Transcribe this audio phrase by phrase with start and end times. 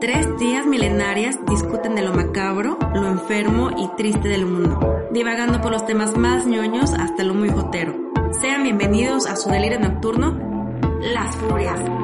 [0.00, 4.80] Tres tías milenarias discuten de lo macabro, lo enfermo y triste del mundo,
[5.12, 7.94] divagando por los temas más ñoños hasta lo muy jotero.
[8.40, 10.38] Sean bienvenidos a su delirio nocturno,
[11.02, 11.99] Las Furias.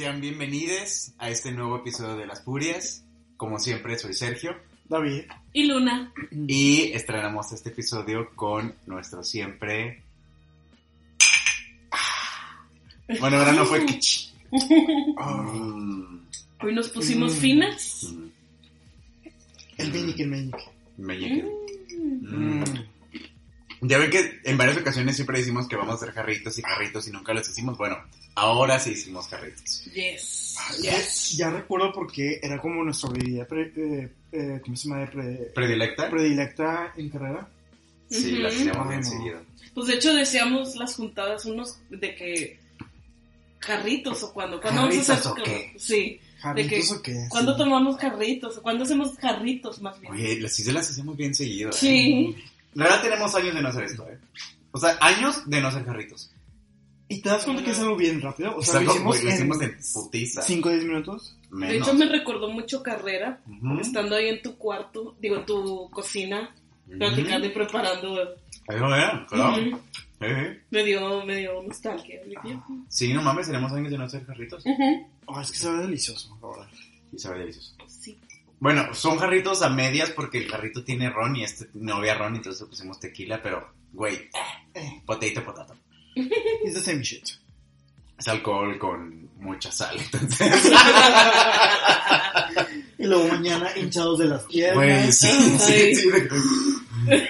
[0.00, 3.04] Sean bienvenidos a este nuevo episodio de Las Furias.
[3.36, 4.56] Como siempre, soy Sergio
[4.88, 5.24] David.
[5.52, 6.10] Y Luna.
[6.48, 10.02] y estrenamos este episodio con nuestro siempre.
[13.20, 14.32] Bueno, ahora no fue Kitsch.
[14.50, 16.18] Mm,
[16.62, 17.38] Hoy nos pusimos Mm.
[17.38, 18.06] finas.
[18.10, 18.28] mm,
[19.76, 20.64] El meñique, el meñique.
[20.96, 21.44] meñique.
[21.98, 22.60] Mm.
[22.60, 22.64] Mm.
[23.82, 27.08] Ya ven que en varias ocasiones siempre decimos que vamos a hacer jarritos y jarritos
[27.08, 27.78] y nunca los hicimos.
[27.78, 27.96] Bueno,
[28.34, 29.84] ahora sí hicimos jarritos.
[29.94, 30.56] Yes.
[30.82, 31.36] Yes.
[31.38, 35.06] Ya recuerdo porque era como nuestra bebida pre- eh, eh, ¿cómo se llama?
[35.10, 36.10] Pre- ¿Predilecta?
[36.10, 37.48] predilecta en carrera.
[38.10, 39.40] Sí, las hacíamos bien Ah, seguido.
[39.72, 42.60] Pues de hecho decíamos las juntadas unos de que
[43.60, 44.60] jarritos o cuando.
[44.60, 45.72] ¿Cuándo vamos a hacer ¿Jarritos o qué?
[45.78, 46.20] Sí.
[46.40, 47.26] ¿Jarritos que- o qué?
[47.28, 47.58] ¿Cuándo Sí.
[47.58, 48.56] tomamos jarritos?
[48.58, 50.12] ¿O cuándo hacemos jarritos más bien?
[50.12, 51.70] Oye, las sí se las hacemos bien seguido.
[51.70, 51.72] ¿eh?
[52.74, 54.18] La verdad tenemos años de no hacer esto, ¿eh?
[54.72, 56.32] O sea, años de no hacer jarritos.
[57.08, 58.56] ¿Y te das cuenta que es algo bien rápido?
[58.56, 60.42] O sea, lo hicimos, lo hicimos en en putiza.
[60.42, 61.36] 5 o 10 minutos.
[61.50, 61.88] De Menos.
[61.88, 63.40] hecho me recordó mucho carrera.
[63.48, 63.80] Ujú.
[63.80, 66.54] Estando ahí en tu cuarto, digo en tu cocina,
[66.86, 66.98] Ujú.
[66.98, 68.36] platicando y preparando.
[68.68, 69.60] Ahí lo ven, claro.
[69.60, 69.70] Ujú.
[70.20, 70.58] Sí, sí.
[70.70, 72.20] Me dio, me dio nostalgia.
[72.88, 74.64] Sí, no mames, tenemos años de no hacer jarritos.
[74.64, 75.08] ujú.
[75.26, 76.68] Oh, es que sabe delicioso, verdad.
[77.12, 77.74] Y sabe delicioso.
[77.88, 78.16] Sí.
[78.60, 82.36] Bueno, son jarritos a medias porque el jarrito tiene ron y este no había ron,
[82.36, 84.30] entonces le pusimos tequila, pero, güey,
[84.74, 85.74] Eh, potato, potato.
[86.14, 87.24] it's the same shit.
[88.18, 90.72] Es alcohol con mucha sal, entonces.
[92.98, 94.76] Y luego mañana hinchados de las piernas.
[94.76, 96.10] Güey, sí, sí, sí.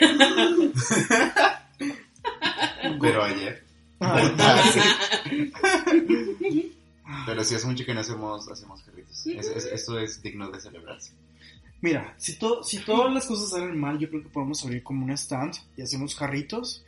[3.01, 3.65] Pero ayer.
[4.01, 4.81] Ay, Ah, sí.
[7.27, 9.27] Pero sí, hace mucho que no hacemos, hacemos jarritos.
[9.27, 11.13] Es- es- esto es digno de celebrarse.
[11.83, 15.05] Mira, si, to- si todas las cosas salen mal, yo creo que podemos abrir como
[15.05, 16.85] un stand y hacemos jarritos.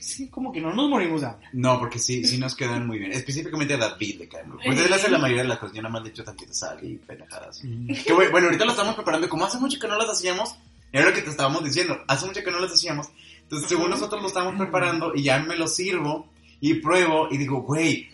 [0.00, 1.48] Sí, como que no nos morimos de hambre.
[1.52, 3.12] No, porque sí, sí nos quedan muy bien.
[3.12, 4.78] Específicamente a David le caen muy bien.
[4.78, 5.74] Él hace la mayoría de las cosas.
[5.74, 7.60] Yo nada más le echo tantita sal y pendejadas.
[7.60, 9.28] Que güey, bueno, ahorita lo estamos preparando.
[9.28, 10.54] Como hace mucho que no las hacíamos,
[10.92, 11.98] era lo que te estábamos diciendo.
[12.06, 13.08] Hace mucho que no las hacíamos.
[13.42, 16.28] Entonces, según nosotros lo estamos preparando y ya me lo sirvo
[16.60, 18.08] y pruebo y digo, güey,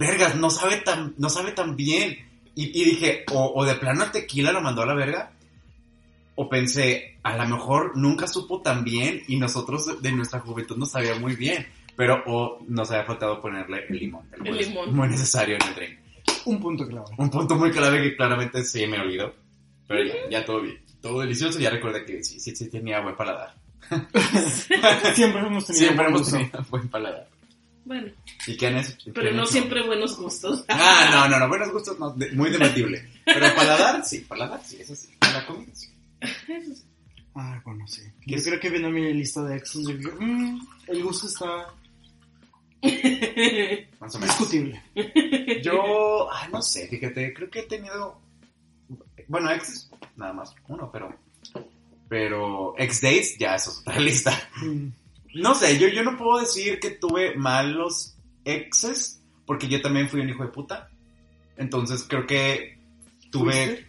[0.00, 2.18] vergas, no sabe tan, no sabe tan bien.
[2.56, 5.30] Y, y dije, o, o de plano el tequila lo mandó a la verga.
[6.34, 10.76] O pensé, a lo mejor nunca supo tan bien y nosotros de, de nuestra juventud
[10.76, 11.66] no sabía muy bien.
[11.96, 14.26] Pero o nos había faltado ponerle el limón.
[14.42, 14.94] El limón.
[14.96, 15.98] Muy necesario en el drink.
[16.46, 17.06] Un punto clave.
[17.18, 19.34] Un punto muy clave que claramente sí me olvidó.
[19.86, 20.82] Pero ya, ya todo bien.
[21.02, 21.58] Todo delicioso.
[21.58, 23.54] Ya recordé que sí, sí, sí tenía buen paladar.
[25.14, 26.36] Siempre hemos tenido Siempre buen hemos gusto.
[26.38, 27.28] tenido buen paladar.
[27.90, 28.12] Bueno,
[28.46, 28.92] ¿Y qué han hecho?
[29.04, 29.50] ¿Qué pero han no hecho?
[29.52, 30.64] siempre buenos gustos.
[30.68, 31.48] Ah, no, no, no.
[31.48, 32.10] Buenos gustos no.
[32.12, 33.10] de- muy debatible.
[33.24, 34.20] Pero paladar, sí.
[34.20, 34.76] Paladar, sí.
[34.78, 35.08] Eso sí.
[35.20, 35.88] La comida, sí.
[36.20, 36.84] Eso sí.
[37.34, 38.02] Ah, bueno, sí.
[38.24, 38.44] ¿Qué Yo es?
[38.46, 41.46] creo que viendo mi lista de exes, yo creo, mm, el gusto está
[43.98, 44.38] Más o menos.
[44.38, 44.82] discutible.
[45.60, 48.20] Yo, ah, no sé, fíjate, creo que he tenido,
[49.26, 51.12] bueno, ex, nada más uno, pero,
[52.08, 54.48] pero ex dates, ya eso es otra lista.
[54.62, 54.86] Mm,
[55.34, 60.20] No sé, yo, yo no puedo decir que tuve malos exes, porque yo también fui
[60.20, 60.90] un hijo de puta.
[61.56, 62.78] Entonces creo que
[63.30, 63.86] tuve...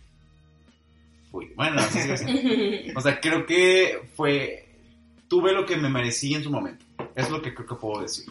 [1.32, 4.68] Fui, bueno, no sé si O sea, creo que fue...
[5.28, 6.84] Tuve lo que me merecí en su momento.
[7.16, 8.26] Es lo que creo que puedo decir.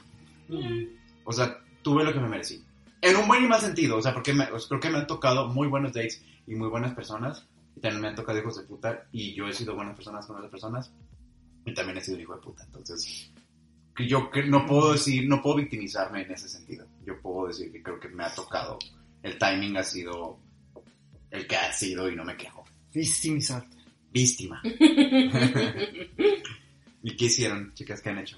[0.49, 0.85] Mm.
[1.25, 2.63] O sea, tuve lo que me merecí.
[3.01, 5.07] En un buen y mal sentido, o sea, porque me- pues, creo que me han
[5.07, 7.47] tocado muy buenos dates y muy buenas personas.
[7.75, 9.07] Y también me han tocado hijos de puta.
[9.13, 10.93] Y yo he sido buenas personas con otras personas.
[11.71, 12.65] Y también he sido un hijo de puta.
[12.65, 13.31] Entonces,
[14.09, 16.87] yo no puedo decir, no puedo victimizarme en ese sentido.
[17.07, 18.79] Yo puedo decir que creo que me ha tocado.
[19.23, 20.39] El timing ha sido
[21.31, 22.65] el que ha sido y no me quejo.
[22.93, 23.77] Victimizarte.
[24.13, 24.61] Víctima.
[27.03, 28.01] ¿Y qué hicieron, chicas?
[28.01, 28.37] ¿Qué han hecho?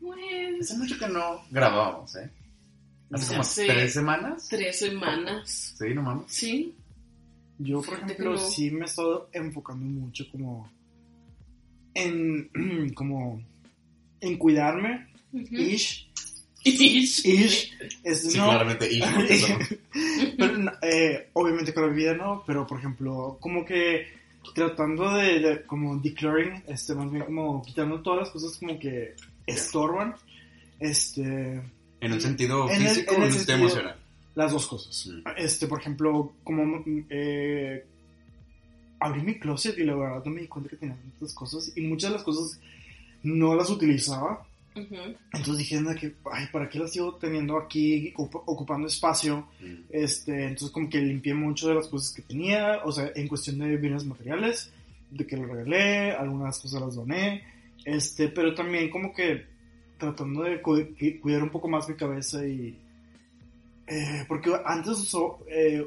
[0.00, 2.30] Pues, Hace mucho que no grabábamos, ¿eh?
[3.10, 4.48] Hace como tres semanas.
[4.48, 5.74] tres semanas.
[5.78, 6.24] Sí, no mames.
[6.28, 6.74] Sí.
[7.58, 8.38] Yo, por Fíjate ejemplo, no.
[8.38, 10.70] sí me he estado enfocando mucho como
[12.04, 13.42] en, como,
[14.20, 16.06] en cuidarme, ish,
[16.64, 17.24] Ish.
[17.24, 17.72] ish,
[18.04, 18.88] es, Sí, no, claramente.
[20.38, 24.06] Pero, no, eh, obviamente con la vida no, pero por ejemplo, como que
[24.54, 29.14] tratando de, de- como declaring, este, más bien como quitando todas las cosas como que
[29.46, 30.14] estorban,
[30.80, 31.22] este,
[32.00, 33.96] en un sentido En el- físico en o en un sentido emocional.
[34.34, 35.06] las dos cosas.
[35.06, 35.28] Mm.
[35.36, 37.84] Este, por ejemplo, como eh,
[39.00, 41.80] abrí mi closet y la verdad no me di cuenta que tenía tantas cosas y
[41.82, 42.60] muchas de las cosas
[43.22, 44.44] no las utilizaba.
[44.76, 44.94] Ujú.
[45.32, 49.48] Entonces dije, "Anda, que, ay, ¿para qué las sigo teniendo aquí, ocup- ocupando espacio?
[49.60, 49.74] Mm.
[49.90, 53.58] Este, entonces como que limpié mucho de las cosas que tenía, o sea, en cuestión
[53.58, 54.70] de bienes materiales,
[55.10, 57.42] de que lo regalé, algunas cosas las doné,
[57.84, 59.46] este, pero también como que
[59.96, 60.86] tratando de cu-
[61.20, 62.78] cuidar un poco más mi cabeza y...
[63.88, 65.84] eh, porque antes usó, eh,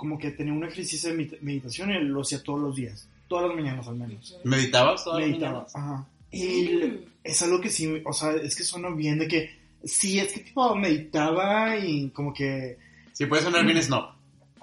[0.00, 3.46] como que tenía un ejercicio de medita- meditación y lo hacía todos los días, todas
[3.48, 4.36] las mañanas al menos.
[4.44, 5.76] ¿Meditabas todas las Meditaba, mañanas?
[5.76, 6.06] ajá.
[6.32, 6.80] Y
[7.22, 9.50] es algo que sí, o sea, es que suena bien de que,
[9.84, 12.78] sí, es que tipo meditaba y como que
[13.12, 14.06] Sí, puede sonar bien snob.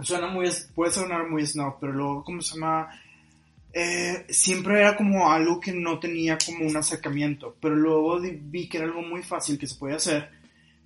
[0.01, 2.89] suena muy, puede sonar muy snob, pero luego, ¿cómo se llama?
[3.73, 8.77] Eh, siempre era como algo que no tenía como un acercamiento, pero luego vi que
[8.77, 10.29] era algo muy fácil que se puede hacer,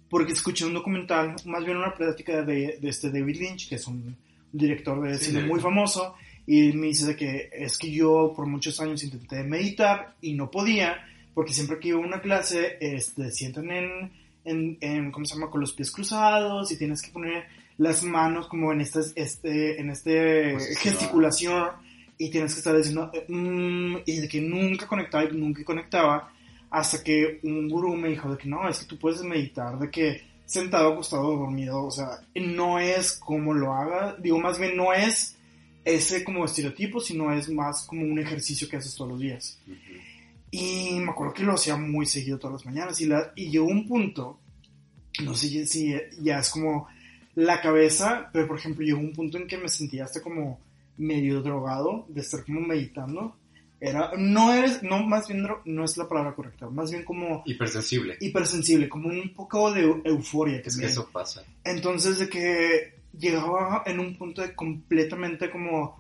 [0.09, 3.88] porque escuché un documental, más bien una plática de, de este David Lynch, que es
[3.88, 4.18] un
[4.51, 6.15] director de cine muy famoso,
[6.48, 10.50] y me dice de que es que yo por muchos años intenté meditar y no
[10.50, 14.12] podía, porque siempre que iba a una clase, este, sientan en,
[14.44, 17.45] en, en, ¿cómo se llama?, con los pies cruzados y tienes que poner
[17.77, 20.77] las manos como en estas, este, en este Posición.
[20.77, 21.69] gesticulación
[22.18, 26.31] y tienes que estar diciendo, eh, mm, y de que nunca conectaba y nunca conectaba,
[26.69, 29.89] hasta que un gurú me dijo de que no, es que tú puedes meditar, de
[29.89, 34.92] que sentado, acostado, dormido, o sea, no es como lo haga, digo, más bien no
[34.92, 35.38] es
[35.86, 39.57] ese como estereotipo, sino es más como un ejercicio que haces todos los días.
[40.51, 43.00] Y me acuerdo que lo hacía muy seguido todas las mañanas.
[43.00, 44.39] Y, la, y llegó un punto,
[45.24, 46.89] no sé si ya es como
[47.36, 50.59] la cabeza, pero por ejemplo llegó un punto en que me sentía hasta como
[50.97, 53.38] medio drogado de estar como meditando.
[53.83, 58.16] Era, no es, no, más bien, no es la palabra correcta, más bien como Hipersensible.
[58.22, 61.44] hipersensible, como un poco de eu- euforia Es que eso pasa.
[61.63, 66.00] Entonces de que llegaba en un punto de completamente como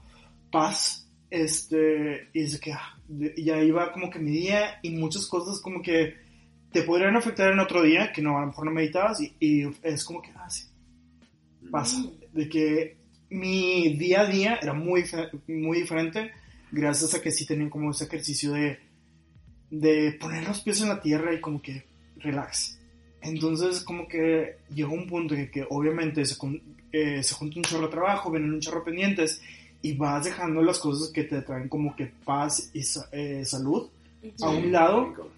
[0.51, 2.97] paz, este, y es que ah,
[3.37, 6.15] ya iba como que mi día y muchas cosas como que
[6.71, 9.63] te podrían afectar en otro día, que no, a lo mejor no meditabas y, y
[9.81, 10.65] es como que, ah, sí,
[11.71, 11.97] pasa.
[12.31, 12.97] De que
[13.29, 15.03] mi día a día era muy,
[15.47, 16.31] muy diferente
[16.71, 18.79] gracias a que sí tenía como ese ejercicio de,
[19.69, 21.85] de poner los pies en la tierra y como que
[22.17, 22.79] relax.
[23.21, 26.35] Entonces como que llegó un punto en el que obviamente se,
[26.91, 29.41] eh, se junta un chorro de trabajo, vienen un chorro de pendientes
[29.81, 33.89] y vas dejando las cosas que te traen como que paz y eh, salud
[34.41, 35.31] a un lado.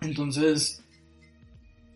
[0.00, 0.82] Entonces,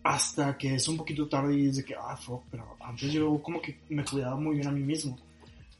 [0.03, 3.41] hasta que es un poquito tarde y es de que, ah, fuck, pero antes yo
[3.41, 5.17] como que me cuidaba muy bien a mí mismo.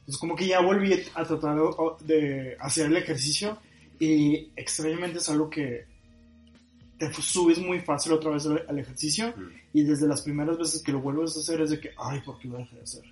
[0.04, 1.56] Entonces, como que ya volví a tratar
[2.00, 3.58] de, hacer el ejercicio
[3.98, 5.86] y extrañamente es algo que
[6.98, 9.50] te subes muy fácil otra vez al, ejercicio Mm.
[9.72, 12.38] y desde las primeras veces que lo vuelves a hacer es de que, ay, ¿por
[12.38, 13.02] qué lo dejé de hacer?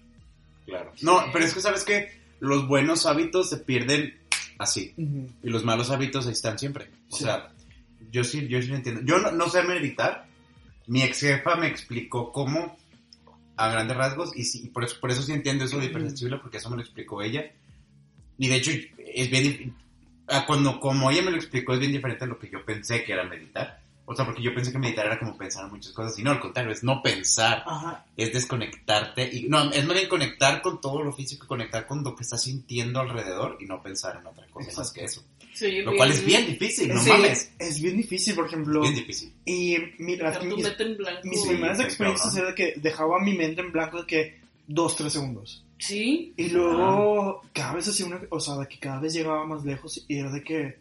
[0.67, 0.93] Claro.
[1.03, 2.11] No, pero es que sabes que
[2.41, 4.15] los buenos hábitos se pierden
[4.59, 4.95] así.
[4.97, 6.89] Y los malos hábitos ahí están siempre.
[7.11, 7.25] O Sí.
[7.25, 7.51] sea,
[8.11, 9.01] yo sí, yo sí lo entiendo.
[9.03, 10.27] Yo no, no sé meditar.
[10.87, 12.77] Mi ex jefa me explicó cómo,
[13.57, 16.57] a grandes rasgos, y, sí, por, eso, por eso sí entiendo eso de hipersensible, porque
[16.59, 17.51] eso me lo explicó ella.
[18.39, 18.71] Y de hecho,
[19.15, 19.75] es bien.
[20.29, 23.05] ah, Cuando, como ella me lo explicó, es bien diferente a lo que yo pensé
[23.05, 23.81] que era meditar.
[24.05, 26.33] O sea, porque yo pensé que meditar era como pensar en muchas cosas, y no,
[26.33, 30.81] al contrario, es no pensar Ajá, es desconectarte y no, es más bien conectar con
[30.81, 34.45] todo lo físico, conectar con lo que estás sintiendo alrededor y no pensar en otra
[34.49, 34.93] cosa más Exacto.
[34.95, 35.25] que eso.
[35.85, 37.53] Lo cual es bien difícil, no Sí, mames.
[37.59, 38.81] es bien difícil, por ejemplo.
[38.83, 39.33] Bien difícil.
[39.45, 40.57] Y mira, mis,
[41.25, 42.39] mis Sí, primeras experiencias cabrón.
[42.39, 45.65] era de que dejaba mi mente en blanco de que dos, tres segundos.
[45.79, 46.33] Sí.
[46.37, 50.05] Y luego cada vez hacía una, o sea, de que cada vez llegaba más lejos
[50.09, 50.77] y era de que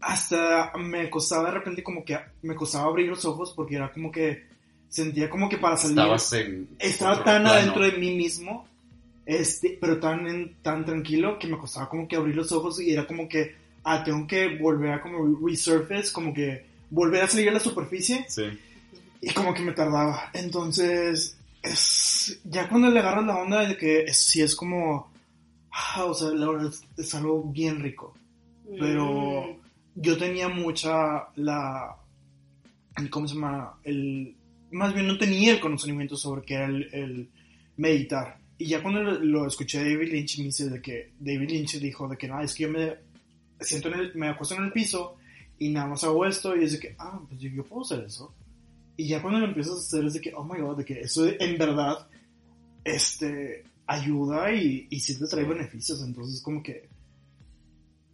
[0.00, 4.10] hasta me costaba de repente como que me costaba abrir los ojos porque era como
[4.10, 4.44] que
[4.88, 6.68] sentía como que para salir Estabas en.
[6.78, 7.48] estaba tan plano.
[7.50, 8.66] adentro de mí mismo,
[9.26, 12.92] este, pero tan, en- tan tranquilo que me costaba como que abrir los ojos y
[12.92, 17.48] era como que, ah, tengo que volver a como resurface, como que volver a salir
[17.48, 18.44] a la superficie Sí.
[19.22, 20.30] y como que me tardaba.
[20.34, 25.10] Entonces, es, ya cuando le agarras la onda de que es, sí es como,
[25.70, 28.14] ah, o sea, la verdad es, es algo bien rico.
[28.78, 30.00] Pero Mm.
[30.02, 31.96] yo tenía mucha la,
[33.10, 33.74] ¿cómo se llama?
[33.84, 34.34] El,
[34.70, 37.28] más bien no tenía el conocimiento sobre qué era el, el
[37.76, 38.38] meditar.
[38.58, 41.78] Y ya cuando lo, lo escuché de David Lynch, me dice de que David Lynch
[41.80, 42.94] dijo de que no, es que yo me
[43.60, 45.16] siento en el, me acuesto en el piso
[45.58, 48.04] y nada más hago esto y es de que, ah, pues yo, yo puedo hacer
[48.04, 48.34] eso.
[48.96, 51.00] Y ya cuando lo empiezas a hacer es de que, oh my god, de que
[51.00, 52.08] eso en verdad,
[52.84, 56.02] este, ayuda y, y sí te trae beneficios.
[56.02, 56.88] Entonces como que,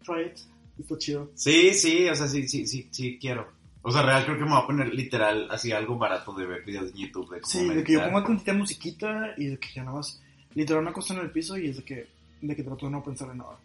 [0.04, 0.38] try it,
[0.78, 1.30] está chido.
[1.34, 3.48] Sí, sí, o sea, sí, sí, sí, sí quiero.
[3.82, 6.64] O sea, real creo que me voy a poner literal así algo barato de ver
[6.64, 9.84] videos de YouTube de Sí, de que yo pongo tantita musiquita y de que ya
[9.84, 10.20] nada más,
[10.54, 12.08] literal me acuesto en el piso y es de que,
[12.40, 13.56] de que trato de no pensar en nada.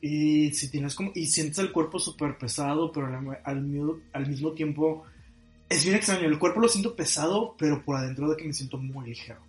[0.00, 4.52] Y si tienes como, y sientes el cuerpo súper pesado, pero al, al, al mismo
[4.52, 5.04] tiempo,
[5.68, 8.78] es bien extraño, el cuerpo lo siento pesado, pero por adentro de que me siento
[8.78, 9.40] muy ligero.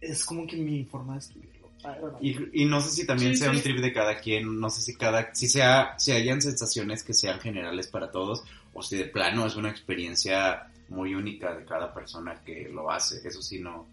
[0.00, 1.52] Es como que mi forma de escribirlo.
[1.82, 2.16] Know.
[2.20, 3.56] Y, y no sé si también Sí, sea sí.
[3.56, 7.12] un trip de cada quien, no sé si cada, si sea, si hayan sensaciones que
[7.12, 11.92] sean generales para todos, o si de plano es una experiencia muy única de cada
[11.92, 13.26] persona que lo hace.
[13.26, 13.86] Eso sí no.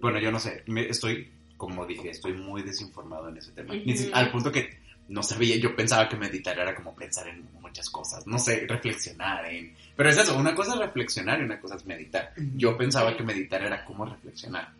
[0.00, 1.30] Bueno, yo no sé, me- estoy,
[1.66, 3.72] como dije, estoy muy desinformado en ese tema.
[4.14, 4.68] Al punto que
[5.08, 9.44] no sabía, yo pensaba que meditar era como pensar en muchas cosas, no sé, reflexionar
[9.46, 9.72] en...
[9.96, 12.32] Pero es eso, una cosa es reflexionar y una cosa es meditar.
[12.56, 14.72] Yo pensaba que meditar era como reflexionar,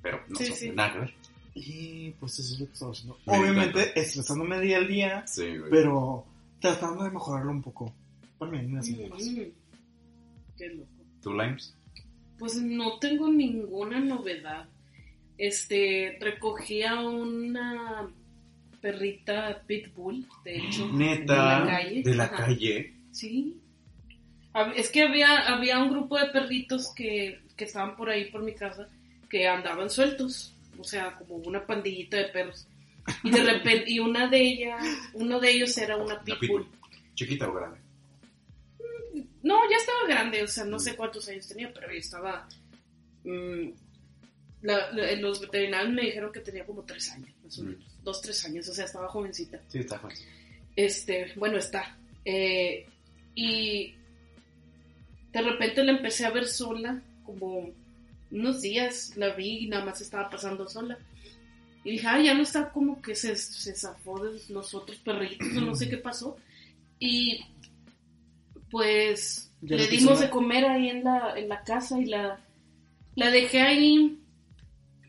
[0.00, 0.70] pero no Sí, sé, sí.
[0.70, 1.14] nada que ver.
[1.54, 3.18] Y pues eso es lo que estaba haciendo.
[3.26, 5.70] Me Obviamente estresándome día al día, Sí, güey.
[5.72, 6.24] pero
[6.60, 7.92] tratando de mejorarlo un poco.
[8.38, 9.22] También me hace Mm, más.
[9.26, 9.40] mm.
[10.56, 10.88] Qué loco.
[11.20, 11.74] ¿Tú, Limes?
[12.38, 14.68] Pues no tengo ninguna novedad.
[15.38, 18.10] Este, recogí a una
[18.80, 20.88] perrita pitbull, de hecho.
[20.92, 22.02] Neta, De la calle.
[22.02, 22.36] de la Ajá.
[22.36, 22.94] calle.
[23.12, 23.56] Sí.
[24.76, 28.54] Es que había, había un grupo de perritos que, que estaban por ahí por mi
[28.54, 28.88] casa
[29.30, 30.54] que andaban sueltos.
[30.78, 32.66] O sea, como una pandillita de perros.
[33.24, 36.40] Y de repente, y una de ellas, uno de ellos era una pitbull.
[36.40, 36.66] pitbull.
[37.14, 37.78] ¿Chiquita o grande?
[39.42, 42.48] No, ya estaba grande, o sea, no sé cuántos años tenía, pero ya estaba.
[43.24, 43.68] mm,
[44.62, 47.66] la- la- los veterinarios me dijeron que tenía como tres años, más o Mm.
[47.66, 47.84] menos.
[48.02, 49.60] Dos, tres años, o sea, estaba jovencita.
[49.68, 50.16] Sí, está joven.
[50.76, 51.96] Este, bueno, está.
[52.24, 52.86] Eh,
[53.34, 53.94] y
[55.32, 57.70] de repente la empecé a ver sola, como
[58.30, 60.98] unos días la vi y nada más estaba pasando sola.
[61.84, 65.46] Y dije, ah, ya no está como que se, se zafó de los otros perritos,
[65.56, 66.36] o no sé qué pasó.
[66.98, 67.40] Y
[68.70, 72.40] pues Ya le dimos de comer ahí en la, en la casa y la,
[73.16, 74.18] la dejé ahí.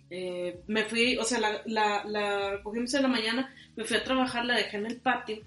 [0.09, 4.03] Eh, me fui, o sea, la, la, la recogimos en la mañana, me fui a
[4.03, 5.39] trabajar, la dejé en el patio.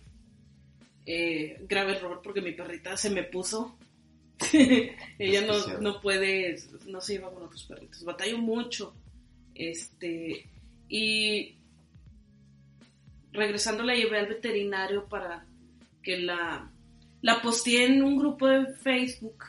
[1.04, 3.76] Eh, grave error porque mi perrita se me puso.
[5.18, 8.04] Ella no, no puede, no se lleva con otros perritos.
[8.04, 8.94] Batallo mucho.
[9.54, 10.46] Este,
[10.88, 11.54] y
[13.32, 15.44] regresando la llevé al veterinario para
[16.02, 16.70] que la,
[17.20, 19.44] la posteé en un grupo de Facebook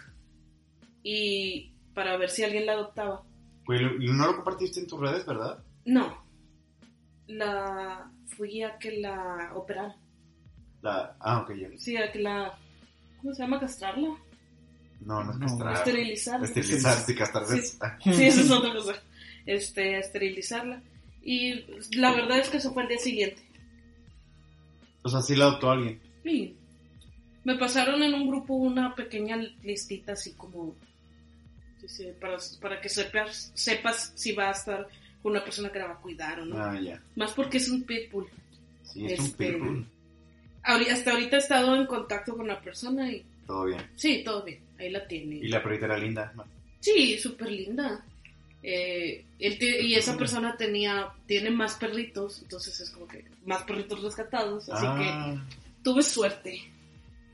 [1.03, 3.24] y para ver si alguien la adoptaba.
[3.67, 5.63] No lo compartiste en tus redes, ¿verdad?
[5.86, 6.24] No,
[7.27, 9.96] la fui a que la operaran.
[10.82, 11.15] La...
[11.20, 11.67] Ah, ok, ya.
[11.77, 12.58] Sí, a que la,
[13.22, 13.60] ¿cómo se llama?
[13.60, 14.10] Castrarla.
[15.01, 15.46] No, no es No.
[15.48, 15.74] castrar.
[15.75, 16.46] Esterilizarla.
[16.46, 17.53] Esterilizar, sí, castrarse.
[17.58, 17.60] Sí.
[17.63, 18.93] es- ah, Sí, eso es otra cosa.
[19.46, 20.82] Este, a esterilizarla.
[21.22, 21.65] Y
[21.98, 23.41] la verdad es que eso fue el día siguiente.
[25.03, 26.01] O sea, sí la adoptó alguien.
[26.24, 26.55] Sí.
[27.43, 30.75] Me pasaron en un grupo una pequeña listita así como
[31.87, 34.87] sí, para, para que sepas, sepas si va a estar
[35.21, 36.57] con una persona que la va a cuidar o no.
[36.57, 37.01] Ah, ya.
[37.15, 38.27] Más porque es un pitbull.
[38.83, 39.85] Sí, es un Este, pitbull.
[40.63, 43.81] Hasta ahorita he estado en contacto con la persona y Todo bien.
[43.95, 44.59] sí, todo bien.
[44.79, 45.35] Ahí la tiene.
[45.35, 46.31] Y la perrita era linda.
[46.35, 46.45] ¿no?
[46.79, 48.03] Sí, súper linda.
[48.65, 54.01] Eh, él y esa persona tenía, tiene más perritos, entonces es como que más perritos
[54.01, 55.35] rescatados, así que Ah,
[55.83, 56.61] tuve suerte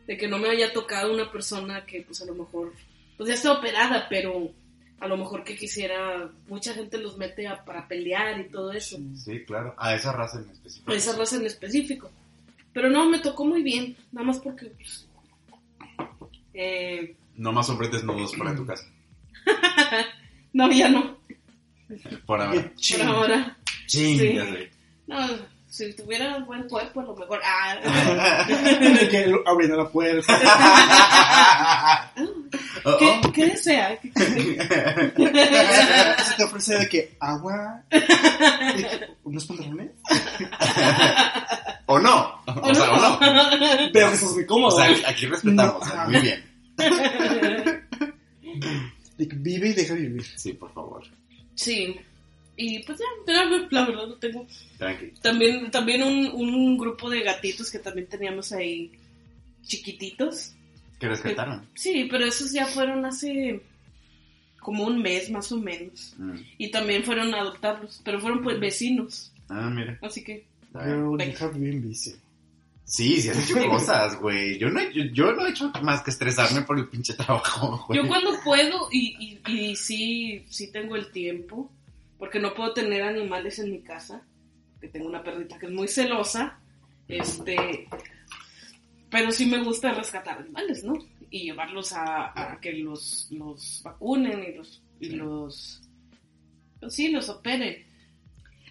[0.07, 2.73] de que no me haya tocado una persona que pues a lo mejor,
[3.19, 4.49] pues ya está operada, pero
[4.99, 8.97] a lo mejor que quisiera, mucha gente los mete a- para pelear y todo eso,
[9.15, 9.75] sí, claro.
[9.77, 10.91] A esa raza en específico.
[10.93, 12.09] esa raza en específico.
[12.73, 14.67] Pero no, me tocó muy bien, nada más porque...
[14.67, 15.05] pues,
[16.53, 18.85] eh, No más hombres desnudos para tu casa.
[20.53, 21.17] no, ya no,
[22.25, 22.71] Por ahora.
[22.97, 23.57] Por ahora.
[23.87, 24.33] Ching, Sí.
[24.35, 24.71] ya sé.
[25.07, 25.27] No,
[25.67, 27.39] si tuviera buen cuerpo, a lo mejor.
[27.45, 28.45] Ah,
[29.09, 30.33] que abriendo la puerta.
[32.85, 33.31] Oh, ¿qué, oh.
[33.31, 33.99] ¿Qué desea?
[34.01, 34.13] ¿Qué-
[36.27, 39.91] Se te ofrece de que agua, de que unos pantalones.
[41.85, 42.41] O no.
[42.45, 43.19] O, sea, o no.
[43.91, 44.75] Pero que estás muy cómodo.
[44.75, 45.87] O sea, aquí, respetamos.
[45.87, 46.05] No.
[46.09, 46.43] Muy bien.
[49.17, 50.23] Vive y deja vivir.
[50.35, 51.03] Sí, por favor.
[51.55, 51.95] Sí.
[52.55, 53.05] Y pues ya,
[53.71, 54.45] la verdad no tengo.
[54.77, 55.11] Tranqui.
[55.21, 58.91] También, también un, un grupo de gatitos que también teníamos ahí
[59.63, 60.53] chiquititos.
[60.99, 61.67] Que rescataron.
[61.75, 63.61] Sí, pero esos ya fueron hace
[64.59, 66.13] como un mes más o menos.
[66.17, 66.35] Mm.
[66.57, 69.31] Y también fueron a adoptarlos, pero fueron pues vecinos.
[69.47, 69.97] Ah, mira.
[70.01, 72.15] Así que been busy.
[72.83, 74.57] Sí, sí has hecho cosas, güey.
[74.57, 77.99] Yo no, yo, yo no he hecho más que estresarme por el pinche trabajo, güey.
[77.99, 81.71] Yo cuando puedo y, y, y sí, sí tengo el tiempo,
[82.17, 84.23] porque no puedo tener animales en mi casa,
[84.81, 86.57] que tengo una perrita que es muy celosa,
[87.07, 87.87] este,
[89.09, 90.93] pero sí me gusta rescatar animales, ¿no?
[91.31, 95.15] Y llevarlos a, a que los, los vacunen y los, y Sí.
[95.15, 95.81] los,
[96.79, 97.85] pues sí, los operen.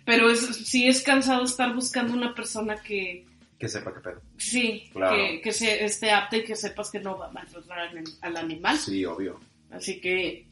[0.04, 3.26] Pero es, sí es cansado estar buscando una persona que,
[3.59, 4.21] Que sepa qué pedo.
[4.38, 5.14] sí, Claro.
[5.16, 8.37] que, que se, esté apta y que sepas que no va a maltratar al, al
[8.37, 8.78] animal.
[8.78, 9.38] Sí, obvio.
[9.71, 10.47] Así que,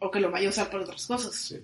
[0.00, 1.34] o que lo vaya a usar para otras cosas.
[1.34, 1.56] Sí.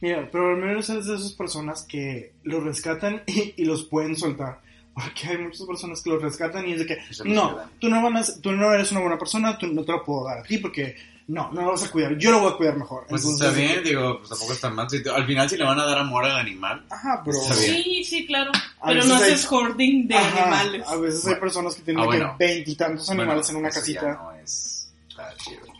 [0.00, 4.16] Mira, pero al menos eres de esas personas que los rescatan y, y los pueden
[4.16, 4.60] soltar.
[4.94, 8.16] Porque hay muchas personas que los rescatan y es de que, no, tú no, van
[8.18, 10.58] a- tú no eres una buena persona, tú no te lo puedo dar a ti
[10.58, 10.94] porque
[11.28, 13.06] no, no lo vas a cuidar, yo lo voy a cuidar mejor.
[13.08, 14.90] Pues Entonces, está bien, digo, pues tampoco está mal.
[14.90, 17.38] Si- al final, si le van a dar amor al animal, Ajá, pero...
[17.40, 17.82] Está bien.
[17.82, 18.52] Sí, sí, claro.
[18.80, 20.86] A Pero no hay- haces hoarding de Ajá, animales.
[20.88, 22.36] A veces hay personas que tienen Ah, bueno.
[22.38, 24.20] veintitantos animales bueno, en una eso ya casita.
[24.22, 24.92] no es.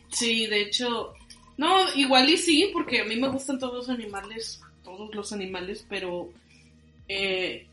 [0.08, 1.12] Sí, de hecho,
[1.58, 5.84] no, igual y sí, porque a mí me gustan todos los animales, todos los animales,
[5.88, 6.28] pero
[7.08, 7.66] eh,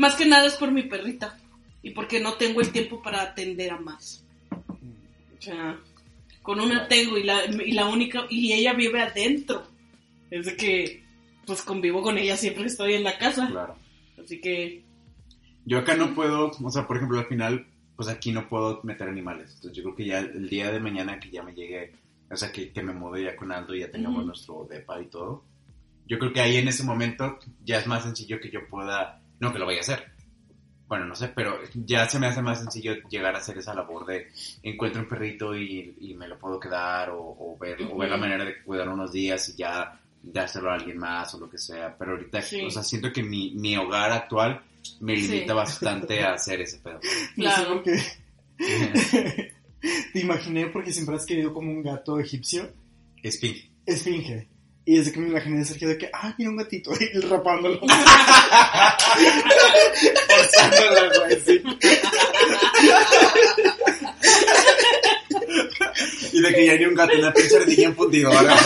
[0.00, 1.38] más que nada es por mi perrita
[1.82, 4.24] y porque no tengo el tiempo para atender a más.
[4.50, 5.78] O sea,
[6.42, 9.62] con una tengo y la, y la única, y ella vive adentro.
[10.30, 11.04] Es de que,
[11.46, 13.48] pues convivo con ella siempre estoy en la casa.
[13.50, 13.76] Claro.
[14.22, 14.82] Así que,
[15.66, 19.06] Yo acá no puedo, o sea, por ejemplo, al final, pues aquí no puedo meter
[19.06, 19.52] animales.
[19.56, 21.92] Entonces yo creo que ya el día de mañana que ya me llegue,
[22.30, 25.06] o sea, que, que me mude ya con Aldo y ya tengamos nuestro depa y
[25.06, 25.44] todo,
[26.06, 29.52] yo creo que ahí en ese momento ya es más sencillo que yo pueda, no
[29.52, 30.12] que lo vaya a hacer.
[30.88, 34.06] Bueno, no sé, pero ya se me hace más sencillo llegar a hacer esa labor
[34.06, 34.26] de
[34.62, 38.16] encuentro un perrito y, y me lo puedo quedar o, o ver, o ver la
[38.16, 41.96] manera de cuidar unos días y ya dárselo a alguien más o lo que sea.
[41.96, 42.62] Pero ahorita, Sí.
[42.64, 44.62] o sea, siento que mi, mi hogar actual
[45.00, 45.28] me Sí.
[45.28, 46.98] limita bastante a hacer ese pedo.
[47.36, 47.82] Claro.
[47.84, 48.00] qué.
[50.12, 52.68] Te imaginé porque siempre has querido como un gato egipcio,
[53.22, 53.54] Spin.
[53.86, 54.48] esfinge.
[54.90, 57.78] Y desde que me imaginé a Sergio de que, ah, mira un gatito, y rapándolo.
[60.28, 61.62] Forzándolo, güey, sí.
[66.32, 68.56] Y de que ya ni un gato, una pinche ardilla en fundidora.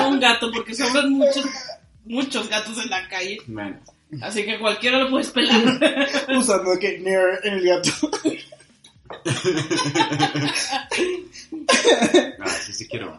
[0.00, 1.44] no un gato, porque sobran muchos,
[2.06, 3.36] muchos gatos en la calle.
[3.46, 3.82] Menos.
[4.20, 5.80] Así que cualquiera lo puedes pelar.
[6.36, 7.90] Usando que near en el gato.
[12.38, 13.18] Ah, sí, sí quiero.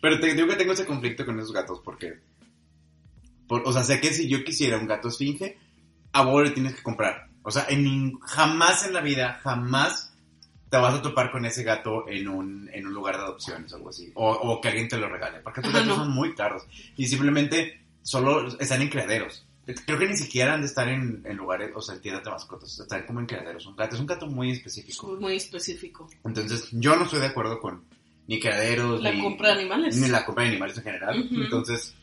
[0.00, 2.14] Pero te digo que tengo ese conflicto con esos gatos porque...
[3.46, 5.56] por- o sea, sé que si yo quisiera un gato esfinge,
[6.12, 7.28] a vos le tienes que comprar.
[7.42, 10.12] O sea, en jamás en la vida, jamás
[10.70, 13.76] te vas a topar con ese gato en un, en un lugar de adopciones o
[13.76, 14.10] algo así.
[14.14, 15.40] O, o que alguien te lo regale.
[15.40, 15.96] Porque estos gatos no.
[15.96, 16.64] son muy caros.
[16.96, 19.46] Y simplemente solo están en criaderos.
[19.86, 22.30] Creo que ni siquiera han de estar en, en lugares, o sea, en tiendas de
[22.30, 22.78] mascotas.
[22.78, 23.64] Están como en criaderos.
[23.66, 25.16] Un gato es un gato muy específico.
[25.20, 26.08] Muy específico.
[26.24, 27.82] Entonces, yo no estoy de acuerdo con
[28.26, 29.96] ni criaderos, La ni, compra de animales.
[29.96, 31.28] ni la compra de animales en general.
[31.30, 31.94] Entonces,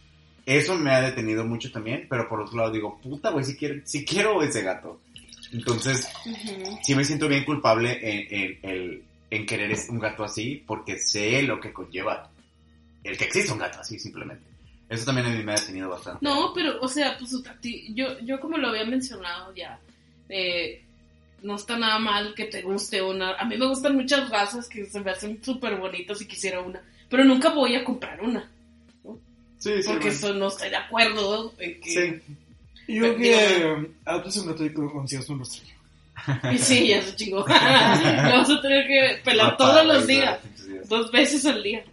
[0.46, 3.82] eso me ha detenido mucho también, pero por otro lado digo, puta, güey, si quiero,
[3.86, 5.00] si quiero ese gato.
[5.52, 6.78] Entonces, Ujú.
[6.84, 11.60] sí me siento bien culpable en, en, en querer un gato así, porque sé lo
[11.60, 12.30] que conlleva
[13.04, 14.46] el que exista un gato así, simplemente.
[14.92, 16.20] Eso también a mí me ha detenido bastante.
[16.24, 19.80] No, pero, o sea, pues a ti- yo, yo como lo había mencionado ya,
[20.30, 20.84] eh,
[21.42, 23.32] no está nada mal que te guste una.
[23.36, 26.82] A mí me gustan muchas razas que se me hacen súper bonitas y quisiera una,
[27.10, 28.48] pero nunca voy a comprar una,
[29.58, 30.08] sí, sí, porque bueno.
[30.10, 31.90] eso no estoy de acuerdo en que...
[31.90, 32.36] Sí.
[32.88, 35.74] Yo creo que adoptes un gato y consigas un rastrillo.
[36.52, 37.38] Y sí, ya se chingó.
[37.48, 40.40] Lo vas a tener que pelar todos los días.
[40.90, 41.86] dos veces al día.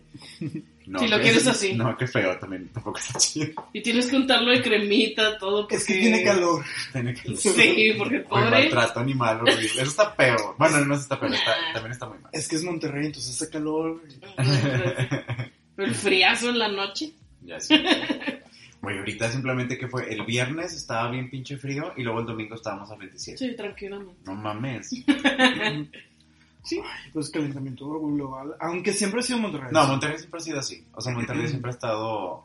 [0.88, 1.74] No, si lo quieres así.
[1.74, 3.68] No, qué feo también, tampoco está chido.
[3.74, 5.68] Y tienes que untarlo de cremita, todo.
[5.68, 6.64] Es que tiene calor.
[6.92, 7.36] Tiene que...
[7.36, 8.50] Sí, porque el O el pobre...
[8.50, 9.66] maltrato animal horrible.
[9.66, 10.54] Eso está peor.
[10.58, 12.30] Bueno, no está peor, está, también está muy mal.
[12.32, 14.02] Es que es Monterrey, entonces hace calor.
[15.76, 17.12] El friazo en la noche.
[17.42, 17.80] ya sí.
[18.80, 22.54] Güey, ahorita simplemente que fue el viernes estaba bien pinche frío y luego el domingo
[22.54, 23.36] estábamos a 27.
[23.36, 24.22] Sí, tranquilamente.
[24.24, 24.90] No mames.
[26.64, 26.80] Sí.
[27.12, 28.54] Pues calentamiento global.
[28.60, 29.68] Aunque siempre ha sido Monterrey.
[29.72, 30.84] No, Monterrey siempre ha sido así.
[30.92, 32.44] O sea, Monterrey siempre ha estado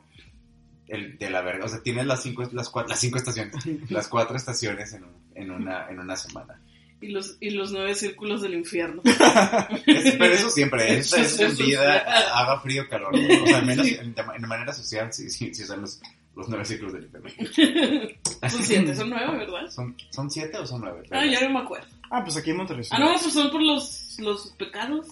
[0.88, 1.64] el de la verga.
[1.66, 3.54] O sea, tiene las cinco, las cuatro, las cinco estaciones,
[3.90, 6.60] las cuatro estaciones en, un- en una, en una semana.
[7.00, 9.02] Y los, y los nueve círculos del infierno.
[9.86, 11.98] Es- pero eso siempre, eso, eso en vida,
[12.34, 13.14] haga frío calor.
[13.14, 13.96] O sea, al menos Sí.
[14.00, 16.00] en, en manera social, sí, sí, sí son los,
[16.34, 18.08] los nueve ciclos del infierno.
[18.48, 19.68] Son siete, son nueve, ¿verdad?
[19.70, 21.02] ¿Son, ¿Son siete o son nueve?
[21.10, 21.88] Ah, ya no me acuerdo.
[22.16, 22.84] Ah, pues aquí en Monterrey.
[22.84, 22.90] sí.
[22.92, 25.06] Ah, no, esos son por los, los pecados.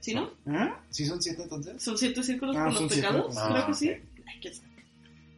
[0.00, 0.24] ¿Sí, no?
[0.46, 0.72] ¿Eh?
[0.90, 1.80] ¿Sí son siete entonces?
[1.82, 2.96] ¿Son siete círculos Ah, por los siete.
[2.96, 3.36] pecados?
[3.36, 3.90] Ah, Creo que sí.
[3.90, 3.98] ok.
[4.26, 4.66] Ay, quién sabe.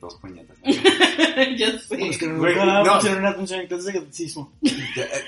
[0.00, 0.56] Dos puñetas.
[1.58, 1.96] ya sé.
[1.98, 2.94] Pues que Güey, no.
[2.94, 4.52] pusieron una atención en clases de catecismo.
[4.62, 4.70] Eh,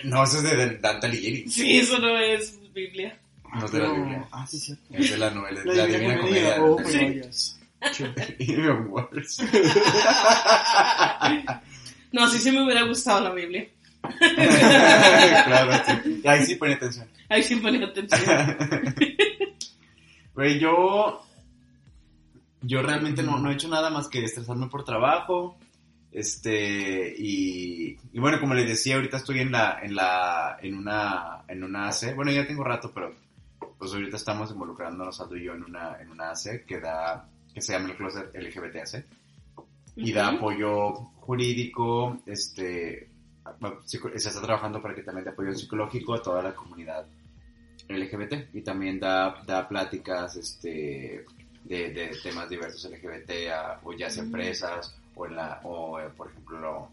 [0.05, 1.51] no, eso es de Dante Alighieri.
[1.51, 3.19] Sí, eso no es Biblia.
[3.55, 3.95] No es de la No.
[3.97, 4.29] Biblia.
[4.31, 4.83] Ah, sí, cierto.
[4.93, 6.57] Es de la novela, La la Divina Divina Comedia.
[6.57, 7.31] Comedia.
[7.83, 7.87] Oh.
[8.39, 9.43] Even worse.
[12.13, 13.69] No, sí, sí me hubiera gustado la Biblia.
[15.45, 16.23] claro, sí.
[16.27, 17.09] Ahí sí pone atención.
[17.29, 18.57] Ahí sí ponía atención.
[20.35, 21.23] Güey, yo.
[22.63, 25.59] Yo realmente no, no he hecho nada más que estresarme por trabajo.
[26.13, 27.15] Este.
[27.19, 29.81] Y, y bueno, como les decía, ahorita estoy en la.
[29.83, 30.59] En la.
[30.63, 31.45] En una.
[31.49, 32.15] En una AC.
[32.15, 33.15] Bueno, ya tengo rato, pero.
[33.79, 37.29] Pues ahorita estamos involucrándonos, Aldo y yo, en una, en una AC que da.
[37.53, 39.07] Que se llama el Closet LGBTAC.
[39.97, 42.19] Y da apoyo jurídico.
[42.27, 43.10] Este.
[43.85, 43.99] Se
[44.29, 47.07] está trabajando para que también dé apoyo psicológico a toda la comunidad
[47.89, 51.25] LGBT y también da, da pláticas este,
[51.65, 56.09] de, de temas diversos LGBT a- o ya sea empresas o, en la, o eh,
[56.17, 56.89] por ejemplo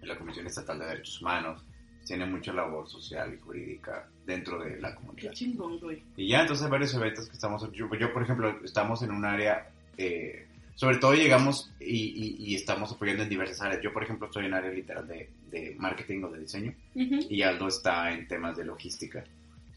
[0.00, 1.64] en la Comisión Estatal de Derechos Humanos.
[2.04, 6.02] Tiene mucha labor social y jurídica dentro de la Qué comunidad chingón, güey.
[6.16, 9.24] y ya entonces hay varios eventos que estamos yo, yo, por ejemplo estamos en un
[9.24, 13.80] área eh, sobre todo llegamos y, y- y estamos apoyando en diversas áreas.
[13.82, 17.20] Yo por ejemplo estoy en área literal de, de marketing o de diseño Ujú.
[17.30, 19.22] y Aldo está en temas de logística.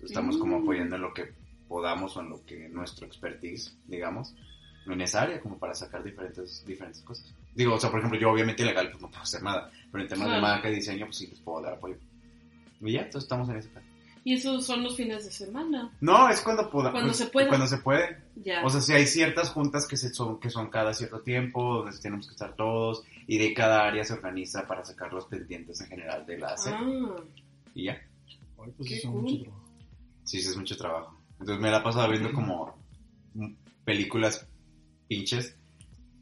[0.04, 0.64] Estamos como Mm.
[0.64, 1.34] apoyando en lo que
[1.68, 4.34] podamos o en lo que nuestro expertise, digamos,
[4.88, 7.34] en esa área, como para sacar diferentes, diferentes cosas.
[7.56, 10.08] Digo, o sea, por ejemplo, yo obviamente legal pues no puedo hacer nada, pero en
[10.10, 10.42] temas de Claro.
[10.42, 11.98] marca y diseño, pues sí les puedo dar apoyo.
[12.82, 13.88] Y ya, entonces estamos en ese caso.
[14.26, 15.92] Y esos son los fines de semana.
[16.02, 16.94] No, es cuando podamos.
[17.00, 17.48] Cuando se pueda.
[17.48, 18.24] Cuando se puede.
[18.44, 18.66] Ya.
[18.66, 21.96] O sea, si hay ciertas juntas que, se son, que son cada cierto tiempo, donde
[22.00, 25.88] tenemos que estar todos, y de cada área se organiza para sacar los pendientes en
[25.88, 26.68] general de la AC.
[26.68, 27.16] ah,
[27.76, 28.02] Y ya.
[28.58, 29.64] Ay, pues Qué eso es mucho trabajo.
[30.24, 31.22] Sí, sí, es mucho trabajo.
[31.40, 32.76] Entonces me la he pasado viendo como
[33.36, 34.48] mm, películas
[35.08, 35.56] pinches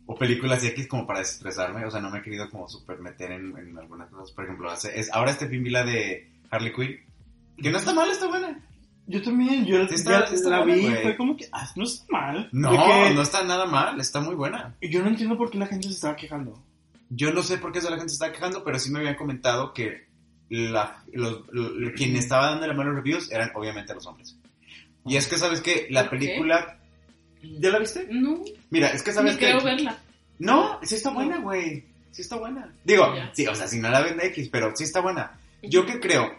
[0.07, 1.85] o películas X como para desestresarme.
[1.85, 4.31] O sea, no me he querido como super meter en, en algunas cosas.
[4.35, 7.12] Por ejemplo, hace, es, ahora este fin vi la de Harley Quinn.
[7.61, 8.59] Que no está mal, está buena.
[9.05, 11.01] Yo también, yo Sí está- ya sí está la buena, vi güey.
[11.01, 12.49] fue como que, ah, no está mal.
[12.53, 14.75] No, que- no está nada mal, está muy buena.
[14.81, 16.63] Yo no entiendo por qué la gente se estaba quejando.
[17.09, 19.15] Yo no sé por qué eso la gente se está quejando, pero sí me habían
[19.15, 20.05] comentado que
[20.49, 24.37] la, los, lo- quien estaba dando la malos reviews eran obviamente los hombres.
[25.05, 25.87] Y es que, ¿sabes qué?
[25.89, 26.77] La película...
[27.41, 28.07] ¿Ya la viste?
[28.09, 28.39] no,
[28.69, 29.47] Mira, es que sabes que...
[29.47, 29.97] creo verla.
[30.39, 31.83] No, sí está buena, güey.
[32.11, 32.73] Sí está buena.
[32.85, 33.31] Digo, Ya.
[33.33, 35.37] sí, o sea, si no la vende X, pero sí está buena.
[35.61, 36.31] Yo qué creo.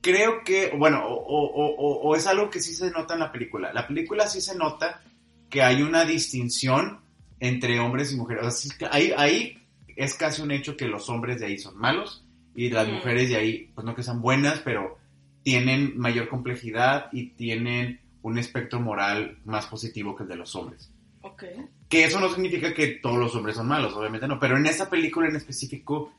[0.00, 3.30] Creo que, bueno, o, o- o- o es algo que sí se nota en la
[3.32, 3.72] película.
[3.72, 5.02] La película sí se nota
[5.50, 7.00] que hay una distinción
[7.38, 8.44] entre hombres y mujeres.
[8.46, 9.58] O sea, ahí, ahí
[9.96, 12.92] es casi un hecho que los hombres de ahí son malos y las Mm.
[12.92, 14.96] mujeres de ahí, pues no que sean buenas, pero
[15.42, 20.90] tienen mayor complejidad y tienen un espectro moral más positivo que el de los hombres.
[21.22, 21.44] Ok.
[21.88, 24.38] Que eso no significa que todos los hombres son malos, obviamente no.
[24.38, 26.12] Pero en esa película en específico,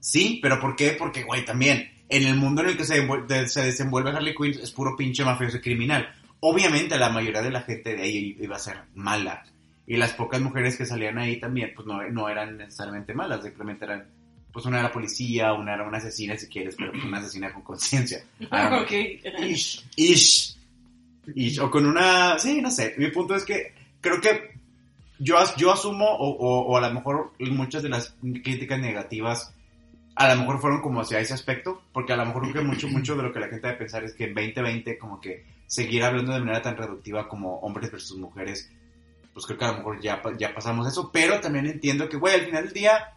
[0.00, 0.38] sí.
[0.42, 0.92] ¿Pero por qué?
[0.92, 4.58] Porque, güey, también, en el mundo en el que se, de- se desenvuelve Harley Quinn
[4.62, 6.08] es puro pinche mafioso y criminal.
[6.40, 9.44] Obviamente la mayoría de la gente de ahí iba a ser mala.
[9.86, 13.84] Y las pocas mujeres que salían ahí también, pues no, no eran necesariamente malas, simplemente
[13.86, 14.06] eran,
[14.52, 17.62] pues una era policía, una era una asesina si quieres, pero pues una asesina con
[17.62, 18.22] conciencia.
[18.50, 18.82] Ah, no.
[18.82, 18.92] ok.
[19.46, 20.56] Ish, ish,
[21.34, 24.50] ish, o con una, sí, no sé, mi punto es que creo que
[25.18, 29.54] yo, yo asumo, o, o- o a lo mejor muchas de las críticas negativas,
[30.18, 32.88] a lo mejor fueron como hacia ese aspecto, porque a lo mejor creo que mucho,
[32.88, 36.02] mucho de lo que la gente debe pensar es que en 2020 como que seguir
[36.02, 38.68] hablando de manera tan reductiva como hombres versus mujeres,
[39.32, 42.34] pues creo que a lo mejor ya, ya pasamos eso, pero también entiendo que, güey,
[42.34, 43.12] al final del día,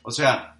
[0.00, 0.56] o sea,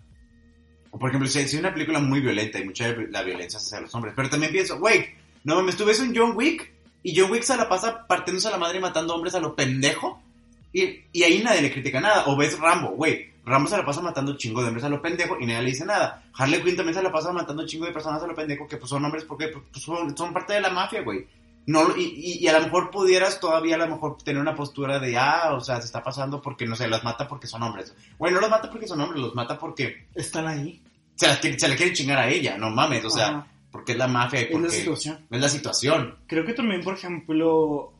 [0.90, 3.94] por ejemplo, si hay una película muy violenta y mucha la violencia es hacia los
[3.94, 5.06] hombres, pero también pienso, güey,
[5.44, 6.70] no mames, tú ves un John Wick
[7.02, 9.56] y John Wick se la pasa partiéndose a la madre y matando hombres a lo
[9.56, 10.22] pendejo
[10.74, 12.24] y, y ahí nadie le critica nada.
[12.26, 15.36] O ves Rambo, güey, Rambo se la pasa matando chingo de hombres a lo pendejo
[15.40, 16.22] y nadie le dice nada.
[16.34, 18.88] Harley Quinn también se la pasa matando chingo de personas a lo pendejo que pues
[18.88, 21.26] son hombres porque pues, son, son parte de la mafia, güey.
[21.66, 24.98] No, y, y, y a lo mejor pudieras todavía a lo mejor tener una postura
[24.98, 27.94] de, ah, o sea, se está pasando porque, no sé, los mata porque son hombres.
[28.18, 30.82] Güey, no los mata porque son hombres, los mata porque Están ahí.
[31.14, 33.98] se la, quiere- se la quieren chingar a ella, no mames, o sea, porque es
[33.98, 35.18] la mafia y es la porque situación.
[35.30, 36.16] es la situación.
[36.26, 37.92] Creo que también, por ejemplo,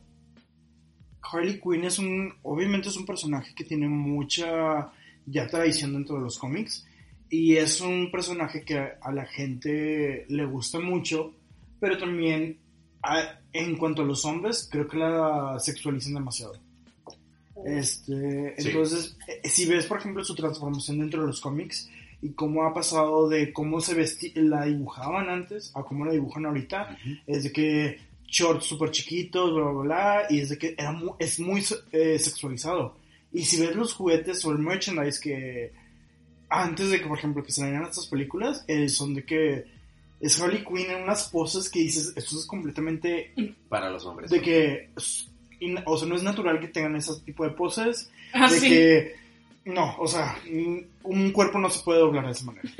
[1.21, 4.89] Harley Quinn es un, obviamente es un personaje que tiene mucha
[5.25, 6.85] ya tradición dentro de los cómics
[7.29, 11.33] y es un personaje que a la gente le gusta mucho,
[11.79, 12.57] pero también
[13.03, 16.53] a- en cuanto a los hombres, creo que la sexualizan demasiado.
[17.65, 18.67] Este, Sí.
[18.69, 21.89] entonces, eh, si ves, por ejemplo, su transformación dentro de los cómics
[22.21, 26.45] y cómo ha pasado de cómo se vesti la dibujaban antes a cómo la dibujan
[26.45, 30.91] ahorita, es de que shorts súper chiquitos, bla, bla, bla, y es de que era
[30.91, 32.95] mu- es muy eh, sexualizado.
[33.33, 35.71] Y si ves los juguetes o el merchandise que
[36.49, 39.65] antes de que, por ejemplo, que salieran estas películas, eh, son de que
[40.19, 43.33] es Harley Quinn en unas poses que dices, esto es completamente
[43.69, 44.29] Para los hombres.
[44.29, 44.89] de que
[45.85, 48.11] o sea, no es natural que tengan ese tipo de poses.
[48.33, 48.69] Ah, de sí.
[48.69, 49.15] que,
[49.65, 50.37] no, o sea,
[51.03, 52.69] un cuerpo no se puede doblar de esa manera.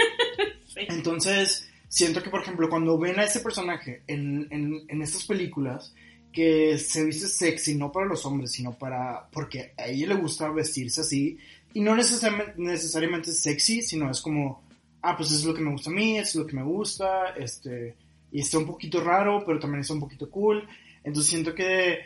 [0.73, 0.85] Sí.
[0.87, 5.93] Entonces, siento que, por ejemplo, cuando ven a ese personaje en, en, en estas películas,
[6.31, 10.49] que se viste sexy, no para los hombres, sino para, porque a ella le gusta
[10.49, 11.37] vestirse así,
[11.73, 14.63] y no necesariamente, necesariamente sexy, sino es como,
[15.01, 17.95] ah, pues es lo que me gusta a mí, es lo que me gusta, este,
[18.31, 20.67] y está un poquito raro, pero también está un poquito cool,
[21.03, 21.99] entonces siento que,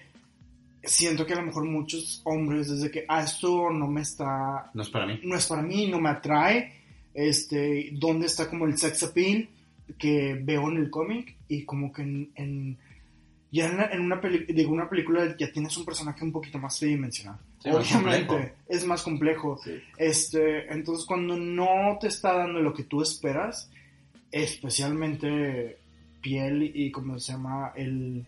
[0.83, 4.81] siento que a lo mejor muchos hombres, desde que, ah, esto no me está, No
[4.81, 5.19] es para mí.
[5.23, 6.73] no es para mí, no me atrae.
[7.13, 9.47] Este, ¿dónde está como el sex appeal
[9.97, 11.35] que veo en el cómic?
[11.47, 12.77] Y como que en, en-
[13.51, 16.57] ya en, la- en una, peli- digo, una película ya tienes un personaje un poquito
[16.59, 17.37] más tridimensional.
[17.63, 19.57] Sí, Obviamente, es más complejo.
[19.63, 19.79] Sí.
[19.97, 23.69] Este, entonces cuando no te está dando lo que tú esperas,
[24.31, 25.77] especialmente
[26.21, 28.25] piel y como se llama el,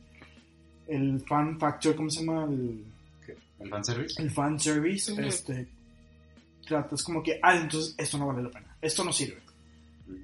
[0.87, 2.45] el fan factor, ¿cómo se llama?
[2.45, 2.83] El,
[3.59, 4.21] ¿El fanservice?
[4.21, 5.21] el fan service, Ujú.
[5.21, 5.67] este,
[6.67, 9.41] tratas como que, ah, entonces esto no vale la pena, esto no sirve.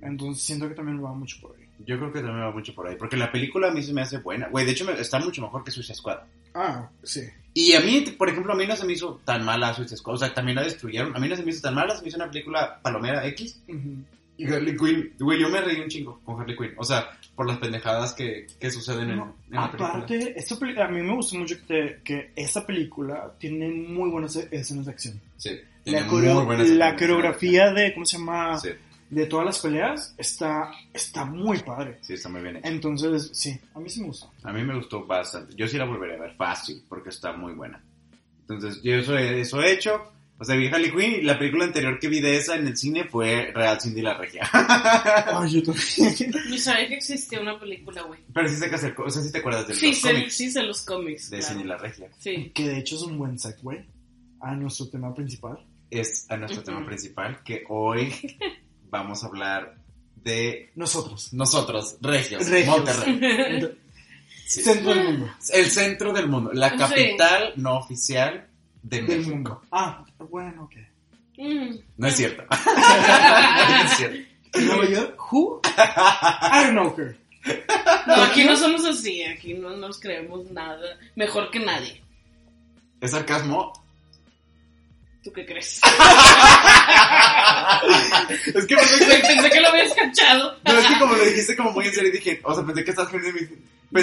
[0.02, 1.63] Entonces siento que también va mucho por ahí.
[1.86, 2.96] Yo creo que también va mucho por ahí.
[2.98, 4.48] Porque la película a mí se me hace buena.
[4.50, 6.20] Güey, de hecho me- está mucho mejor que Suicide Squad.
[6.54, 7.22] Ah, sí.
[7.54, 10.16] Y a mí, por ejemplo, a mí no se me hizo tan mala Suicide Squad.
[10.16, 11.16] O sea, también la destruyeron.
[11.16, 11.96] A mí no se me hizo tan mala.
[11.96, 13.60] Se me hizo una película palomera X.
[13.68, 14.04] Ujú.
[14.36, 15.14] Y Harley Quinn.
[15.20, 16.74] Güey, yo me reí un chingo con Harley Quinn.
[16.78, 19.90] O sea, por las pendejadas que, que suceden en, No, en la película.
[19.90, 20.36] aparte,
[20.82, 24.86] a mí me gustó mucho que, te- que esta película tiene muy buenas e- escenas
[24.86, 25.22] de acción.
[25.38, 25.52] Sí.
[25.86, 28.58] La, coreo- la coreografía de, ¿cómo se llama?
[28.58, 28.70] Sí,
[29.14, 32.00] De todas las peleas está, está muy padre.
[32.02, 32.68] sí, está muy bien hecho.
[32.68, 34.32] Entonces, sí, a mí sí me gustó.
[34.44, 35.54] A mí me gustó bastante.
[35.56, 37.84] Yo sí la volveré a ver fácil, porque está muy buena.
[38.42, 40.10] Entonces, yo eso he, eso he hecho.
[40.40, 42.76] O sea, vi Harley Quinn y la película anterior que vi de esa en el
[42.76, 44.42] cine fue Real Cindy la Regia.
[44.52, 46.32] Ay, yo también.
[46.50, 48.20] Ni sabía que existía una película, güey.
[48.34, 50.52] Pero sí sé que hacer, o sea, sí te acuerdas de Sí, los cómics sí
[50.52, 51.30] sé los cómics.
[51.30, 51.54] de claro.
[51.54, 52.10] Cindy la Regia.
[52.18, 52.52] Sí.
[52.54, 53.86] que de hecho es un buen segue
[54.42, 55.64] a nuestro tema principal.
[55.90, 56.72] Es a nuestro Ujú.
[56.72, 58.12] tema principal, que hoy
[58.94, 59.76] vamos a hablar
[60.16, 61.34] de Nosotros.
[61.34, 62.78] nosotros, Regios, Regios.
[62.78, 63.78] Monterrey.
[64.46, 64.62] Sí.
[64.62, 65.32] Centro del mundo.
[65.54, 66.78] El centro del mundo, la Sí.
[66.78, 68.46] capital no oficial
[68.84, 69.30] de Del México.
[69.32, 69.62] mundo.
[69.72, 70.76] Ah, bueno, ok.
[71.38, 71.76] Mm.
[71.98, 72.44] No es cierto.
[72.50, 74.18] no es cierto.
[74.60, 75.62] Nueva York, who?
[75.66, 77.18] I don't know her.
[78.06, 82.04] No, aquí no somos así, aquí no nos creemos nada mejor que nadie.
[83.02, 83.74] ¿Es sarcasmo?
[85.24, 85.80] ¿Tú qué crees?
[88.54, 90.58] es que pensé, Pensé que lo habías cachado.
[90.66, 92.92] no, es que como lo dijiste como muy en serio, dije, o sea, pensé que
[92.92, 93.50] estás pensé que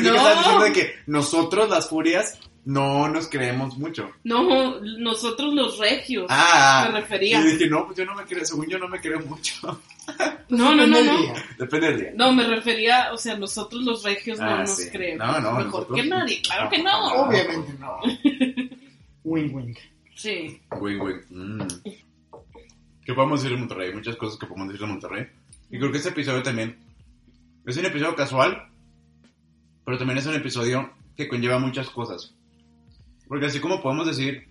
[0.08, 4.10] estabas diciendo de que nosotros las furias no nos creemos mucho.
[4.24, 6.26] No, nosotros los regios.
[6.28, 7.40] Ah, me refería.
[7.40, 9.80] Y dije, no, pues yo no me creo, según yo no me creo mucho.
[10.48, 11.32] No, no, no, no.
[11.56, 12.10] Depende del día.
[12.16, 14.90] No, me refería, o sea, nosotros los regios no Ah, nos sí.
[14.90, 16.42] creemos No, no, mejor nosotros- que nadie.
[16.42, 17.14] Claro No, que no.
[17.14, 17.22] no.
[17.22, 18.00] Obviamente no.
[19.22, 19.74] Wing wing.
[20.14, 20.60] Sí.
[20.70, 21.16] Güey, güey.
[21.30, 21.66] mm.
[23.04, 23.92] ¿Qué podemos decir de Monterrey?
[23.92, 25.26] Muchas cosas que podemos decir de Monterrey.
[25.70, 26.76] Y creo que este episodio también
[27.66, 28.68] es un episodio casual,
[29.84, 32.34] pero también es un episodio que conlleva muchas cosas.
[33.26, 34.46] Porque así como podemos decir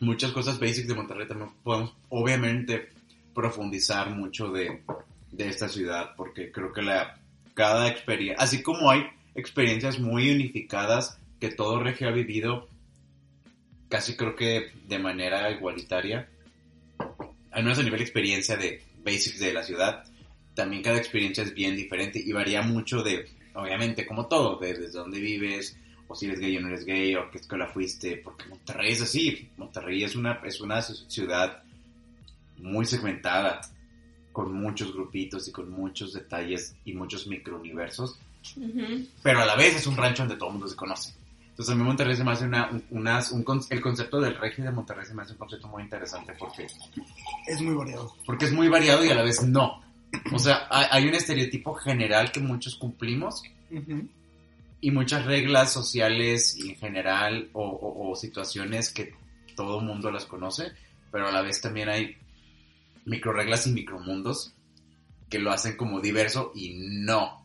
[0.00, 2.90] muchas cosas basic de Monterrey, también podemos obviamente
[3.34, 4.82] profundizar mucho de,
[5.30, 7.18] de esta ciudad, porque creo que la,
[7.54, 12.68] cada experiencia, así como hay experiencias muy unificadas que todo regio ha vivido,
[13.92, 16.26] casi creo que de manera igualitaria,
[17.50, 20.04] al menos a nivel de experiencia de basics de la ciudad,
[20.54, 24.98] también cada experiencia es bien diferente y varía mucho de, obviamente, como todo, de desde
[24.98, 25.76] dónde vives,
[26.08, 28.92] o si eres gay o no eres gay, o a qué escuela fuiste, porque Monterrey
[28.92, 31.62] es así, Monterrey es una, es una ciudad
[32.56, 33.60] muy segmentada,
[34.32, 38.18] con muchos grupitos y con muchos detalles y muchos microuniversos,
[38.56, 39.06] Ujú.
[39.22, 41.12] pero a la vez es un rancho donde todo el mundo se conoce.
[41.62, 44.64] Entonces a mí Monterrey se me hace una, un- unas- un el concepto del regio
[44.64, 46.66] de Monterrey se me hace un concepto muy interesante porque,
[47.46, 48.12] Es muy variado.
[48.26, 49.80] porque es muy variado y a la vez no.
[50.32, 53.44] O sea, hay, un estereotipo general que muchos cumplimos
[54.80, 59.14] y muchas reglas sociales en general o, o- o situaciones que
[59.54, 60.72] todo el mundo las conoce,
[61.12, 62.16] pero a la vez también hay
[63.04, 64.52] microreglas y micromundos
[65.30, 67.41] que lo hacen como diverso y no.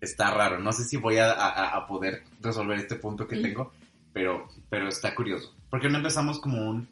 [0.00, 3.72] Está raro, no sé si voy a, a- a poder resolver este punto que tengo,
[4.12, 5.54] pero, pero está curioso.
[5.70, 6.88] Porque no empezamos como un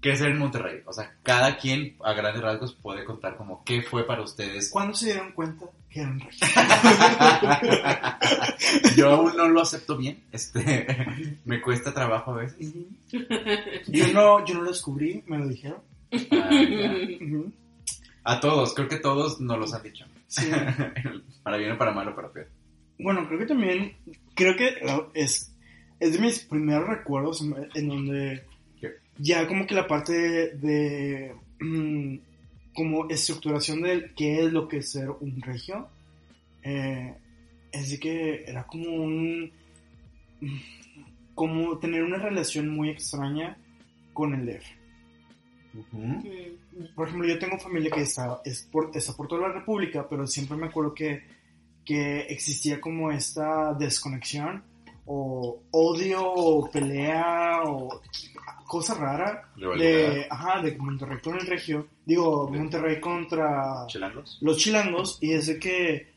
[0.00, 0.80] crecer en Monterrey.
[0.86, 4.94] O sea, cada quien a grandes rasgos puede contar como qué fue para ustedes ¿Cuándo
[4.94, 6.20] se dieron cuenta que eran?
[8.96, 10.22] Yo aún no lo acepto bien.
[10.32, 12.72] Este, me cuesta trabajo a veces.
[13.88, 15.78] Yo no, yo no lo descubrí, me lo dijeron.
[16.32, 16.50] Ah.
[18.24, 20.04] A todos, creo que todos nos los han dicho.
[20.32, 20.50] Sí.
[21.42, 22.48] para bien o para mal o para peor.
[22.98, 23.96] Bueno, creo que también,
[24.34, 25.54] creo que eh, es,
[26.00, 28.42] es de mis primeros recuerdos en, donde
[28.80, 28.92] ¿Qué?
[29.18, 32.16] ya como que la parte de, de, mm,
[32.74, 35.88] como estructuración de qué es lo que es ser un regio,
[36.62, 37.14] eh,
[37.70, 39.52] es de que era como un,
[41.34, 43.58] como tener una relación muy extraña
[44.14, 44.64] con el DF.
[45.92, 46.20] Mm.
[46.94, 50.26] Por ejemplo, yo tengo familia que está, es por, está por toda la República, pero
[50.26, 51.22] siempre me acuerdo que,
[51.84, 54.64] que existía como esta desconexión
[55.04, 58.00] o odio o pelea o
[58.66, 64.38] cosa rara de, ajá, de Monterrey con el Regio, digo, De- Monterrey contra ¿Chilangos?
[64.40, 66.12] los chilangos y es de que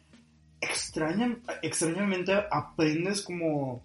[0.62, 3.84] extraña, extrañamente aprendes como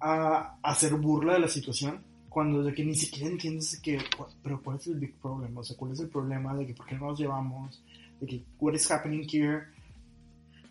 [0.00, 2.02] a, a hacer burla de la situación
[2.36, 4.04] cuando de que ni siquiera entiendes de que,
[4.42, 6.84] pero cuál es el big problem, o sea, cuál es el problema de que por
[6.84, 7.82] qué no nos llevamos,
[8.20, 9.62] de que what is happening here,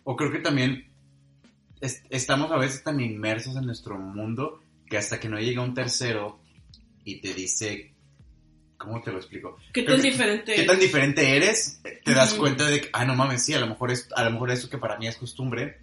[0.04, 0.86] O creo que también
[1.80, 5.74] es- estamos a veces tan inmersos en nuestro mundo que hasta que no llega un
[5.74, 6.38] tercero
[7.04, 7.92] y te dice,
[8.78, 9.56] ¿cómo te lo explico?
[9.74, 11.80] ¿Qué tan que- diferente ¿Qué tan diferente eres?
[12.04, 12.42] Te das Ujú.
[12.42, 14.70] cuenta de que, ah, no mames, sí, a lo mejor es, a lo mejor eso
[14.70, 15.78] que para mí es costumbre,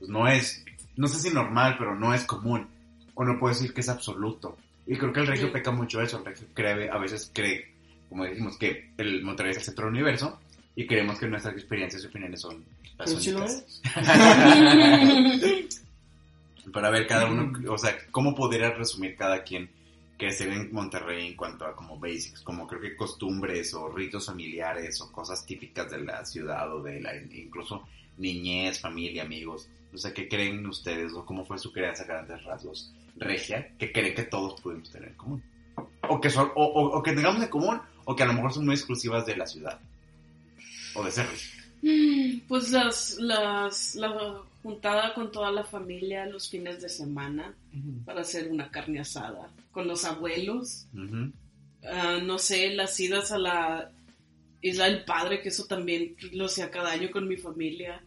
[0.00, 0.64] pues no es,
[0.96, 2.66] no sé si normal, pero no es común.
[3.14, 4.56] O no puedo decir que es absoluto.
[4.90, 6.18] Y creo que el regio peca mucho eso.
[6.18, 7.72] El regio cree, a veces cree,
[8.08, 10.40] como dijimos, que el Monterrey es el centro del universo
[10.74, 12.64] y creemos que nuestras experiencias y opiniones son
[12.98, 13.80] las únicas.
[16.72, 19.70] Para ver cada uno, o sea, cómo podría resumir cada quien
[20.18, 23.90] que se ve en Monterrey en cuanto a como basics, como creo que costumbres o
[23.90, 27.86] ritos familiares o cosas típicas de la ciudad o de la incluso
[28.18, 29.68] niñez, familia, amigos.
[29.92, 33.92] O sea, ¿qué creen ustedes o cómo fue su crianza a grandes rasgos regia que
[33.92, 35.42] creen que todos pudimos tener en común?
[36.08, 38.52] O que, son, o, o- o que tengamos en común o que a lo mejor
[38.52, 39.78] son muy exclusivas de la ciudad
[40.94, 41.50] o de ser regio.
[41.82, 47.54] Mm, Pues las, las, la juntada con toda la familia los fines de semana
[48.04, 50.86] para hacer una carne asada con los abuelos.
[51.84, 53.90] Ah, no sé, las idas a la
[54.60, 58.02] Isla del Padre, que eso también lo hacía cada año con mi familia.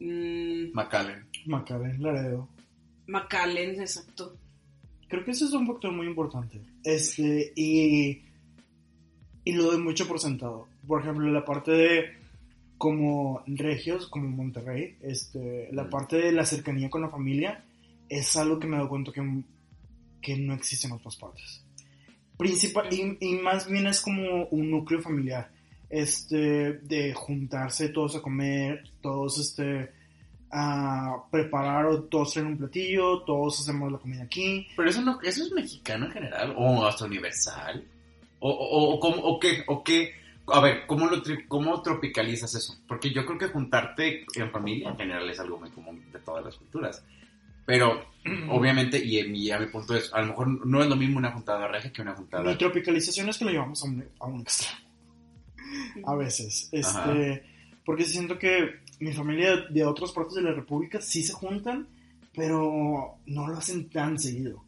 [0.00, 1.26] Mm, McAllen.
[1.46, 2.48] McAllen, Laredo.
[3.06, 4.36] McAllen, exacto.
[5.08, 6.60] Creo que eso es un factor muy importante.
[6.84, 8.22] Este, y,
[9.44, 10.68] y lo doy mucho por sentado.
[10.86, 12.04] Por ejemplo, la parte de
[12.78, 15.90] como regios, como Monterrey, este, la Mm.
[15.90, 17.62] parte de la cercanía con la familia
[18.08, 19.42] es algo que me doy cuenta que,
[20.22, 21.62] que no existe en otras partes.
[22.38, 25.50] Principal, y, y más bien es como un núcleo familiar.
[25.90, 29.90] Este, de juntarse todos a comer, todos este,
[30.52, 34.66] a preparar o todos traen un platillo, todos hacemos la comida aquí.
[34.76, 37.84] Pero eso no, eso es mexicano en general, o hasta universal.
[38.38, 40.12] O, o, o, cómo- o qué, o qué,
[40.46, 42.76] a ver, ¿cómo, lo, tri- ¿cómo tropicalizas eso?
[42.88, 46.44] Porque yo creo que juntarte en familia en general es algo muy común de todas
[46.44, 47.04] las culturas.
[47.66, 48.06] Pero,
[48.48, 51.32] obviamente, y, y a mi punto es, a lo mejor no es lo mismo una
[51.32, 52.44] juntada regia que una juntada...
[52.44, 54.89] Mi tropicalización es que lo llevamos a un, a un extremo.
[56.04, 56.70] A veces.
[56.72, 57.12] Ajá.
[57.14, 57.44] Este,
[57.84, 61.86] porque siento que mi familia de otras partes de la República sí se juntan,
[62.34, 64.64] pero no lo hacen tan seguido.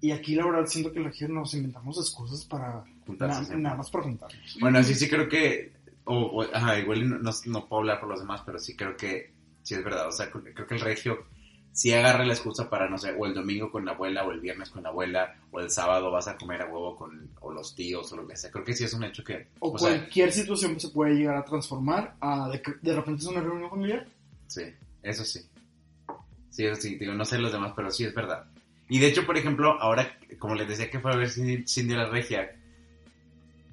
[0.00, 3.76] Y aquí la verdad siento que la gente nos inventamos excusas para juntarse na- nada
[3.76, 4.56] más para juntarnos.
[4.60, 5.72] Bueno, sí, sí creo que,
[6.04, 8.96] o, o- ajá, igual no, no, no puedo hablar por los demás, pero sí creo
[8.96, 11.24] que, sí es verdad, o sea, creo que el regio
[11.74, 14.40] sí agarra la excusa para, no sé, o el domingo con la abuela, o el
[14.40, 17.74] viernes con la abuela, o el sábado vas a comer a huevo con, o los
[17.74, 19.90] tíos, o lo que sea, creo que sí es un hecho que, O, o sea,
[19.90, 24.06] cualquier situación se puede llegar a transformar a de, de repente es una reunión familiar.
[24.46, 24.62] sí,
[25.02, 25.40] eso sí,
[26.48, 28.46] sí, eso sí, digo, no sé los demás, pero sí es verdad.
[28.88, 31.94] Y de hecho, por ejemplo, ahora, como les decía que fue a ver Cindy, Cindy
[31.94, 32.54] la Regia,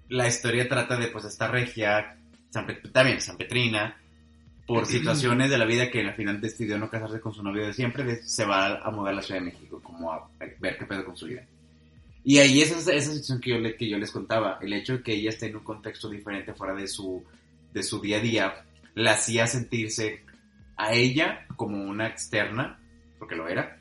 [0.10, 2.18] la historia trata de, pues, esta regia,
[2.50, 4.01] San también San Petrina,
[4.66, 7.74] por situaciones de la vida que al final decidió no casarse con su novio de
[7.74, 11.06] siempre, se va a mudar a la Ciudad de México, como a, ver qué pedo
[11.06, 11.44] con su vida.
[12.24, 14.98] Y ahí esa es esa situación que yo, le- que yo les contaba, el hecho
[14.98, 17.24] de que ella esté en un contexto diferente fuera de su,
[17.74, 18.54] de su día a día,
[18.94, 20.22] la hacía sentirse
[20.76, 22.80] a ella como una externa,
[23.18, 23.80] porque lo era,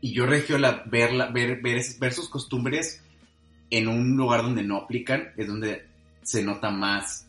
[0.00, 3.02] y yo regio la, verla, ver, ver, ver sus costumbres
[3.68, 5.84] en un lugar donde no aplican, es donde
[6.22, 7.26] se nota más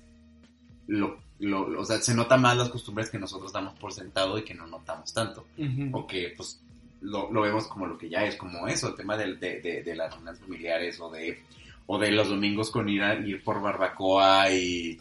[0.87, 4.37] lo, lo- lo- o sea, se nota más las costumbres que nosotros damos por sentado
[4.37, 5.45] y que no notamos tanto.
[5.91, 6.61] O que pues
[7.01, 9.83] lo, lo vemos como lo que ya es, como eso, el tema del- de, de,
[9.83, 11.41] de las reuniones familiares o de,
[11.87, 14.99] o de los domingos con ir a ir por barbacoa y,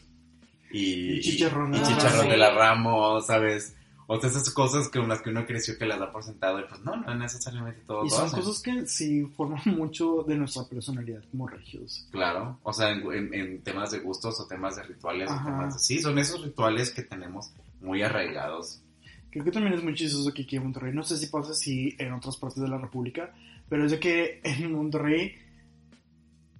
[0.72, 1.74] y, Y chicharrón.
[1.74, 2.28] y Ah, chicharrón sí.
[2.30, 3.76] de la Ramos, ¿sabes?
[4.12, 6.64] O sea, esas cosas con las que uno creció que las da por sentado y
[6.68, 8.40] pues no, no necesariamente todo Y son hacen.
[8.40, 12.08] cosas que sí forman mucho de nuestra personalidad como regios.
[12.10, 15.74] Claro, o sea, en, en- en temas de gustos o temas de rituales, o temas
[15.74, 18.82] de- sí, son esos rituales que tenemos muy arraigados.
[19.30, 21.94] Creo que también es muy chistoso que aquí en Monterrey, no sé si pasa así
[22.00, 23.32] en otras partes de la República,
[23.68, 25.36] pero es de que en Monterrey,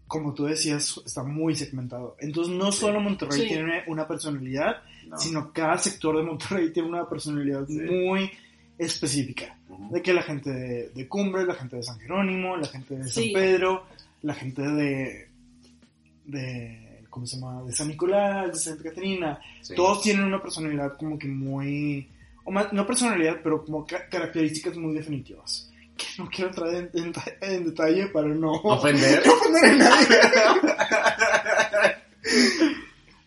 [0.07, 2.17] como tú decías, está muy segmentado.
[2.21, 3.49] Entonces no solo Monterrey Sí.
[3.49, 5.19] tiene una personalidad, No.
[5.19, 7.79] sino cada sector de Monterrey tiene una personalidad Sí.
[7.81, 8.31] muy
[8.79, 9.57] específica.
[9.91, 13.03] De que la gente de, de Cumbres, la gente de San Jerónimo, la gente de
[13.05, 13.33] San Sí.
[13.35, 13.87] Pedro,
[14.23, 15.29] la gente de,
[16.27, 17.63] de, ¿cómo se llama?
[17.65, 19.75] De San Nicolás, de Santa Catarina, Sí.
[19.75, 22.09] todos tienen una personalidad como que muy,
[22.45, 25.67] o más, no personalidad, pero como ca- características muy definitivas.
[25.97, 29.23] Que no quiero entrar en, en- en detalle para no Ofender.
[29.27, 30.17] no ofender a nadie.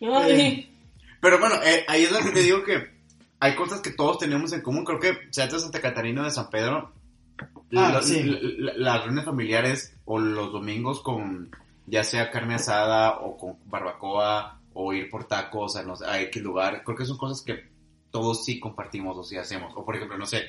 [0.00, 0.73] Ay,
[1.24, 2.86] Pero bueno, eh, ahí es donde te digo que
[3.40, 4.84] hay cosas que todos tenemos en común.
[4.84, 6.92] Creo que sea de Santa Catarina o de San Pedro,
[7.74, 8.22] Ah, la- sí.
[8.22, 11.50] la- la- las reuniones familiares o los domingos con
[11.86, 16.20] ya sea carne asada o con barbacoa o ir por tacos a, no sé, a
[16.20, 17.68] X lugar, creo que son cosas que
[18.10, 19.72] todos sí compartimos o sí hacemos.
[19.76, 20.44] O por ejemplo, no sé,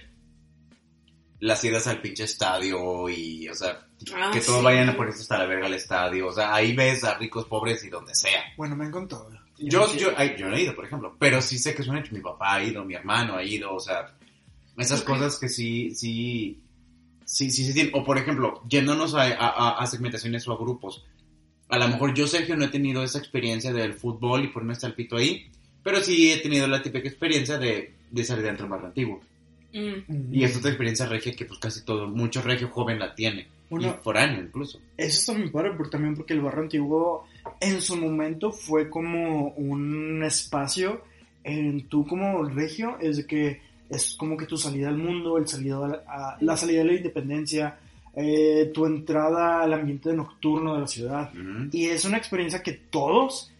[1.39, 4.65] las idas al pinche estadio y, o sea, Ah, que todos sí.
[4.65, 6.27] vayan a ponerse hasta la verga al estadio.
[6.27, 8.43] O sea, ahí ves a ricos, pobres y donde sea.
[8.57, 9.29] Bueno, me contado.
[9.57, 11.97] Yo, yo, ay, yo no he ido, por ejemplo, pero sí sé que es un
[11.97, 12.13] hecho.
[12.13, 14.13] Mi papá ha ido, mi hermano ha ido, o sea,
[14.77, 15.07] esas Ok.
[15.07, 16.59] cosas que sí, sí,
[17.23, 17.93] sí, sí, sí tienen.
[17.95, 21.05] O por ejemplo, yéndonos a, a- a segmentaciones o a grupos.
[21.69, 24.87] A lo mejor yo, Sergio, no he tenido esa experiencia del fútbol y ponerme hasta
[24.87, 25.47] el pito ahí,
[25.83, 29.21] pero sí he tenido la típica experiencia de, de salir dentro barrio antiguo.
[29.73, 30.33] Mm.
[30.33, 33.47] Y es otra experiencia regia que pues casi todo, mucho regio joven la tiene.
[33.69, 34.79] Bueno, y foráneo incluso.
[34.97, 37.27] Eso está muy padre, porque también porque el barrio antiguo
[37.59, 41.01] en su momento fue como un espacio
[41.43, 45.47] en tú como regio, es de que es como que tu salida al mundo, el
[45.47, 47.77] salido a la, salida de la independencia,
[48.15, 51.31] eh, tu entrada al ambiente nocturno de la ciudad.
[51.71, 53.51] Y es una experiencia que todos,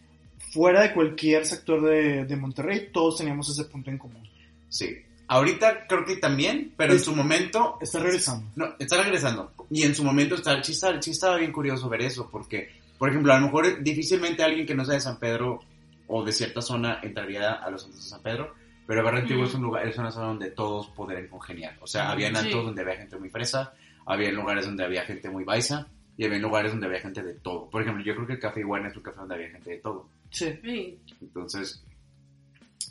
[0.52, 4.28] fuera de cualquier sector de, de Monterrey, todos teníamos ese punto en común.
[4.70, 4.98] Sí.
[5.28, 8.48] Ahorita creo que también, pero en su momento Está regresando.
[8.56, 9.52] No, está regresando.
[9.70, 13.10] Y en su momento está, sí, está- sí estaba bien curioso ver eso, porque, por
[13.10, 15.60] ejemplo, a lo mejor difícilmente alguien que no sea de San Pedro
[16.08, 18.54] o de cierta zona entraría a los santos de San Pedro,
[18.88, 19.48] pero Barrio Antiguo Mm.
[19.48, 21.78] es un lugar, es una zona donde todos podrían congeniar.
[21.82, 22.36] O sea, había Sí.
[22.36, 23.74] antros donde había gente muy fresa,
[24.06, 25.88] había lugares donde había gente muy baisa,
[26.18, 27.70] y había lugares donde había gente de todo.
[27.70, 29.78] Por ejemplo, yo creo que el Café Iguana es un café donde había gente de
[29.80, 30.08] todo.
[30.30, 30.54] Sí.
[30.64, 30.98] Sí.
[31.22, 31.84] Entonces,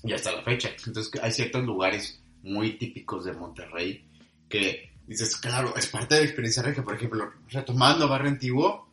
[0.03, 0.71] ya está la fecha.
[0.87, 4.05] Entonces, hay ciertos lugares muy típicos de Monterrey
[4.49, 6.83] que dices, claro, es parte de la experiencia regia.
[6.85, 8.89] Por ejemplo, retomando Barrio Antiguo,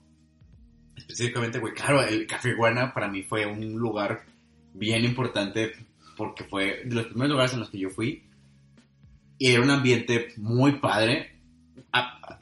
[0.96, 4.24] específicamente, güey, claro, el Café Iguana para mí fue un lugar
[4.74, 5.74] bien importante
[6.16, 8.24] porque fue de los primeros lugares en los que yo fui
[9.38, 11.36] y era un ambiente muy padre.
[11.92, 12.40] Ha-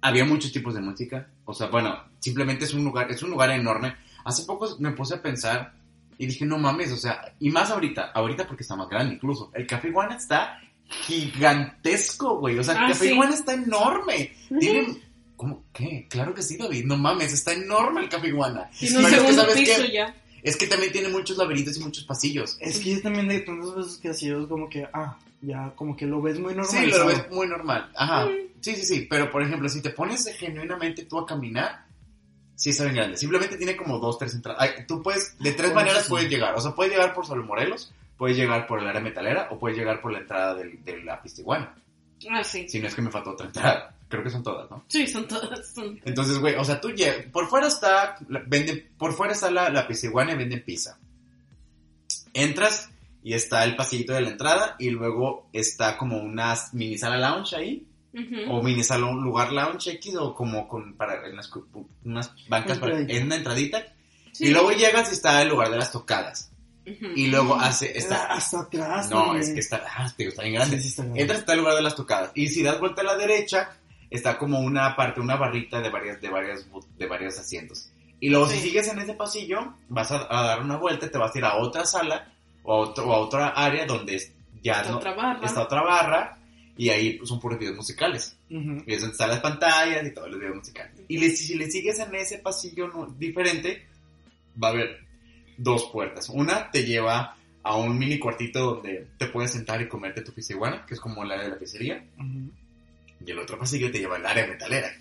[0.00, 3.50] había muchos tipos de música, o sea, bueno, simplemente es un lugar, es un lugar
[3.50, 3.94] enorme.
[4.24, 5.74] Hace poco me puse a pensar
[6.18, 9.50] y dije, no mames, o sea, y más ahorita, ahorita porque está más grande incluso.
[9.54, 12.58] El Café Iguana está gigantesco, güey.
[12.58, 13.12] O sea, el Ah, Café sí.
[13.12, 14.32] Iguana está enorme.
[14.60, 15.02] Tiene...
[15.36, 15.64] ¿Cómo?
[15.72, 16.06] ¿Qué?
[16.08, 16.84] Claro que sí, David.
[16.86, 18.70] No mames, está enorme el Café Iguana.
[18.78, 19.92] Tiene un Pero es que, ¿sabes piso qué?
[19.92, 20.14] ya.
[20.42, 22.56] Es que también tiene muchos laberintos y muchos pasillos.
[22.60, 25.96] Es que yo también de tantas veces que ha sido como que, ah, ya como
[25.96, 26.70] que lo ves muy normal.
[26.70, 27.90] Sí, lo ves muy normal.
[27.96, 28.28] Ajá.
[28.60, 29.06] Sí, sí, sí.
[29.10, 31.84] Pero, por ejemplo, si te pones genuinamente tú a caminar,
[32.54, 33.16] sí está bien grande.
[33.18, 34.62] Simplemente tiene como dos, tres entradas.
[34.62, 36.10] Ay, tú puedes, de tres Bueno, maneras sí.
[36.10, 36.54] puedes llegar.
[36.54, 39.76] O sea, puedes llegar por Solo Morelos, puedes llegar por el área metalera o puedes
[39.78, 41.74] llegar por la entrada del, de la pista iguana.
[42.30, 42.68] Ah, sí.
[42.68, 43.94] Si no es que me faltó otra entrada.
[44.08, 44.84] Creo que son todas, ¿no?
[44.88, 45.74] Sí, son todas.
[45.74, 46.00] Son...
[46.04, 49.86] Entonces, güey, o sea, tú llegas, por fuera está, venden, por fuera está la, la
[49.86, 50.98] pizza iguana y venden pizza.
[52.32, 52.90] Entras
[53.22, 57.56] y está el pasillito de la entrada y luego está como una mini sala lounge
[57.56, 58.50] ahí, Ujú.
[58.50, 61.50] o mini salón, lugar lounge X, o como con, para, en las,
[62.04, 63.84] unas bancas para, en una entradita.
[64.32, 64.46] Sí.
[64.46, 66.52] Y luego llegas y está el lugar de las tocadas.
[67.16, 69.10] Y luego hace, Está está, hasta atrás.
[69.10, 70.76] no, es que está, ah, tío, está bien grande.
[70.76, 71.20] Sí, sí, está grande.
[71.22, 72.30] Entras está el lugar de las tocadas.
[72.34, 73.76] Y si das vuelta a la derecha,
[74.08, 76.66] está como una parte, una barrita de varias, de varias,
[76.96, 77.90] de varios asientos.
[78.20, 78.68] Y luego si Sí.
[78.68, 81.56] sigues en ese pasillo, vas a, a dar una vuelta, te vas a ir a
[81.56, 82.32] otra sala
[82.62, 84.18] o a, otro, o a otra área donde
[84.62, 85.44] ya Está no, otra barra.
[85.46, 86.38] está otra barra
[86.78, 88.36] y ahí son puros videos musicales.
[88.50, 88.82] Ujú.
[88.86, 90.92] Y es donde están las pantallas y todos los videos musicales.
[91.08, 93.86] Y le- si le sigues en ese pasillo no- diferente,
[94.62, 95.05] va a haber
[95.58, 96.28] dos puertas.
[96.28, 100.52] Una te lleva a un mini cuartito donde te puedes sentar y comerte tu pizza
[100.52, 102.04] iguana, que es como el área de la pizzería.
[102.18, 102.50] Ujú.
[103.26, 104.92] Y el otro pasillo te lleva al área metalera.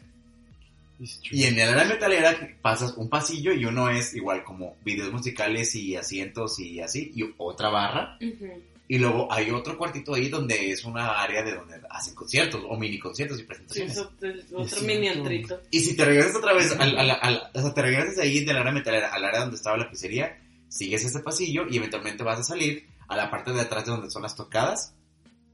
[1.29, 5.75] Y en el área metalera pasas un pasillo y uno es igual como videos musicales
[5.75, 8.17] y asientos y así, y otra barra.
[8.21, 8.47] Ujú.
[8.87, 12.77] Y luego hay otro cuartito ahí donde es una área de donde hacen conciertos o
[12.77, 13.91] mini conciertos y Sí, presentaciones.
[13.97, 15.59] eso es otro mini antrito.
[15.71, 18.55] Y si te regresas otra vez, al, al- al- o sea, te regresas ahí del
[18.57, 20.37] área metalera al área donde estaba la pizzería,
[20.69, 24.09] sigues este pasillo y eventualmente vas a salir a la parte de atrás de donde
[24.09, 24.93] son las tocadas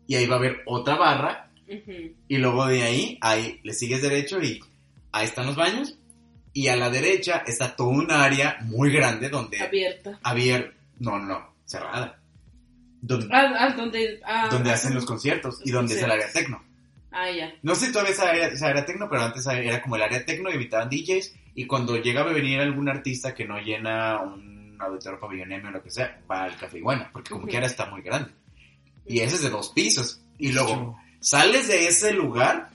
[0.07, 1.49] y ahí va a haber otra barra
[2.27, 4.59] y luego de ahí, ahí le sigues derecho y
[5.11, 5.97] ahí están los baños
[6.53, 10.19] y a la derecha está todo un área muy grande donde Abierta.
[10.23, 12.19] abierto, no, no, cerrada,
[13.01, 14.19] donde, Ah, ah, donde.
[14.25, 16.57] ah, donde hacen los conciertos y donde es el área conciertos.
[16.59, 16.71] tecno.
[17.13, 17.53] Ah, ya.
[17.61, 20.25] No sé si todavía esa área, esa área tecno, pero antes era como el área
[20.25, 21.35] tecno y invitaban DJs.
[21.55, 25.71] Y cuando llega a venir algún artista que no llena un auditorio pabellón M o
[25.71, 27.51] lo que sea, va al Café Iguana, porque como Ujú.
[27.51, 28.31] quiera está muy grande.
[29.05, 30.21] Y ese es de dos pisos.
[30.37, 32.69] Y luego sales de ese lugar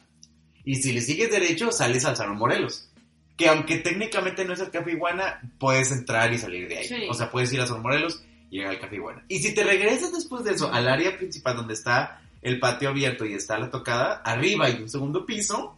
[0.65, 2.89] y si le sigues derecho, sales al Salón Morelos.
[3.37, 6.85] Que aunque técnicamente no es el Café Iguana, puedes entrar y salir de ahí.
[6.89, 7.07] Sí.
[7.09, 9.25] O sea, puedes ir a Salón Morelos y llegar al Café Iguana.
[9.29, 13.25] Y si te regresas después de eso al área principal donde está el patio abierto
[13.25, 15.77] y está la tocada, arriba hay un segundo piso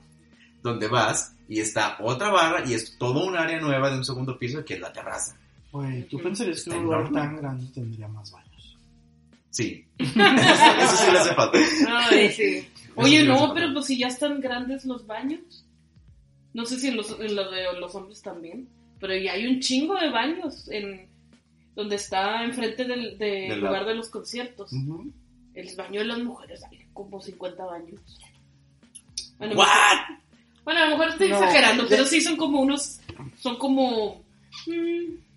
[0.62, 4.39] donde vas y está otra barra y es todo un área nueva de un segundo
[4.39, 5.37] piso que es la terraza.
[5.72, 8.76] Güey, ¿tú pensarías que un lugar tan grande tendría más baños?
[9.50, 9.84] Sí.
[9.98, 11.58] eso, eso sí le hace falta.
[11.88, 12.68] Ay, sí.
[12.94, 15.64] Oye, no, pero pues si ya están grandes los baños.
[16.54, 18.68] No sé si en los, en los de los hombres también.
[18.98, 21.06] Pero ya hay un chingo de baños en
[21.76, 23.12] donde está enfrente del,
[23.60, 23.88] lugar lado.
[23.90, 24.72] de los conciertos.
[25.54, 28.00] El baño de las mujeres hay como 50 baños.
[29.38, 29.68] Bueno, ¿What?
[30.64, 32.98] bueno, a lo mejor estoy No, exagerando, pero sí son como unos.
[33.36, 34.24] Son como.
[34.66, 34.74] mm, ¿Más
[35.06, 35.28] de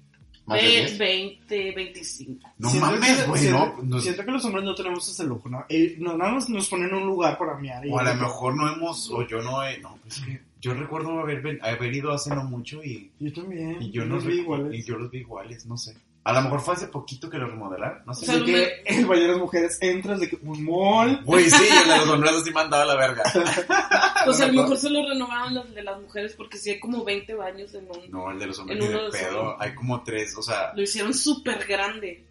[0.54, 0.98] ve- 10?
[0.98, 2.50] 20, 25.
[2.58, 3.84] No Siento mames, que- güey, siento, no.
[3.84, 5.66] nos- siento que los hombres no tenemos ese lujo, ¿no?
[5.70, 7.86] Eh, no, nada más nos ponen un lugar para miar.
[7.86, 10.42] y- O a lo mejor no hemos, o yo no he, no, pues es que
[10.62, 13.82] yo recuerdo haber, haber ido hace no mucho y, Yo también.
[13.82, 14.74] y yo no los vi iguales.
[14.80, 15.96] y yo los vi iguales, no sé.
[16.24, 18.26] A lo mejor fue hace poquito que lo remodelaron, no sé.
[18.26, 21.24] O sea, de que el baño de las mujeres entras de que un mall.
[21.26, 23.24] Güey, sí, el de los hombres sí me han dado la verga.
[24.26, 27.34] Pues a lo mejor solo renovaron los de las mujeres porque sí hay como 20
[27.34, 28.12] baños en un.
[28.12, 29.60] No, el de los hombres En ni de uno de pedo.
[29.60, 32.24] Hay como tres, o sea, Lo hicieron súper grande.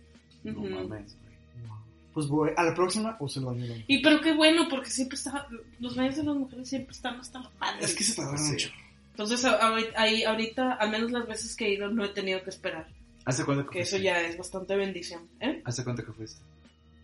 [0.44, 0.68] no Ujú.
[0.68, 1.70] mames, güey.
[2.14, 3.84] Pues voy, a la próxima uso el baño de.
[3.88, 5.48] Y pero qué bueno, porque siempre está,
[5.80, 7.84] los baños de las mujeres siempre están hasta la madre.
[7.84, 8.52] Es que se tarda Sí.
[8.52, 8.70] mucho.
[9.10, 12.86] Entonces, ahorita, al menos las veces que he ido, no he tenido que esperar.
[13.24, 15.28] ¿Hace cuánto que Que eso ya es bastante bendición.
[15.40, 15.62] ¿Eh?
[15.64, 16.40] ¿Hace cuánto que fuiste?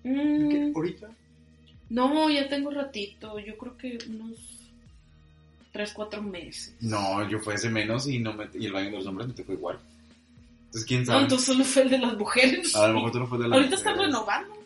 [0.05, 0.73] Mm, ¿Qué?
[0.75, 1.09] ¿Ahorita?
[1.91, 3.39] no, ya tengo ratito.
[3.39, 4.39] Yo creo que unos
[5.73, 6.75] 3, 4 meses.
[6.81, 9.35] No, yo fue hace menos y no me, y el baño de los hombres me
[9.35, 9.79] tocó igual.
[10.67, 11.23] Entonces, quién No, sabe.
[11.23, 12.75] entonces solo fue el de las mujeres.
[12.77, 14.57] A lo mejor tú no fue de la Ahorita están renovando.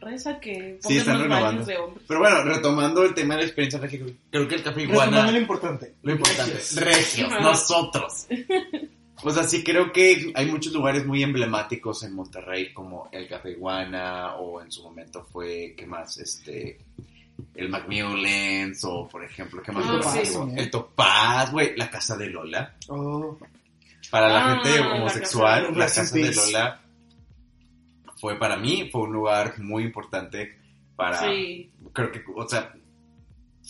[0.00, 1.46] Reza que Sí, están renovando.
[1.50, 2.04] baños de hombres.
[2.08, 4.00] Pero bueno, retomando el tema de la experiencia regia,
[4.30, 5.94] creo que el café Retomando lo importante.
[6.02, 6.74] Lo importante, Regios.
[6.76, 8.26] regios, nosotros.
[9.22, 13.50] O sea, sí creo que hay muchos lugares muy emblemáticos en Monterrey, como el Café
[13.52, 16.16] Iguana, o en su momento fue, ¿qué más?
[16.18, 16.78] Este,
[17.54, 19.84] el Macmillans, o por ejemplo, ¿qué más?
[19.86, 20.34] Ah, Topaz, sí.
[20.36, 20.58] güey?
[20.58, 22.74] El Topaz, güey, la Casa de Lola.
[22.88, 23.38] Oh,
[24.10, 26.34] Para la Ah, gente la homosexual, Casa la Rest in Casa de.
[26.52, 26.80] Lola
[28.16, 30.58] fue para mí, fue un lugar muy importante
[30.96, 31.70] para, Sí.
[31.92, 32.74] creo que, o sea,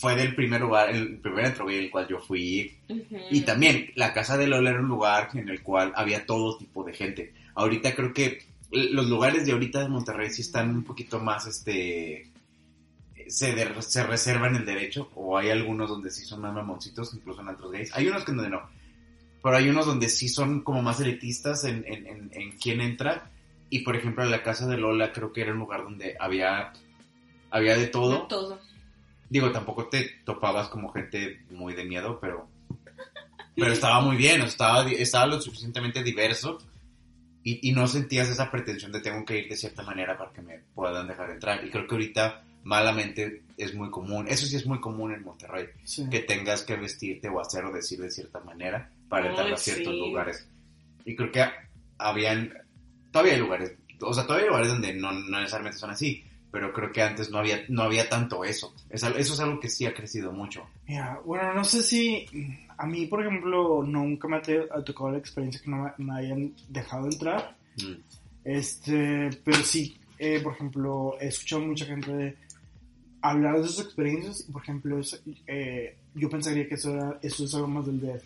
[0.01, 3.17] fue del primer lugar, el primer entrovía el cual yo fui, Ujú.
[3.29, 6.83] y también la casa de Lola era un lugar en el cual había todo tipo
[6.83, 7.33] de gente.
[7.55, 12.29] Ahorita creo que los lugares de ahorita de Monterrey sí están un poquito más, este,
[13.27, 17.41] se, de- se reservan el derecho, o hay algunos donde sí son más mamoncitos, incluso
[17.41, 17.93] en otros gays.
[17.95, 18.61] Hay unos que donde no,
[19.43, 23.29] pero hay unos donde sí son como más elitistas en, en, en, en quién entra.
[23.69, 26.73] Y por ejemplo, la casa de Lola creo que era un lugar donde había,
[27.49, 28.23] había de todo.
[28.23, 28.59] De todo.
[29.31, 32.49] Digo, tampoco te topabas como gente muy de miedo, pero,
[33.55, 36.57] pero estaba muy bien, estaba, estaba lo suficientemente diverso
[37.41, 40.41] y, y no sentías esa pretensión de tengo que ir de cierta manera para que
[40.41, 41.65] me puedan dejar entrar.
[41.65, 45.67] Y creo que ahorita malamente es muy común, eso sí es muy común en Monterrey,
[45.85, 46.09] sí.
[46.09, 49.57] que tengas que vestirte o hacer o decir de cierta manera para entrar Ay, a
[49.57, 49.99] ciertos sí.
[49.99, 50.45] lugares.
[51.05, 51.45] Y creo que
[51.97, 52.53] habían,
[53.11, 56.73] todavía hay lugares, o sea, todavía hay lugares donde no, no necesariamente son así, pero
[56.73, 58.73] creo que antes no había, no había tanto eso.
[58.89, 60.65] Eso es algo que sí ha crecido mucho.
[60.87, 62.25] Mira, bueno, no sé si
[62.77, 66.05] a mí, por ejemplo, nunca me ha te- ha tocado la experiencia que no me,
[66.05, 67.55] me hayan dejado entrar.
[67.77, 67.93] Mm.
[68.43, 72.35] Este, pero sí, eh, por ejemplo, he escuchado mucha gente
[73.21, 77.45] hablar de sus experiencias y, por ejemplo, eso, eh, yo pensaría que eso, era, eso
[77.45, 78.23] es algo más del DF.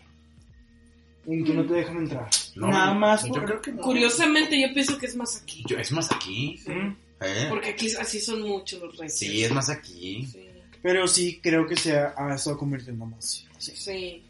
[1.27, 2.29] En que no te dejan entrar.
[2.55, 3.81] No, Nada más yo por- creo que no.
[3.81, 5.63] Curiosamente, yo pienso que es más aquí.
[5.67, 6.59] Yo- es más aquí.
[6.67, 7.47] Mm, ¿eh?
[7.49, 9.17] Porque aquí así son muchos los reyes.
[9.17, 10.25] Sí, es más aquí.
[10.25, 10.47] Sí.
[10.81, 13.45] Pero sí, creo que se ha, ha estado convirtiendo más.
[13.57, 13.73] Sí.
[13.75, 14.23] Sí.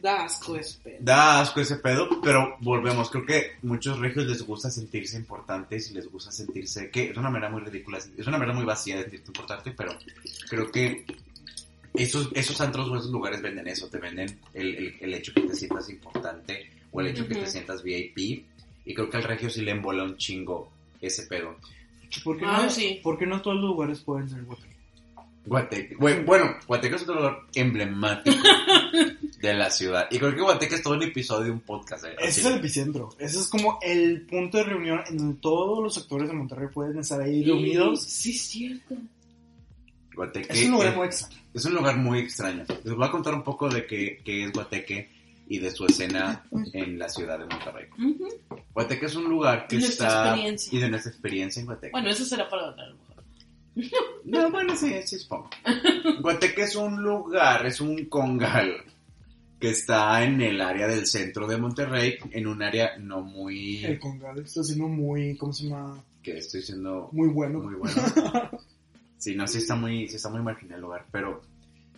[0.00, 0.96] Da asco ese pedo.
[1.00, 3.10] Da asco ese pedo, pero volvemos.
[3.10, 7.30] Creo que muchos regios les gusta sentirse importantes y les gusta sentirse que es una
[7.30, 9.96] manera muy ridícula, es una manera muy vacía de sentirte importante, pero
[10.48, 11.04] creo que
[11.94, 15.40] esos, esos antros o esos lugares venden eso, te venden el, el, el hecho que
[15.40, 18.44] te sientas importante o el hecho que te sientas VIP.
[18.84, 20.70] Y creo que al regio sí le embola un chingo
[21.00, 21.56] ese pedo.
[22.24, 23.00] ¿Por qué, Ah, no, sí.
[23.02, 24.44] ¿Por qué no todos los lugares pueden ser?
[25.44, 25.94] Guateque.
[25.94, 28.36] Güey, Bueno, Guateque es un lugar emblemático
[29.40, 30.08] de la ciudad.
[30.10, 32.04] Y creo que Guateque es todo un episodio de un podcast.
[32.04, 32.16] ¿eh?
[32.18, 33.10] Ese es el epicentro.
[33.18, 36.98] Ese es como el punto de reunión en donde todos los actores de Monterrey pueden
[36.98, 38.02] estar ahí reunidos.
[38.02, 38.96] Sí, es cierto.
[40.16, 41.36] Guateque Es un lugar es- muy extraño.
[41.54, 42.64] Es un lugar muy extraño.
[42.84, 45.10] Les voy a contar un poco de qué, qué es Guateque
[45.48, 47.86] y de su escena en la ciudad de Monterrey.
[47.98, 48.28] Ujú.
[48.72, 50.30] Guateque es un lugar que está...
[50.30, 50.76] experiencia.
[50.76, 51.92] Y de nuestra experiencia en Guateque.
[51.92, 53.16] Bueno, eso será para otra a lo mejor.
[54.24, 55.50] No, bueno, sí, sí, supongo.
[56.20, 58.84] Guateque es un lugar, es un congal
[59.60, 63.84] que está en el área del centro de Monterrey, en un área no muy...
[63.84, 66.02] El Congal está siendo muy, ¿cómo se llama?
[66.26, 67.60] que estoy siendo Muy bueno.
[67.60, 68.02] muy bueno.
[69.18, 71.40] Sí, no, sí está muy, sí está muy marginal el lugar, pero,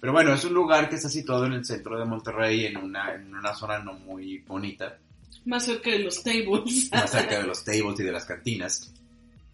[0.00, 3.14] pero bueno, es un lugar que está situado en el centro de Monterrey, en una,
[3.14, 4.98] en una zona no muy bonita,
[5.44, 6.90] Más cerca de los tables.
[6.92, 8.92] más cerca de los tables y de las cantinas.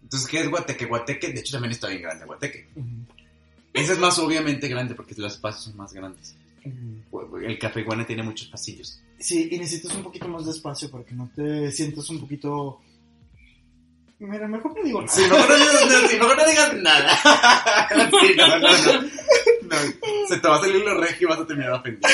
[0.03, 0.85] Entonces, ¿qué es Guateque?
[0.85, 2.67] Guateque, de hecho, también está bien grande, Guateque.
[2.75, 2.87] Ujú,
[3.73, 6.35] Ese es más obviamente grande porque los espacios son más grandes.
[6.63, 7.37] ujú.
[7.37, 8.99] El Café Iguana tiene muchos pasillos.
[9.19, 12.81] Sí, y necesitas un poquito más de espacio para que no te sientas un poquito...
[14.19, 15.13] Mira, mejor no digo nada.
[15.13, 17.19] Sí, mejor no, digas- no, sí, mejor no digas nada.
[18.21, 19.09] Sí, no, no, no.
[20.27, 22.07] Se te va a salir lo regio y vas a terminar ofendido.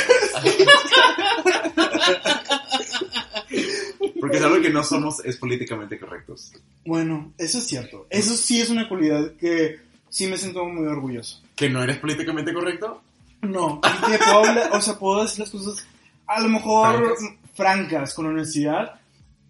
[4.19, 6.53] Porque es algo que no somos, es políticamente correctos.
[6.85, 8.07] Bueno, eso es cierto.
[8.09, 11.41] Eso sí es una cualidad que sí me siento muy orgulloso.
[11.55, 13.01] ¿Que no eres políticamente correcto?
[13.41, 15.87] No, y que puedo hablar, o sea, puedo decir las cosas
[16.27, 17.39] a lo mejor Francas.
[17.55, 18.99] francas, con honestidad.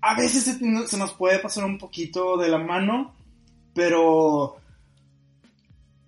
[0.02, 3.14] A veces se, se nos puede pasar un poquito de la mano,
[3.74, 4.61] pero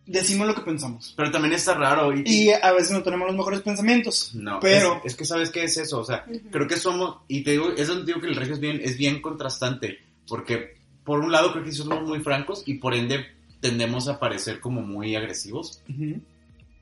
[0.06, 1.14] decimos lo que pensamos.
[1.16, 2.14] Pero también está raro.
[2.16, 4.32] Y, Y a veces no tenemos los mejores pensamientos.
[4.36, 6.00] no, pero- es, es que sabes qué es eso.
[6.00, 8.60] O sea, creo que somos, y te digo, es donde digo que el regio es
[8.60, 10.00] bien, es bien contrastante.
[10.28, 13.26] Porque por un lado creo que somos muy francos y por ende
[13.60, 15.82] tendemos a parecer como muy agresivos.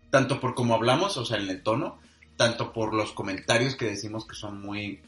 [0.09, 1.99] Tanto por cómo hablamos, o sea, en el tono,
[2.37, 4.99] tanto por los comentarios que decimos que son muy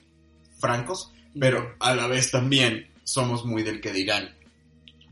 [0.60, 4.30] francos, pero a la vez también somos muy del que dirán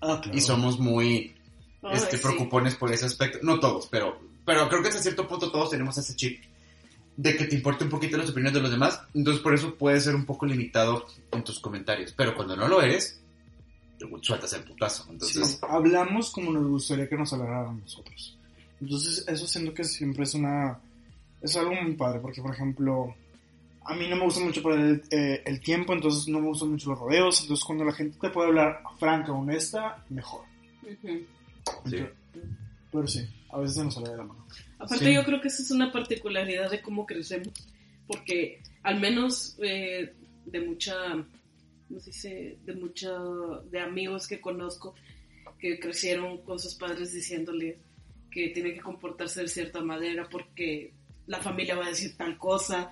[0.02, 0.38] Ah, claro.
[0.38, 1.36] y somos muy
[1.84, 2.24] Ay, este, sí.
[2.24, 3.40] preocupones por ese aspecto.
[3.42, 6.42] No todos, pero, pero creo que hasta cierto punto todos tenemos ese chip
[7.18, 10.04] de que te importe un poquito las opiniones de los demás, entonces por eso puedes
[10.04, 13.22] ser un poco limitado en tus comentarios, pero cuando no lo eres,
[14.00, 15.06] te sueltas el putazo.
[15.10, 18.38] Entonces, Sí, hablamos como nos gustaría que nos hablaran nosotros.
[18.80, 20.80] Entonces, eso siento que siempre es una.
[21.42, 23.14] Es algo muy padre, porque, por ejemplo,
[23.86, 26.72] a mí no me gusta mucho perder el, eh, el tiempo, entonces no me gustan
[26.72, 27.42] mucho los rodeos.
[27.42, 30.46] Entonces, cuando la gente te puede hablar franca, honesta, mejor.
[30.84, 31.22] Ujú.
[31.90, 31.98] Sí.
[32.92, 34.46] Pero sí, a veces se nos sale de la mano.
[34.80, 35.14] Aparte Sí.
[35.14, 37.54] yo creo que esa es una particularidad de cómo crecemos,
[38.08, 40.14] porque al menos eh,
[40.46, 40.96] de mucha,
[41.88, 42.58] ¿cómo se dice?
[42.66, 43.12] De mucha,
[43.70, 44.96] de amigos que conozco
[45.60, 47.78] que crecieron con sus padres diciéndoles
[48.32, 50.94] que tienen que comportarse de cierta manera porque
[51.28, 52.92] la familia va a decir tal cosa,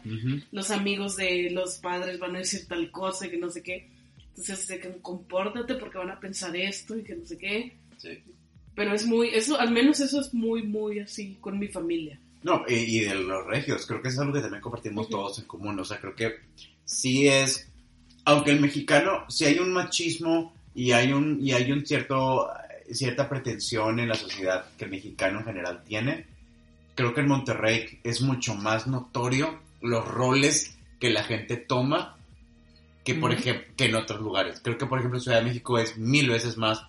[0.51, 3.89] los amigos de los padres van a decir tal cosa y que no sé qué.
[4.29, 7.75] Entonces, de que compórtate porque van a pensar esto y que no sé qué.
[7.97, 8.23] sí.
[8.79, 12.17] Pero es muy, eso, al menos eso es muy, muy así con mi familia.
[12.43, 15.17] No, y, de los regios, creo que es algo que también compartimos Ujú.
[15.17, 15.77] todos en común.
[15.77, 16.35] O sea, creo que
[16.85, 17.69] sí es,
[18.23, 22.47] aunque el mexicano, si hay un machismo y hay un, y hay un cierto,
[22.89, 26.25] cierta pretensión en la sociedad que el mexicano en general tiene,
[26.95, 32.15] creo que en Monterrey es mucho más notorio los roles que la gente toma
[33.03, 33.39] que por Ujú.
[33.41, 34.61] ejemplo que en otros lugares.
[34.63, 36.85] Creo que por ejemplo Ciudad de México es mil veces más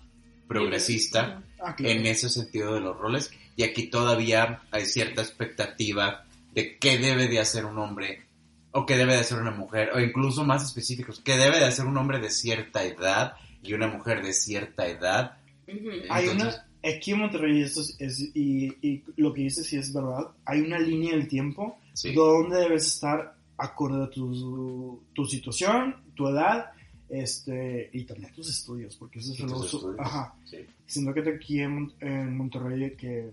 [0.47, 1.93] progresista Ah, claro.
[1.93, 7.27] en ese sentido de los roles y aquí todavía hay cierta expectativa de qué debe
[7.27, 8.23] de hacer un hombre
[8.71, 11.85] o qué debe de hacer una mujer o incluso más específicos, qué debe de hacer
[11.85, 13.33] un hombre de cierta edad
[13.63, 15.37] y una mujer de cierta edad.
[15.67, 15.89] Ujú.
[16.09, 16.67] Hay Entonces- una.
[16.83, 20.29] Aquí en Monterrey, esto es, es- y, y lo que dices sí es verdad.
[20.45, 22.11] Hay una línea del tiempo Sí.
[22.13, 26.71] donde debes estar acorde a tu, tu situación, tu edad,
[27.11, 29.99] este, y también tus estudios, porque eso es estudios.
[29.99, 30.33] Ajá.
[30.45, 30.57] Sí.
[30.87, 33.31] Siento que aquí en, en Monterrey que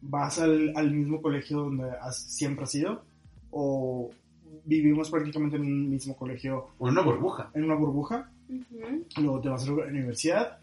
[0.00, 3.02] vas al, al mismo colegio donde has, siempre has ido,
[3.50, 4.10] o
[4.64, 7.50] vivimos prácticamente en un mismo colegio, O una burbuja.
[7.54, 9.04] en una burbuja, Ujú.
[9.20, 10.58] luego te vas a la universidad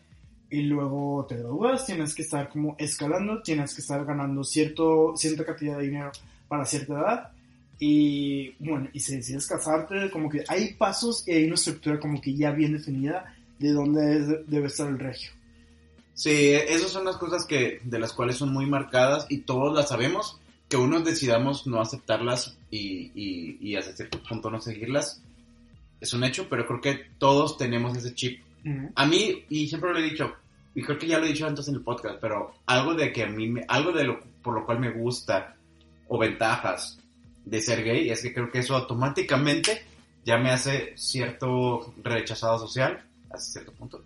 [0.49, 5.45] y luego te gradúas, tienes que estar como escalando, tienes que estar ganando cierto, cierta
[5.45, 6.11] cantidad de dinero
[6.47, 7.31] para cierta edad
[7.83, 12.21] y bueno, y si decides casarte, como que hay pasos y hay una estructura como
[12.21, 15.31] que ya bien definida de dónde es- debe estar el regio.
[16.13, 19.89] Sí, esas son las cosas que de las cuales son muy marcadas y todos las
[19.89, 20.39] sabemos.
[20.69, 25.21] Que unos decidamos no aceptarlas y, y, y hasta cierto punto no seguirlas
[25.99, 28.41] es un hecho, pero creo que todos tenemos ese chip
[28.95, 30.31] A mí, y siempre lo he dicho,
[30.75, 33.23] y creo que ya lo he dicho antes en el podcast, pero algo de que
[33.23, 35.55] a mí, me- algo de lo, por lo cual me gusta
[36.07, 36.97] o ventajas
[37.45, 39.83] de ser gay es que creo que eso automáticamente
[40.25, 44.03] ya me hace cierto rechazado social hasta cierto punto.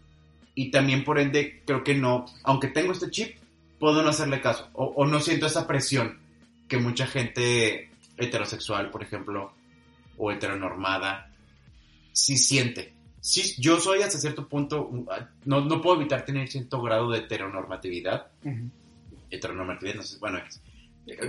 [0.55, 3.35] Y también por ende creo que no, aunque tengo este chip,
[3.79, 6.17] puedo no hacerle caso o, o no siento esa presión
[6.69, 9.51] que mucha gente heterosexual, por ejemplo,
[10.17, 11.29] o heteronormada,
[12.13, 12.93] sí siente.
[13.19, 15.05] Sí, yo soy hasta cierto punto, uh,
[15.45, 18.69] no, no puedo evitar tener cierto grado de heteronormatividad, Ujú.
[19.29, 20.61] heteronormatividad, no sé, bueno, es-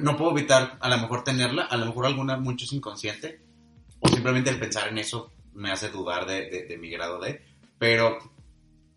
[0.00, 3.40] no puedo evitar a lo mejor tenerla, a lo mejor alguna mucho es inconsciente,
[4.00, 7.42] o simplemente el pensar en eso me hace dudar de, de- mi grado de,
[7.78, 8.18] pero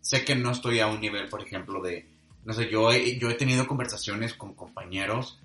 [0.00, 2.06] sé que no estoy a un nivel, por ejemplo, de,
[2.44, 5.38] no sé, yo he, yo he tenido conversaciones con compañeros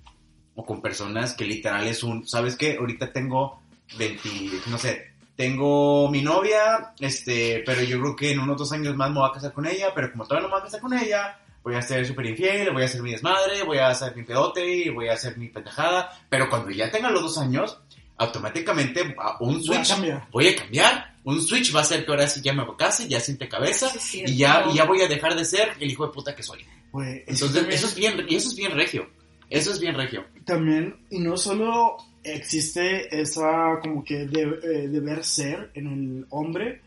[0.55, 2.77] o con personas que literal es un, ¿sabes qué?
[2.77, 3.61] Ahorita tengo
[3.97, 4.29] 20,
[4.67, 9.09] no sé, tengo mi novia, este, pero yo creo que en unos dos años más
[9.11, 10.93] me voy a casar con ella, pero como todavía no me voy a casar con
[10.93, 14.23] ella, voy a ser súper infiel, voy a ser mi desmadre, voy a hacer mi
[14.23, 17.77] pedote y voy a hacer mi pendejada, pero cuando ya tenga los dos años,
[18.17, 20.27] automáticamente a un Voy a switch, cambiar.
[20.31, 23.19] voy a cambiar, un switch va a ser que ahora sí ya me case, ya
[23.19, 26.13] siente cabeza, Sí, y ya, y ya voy a dejar de ser el hijo de
[26.13, 26.59] puta que soy.
[26.93, 29.09] Que Entonces, eso es bien, y eso es bien regio.
[29.49, 30.23] Eso es bien regio.
[30.45, 36.81] también, y no solo existe esa como que de- eh, deber ser en el hombre,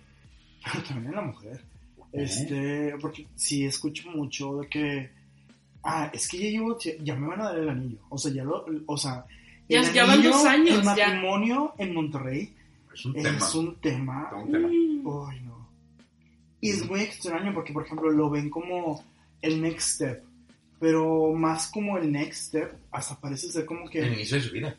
[0.64, 1.60] pero también en la mujer.
[2.20, 5.10] Este, porque sí escucho mucho de que,
[5.82, 7.98] ah, es que ya llevo, ya me van a dar el anillo.
[8.08, 9.24] O sea, ya lo, o sea,
[9.68, 10.84] Ya- el ya van anillo, dos años, El ya.
[10.84, 12.52] matrimonio en Monterrey
[12.94, 13.50] Es un es tema.
[13.54, 14.30] un tema.
[14.42, 14.68] un tema.
[14.68, 15.28] Mm.
[15.30, 15.68] Ay, no.
[16.60, 19.04] Y es muy extraño porque, por ejemplo, lo ven como
[19.42, 20.24] el next step.
[20.80, 23.98] Pero más como el next step, hasta parece ser como que.
[24.00, 24.76] El inicio de su vida.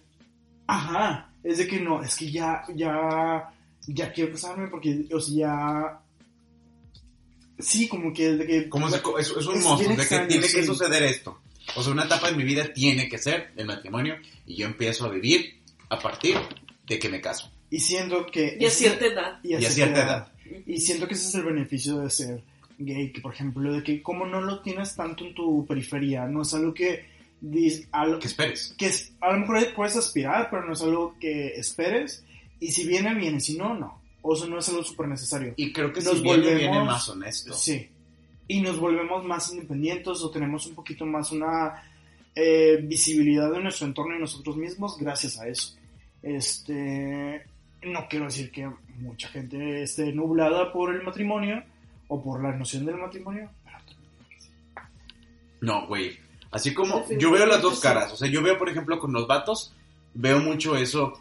[0.68, 3.50] Ajá, es de que no, es que ya, ya,
[3.88, 6.00] ya quiero casarme porque, o sea, ya...
[7.60, 8.70] Sí, como que de que...
[8.70, 10.66] Como se- es, es un Es monstruo, de que extraño, tiene que sí.
[10.66, 11.40] suceder esto.
[11.76, 14.16] O sea, una etapa de mi vida tiene que ser el matrimonio
[14.48, 16.36] y yo empiezo a vivir a partir
[16.88, 17.52] de que me caso.
[17.70, 18.58] Y siento que...
[18.60, 19.40] Y a cierta edad.
[19.44, 20.32] y a y a cierta cierta edad.
[20.66, 22.44] Y siento que ese es el beneficio de ser
[22.80, 26.42] gay, que por ejemplo, de que como no lo tienes tanto en tu periferia, no
[26.42, 27.06] es algo que...
[27.42, 28.74] Que esperes.
[28.78, 32.24] que es- a lo mejor puedes aspirar, pero no es algo que esperes.
[32.60, 33.40] Y si viene, viene.
[33.40, 34.02] Si no, no.
[34.22, 35.54] O sea, no es algo súper necesario.
[35.56, 37.54] Y creo que Nos si viene, viene volvemos- más honesto.
[37.54, 37.90] Sí.
[38.48, 41.84] Y nos volvemos más independientes o tenemos un poquito más una
[42.36, 45.76] eh, visibilidad de nuestro entorno y nosotros mismos gracias a eso.
[46.22, 47.46] Este,
[47.84, 51.64] no quiero decir que mucha gente esté nublada por el matrimonio
[52.08, 54.50] o por la noción del matrimonio, pero también sí.
[55.62, 56.18] No, güey.
[56.52, 58.12] Así como yo veo las dos caras.
[58.14, 59.74] O sea, yo veo, por ejemplo, con los vatos,
[60.16, 61.14] veo mucho eso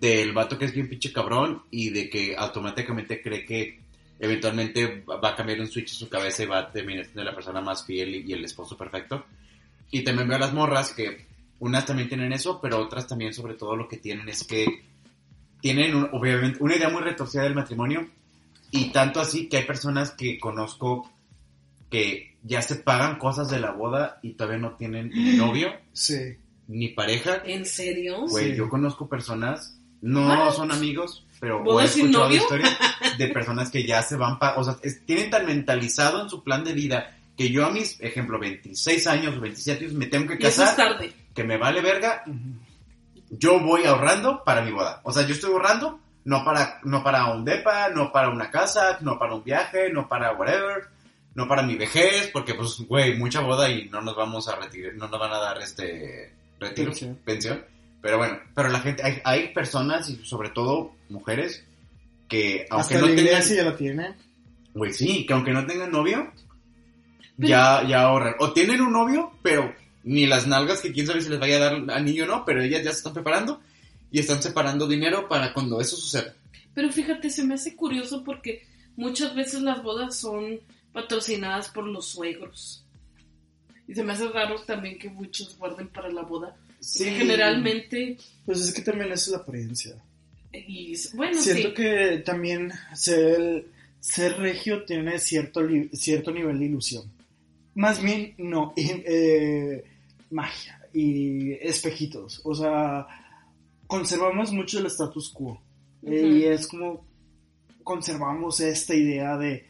[0.00, 3.80] del vato que es bien pinche cabrón y de que automáticamente cree que
[4.18, 7.34] eventualmente va a cambiar un switch en su cabeza y va a terminar siendo la
[7.34, 9.24] persona más fiel y, y el esposo perfecto.
[9.90, 11.26] Y también veo a las morras que
[11.60, 14.66] unas también tienen eso, pero otras también sobre todo lo que tienen es que
[15.60, 18.08] tienen un- obviamente una idea muy retorcida del matrimonio
[18.70, 21.10] y tanto así que hay personas que conozco
[21.90, 26.34] que ya se pagan cosas de la boda y todavía no tienen ni novio Sí.
[26.68, 27.42] ni pareja.
[27.44, 28.26] ¿En serio?
[28.26, 28.56] Güey, Sí.
[28.56, 29.78] yo conozco personas,
[30.12, 32.78] no son amigos, pero o he ¿Bodas sin escuchado historias
[33.18, 36.42] de personas que ya se van, pa- o sea, es- tienen tan mentalizado en su
[36.42, 40.28] plan de vida que yo a mis, ejemplo, 26 años o 27 años me tengo
[40.28, 41.12] que eso es casar, tarde.
[41.34, 42.22] que me vale verga,
[43.30, 45.00] yo voy ahorrando para mi boda.
[45.04, 48.98] O sea, yo estoy ahorrando no para, no para un depa, no para una casa,
[49.00, 50.84] no para un viaje, no para whatever,
[51.34, 54.94] no para mi vejez, porque pues, güey, mucha boda y no nos vamos a retirar,
[54.94, 57.18] no nos van a dar este retiro, Pensión.
[57.24, 57.64] pensión.
[58.04, 61.64] Pero bueno, pero la gente, hay, hay personas y sobre todo mujeres
[62.28, 64.14] que aunque Hasta no la tengan, iglesia ya la tiene.
[64.74, 66.30] güey, sí, que aunque no tengan novio,
[67.38, 68.34] Pero- ya, ya ahorran.
[68.40, 71.60] O tienen un novio, pero ni las nalgas que quién sabe si les vaya a
[71.60, 73.62] dar anillo o no, pero ellas ya se están preparando
[74.10, 76.34] y están separando dinero para cuando eso suceda.
[76.74, 80.60] Pero fíjate, se me hace curioso porque muchas veces las bodas son
[80.92, 82.84] patrocinadas por los suegros.
[83.88, 86.54] Y se me hace raro también que muchos guarden para la boda.
[86.84, 87.04] Sí.
[87.06, 89.96] Generalmente, Pues es que también es la apariencia.
[90.52, 91.74] y, bueno, Siento sí.
[91.74, 93.66] que también ser,
[94.00, 95.62] ser regio tiene cierto,
[95.92, 97.10] cierto nivel de ilusión.
[97.74, 99.82] Más bien, no, eh,
[100.30, 102.40] magia y espejitos.
[102.44, 103.06] O sea,
[103.86, 105.60] conservamos mucho el status quo.
[106.02, 107.04] Eh, y es como
[107.82, 109.66] conservamos esta idea de,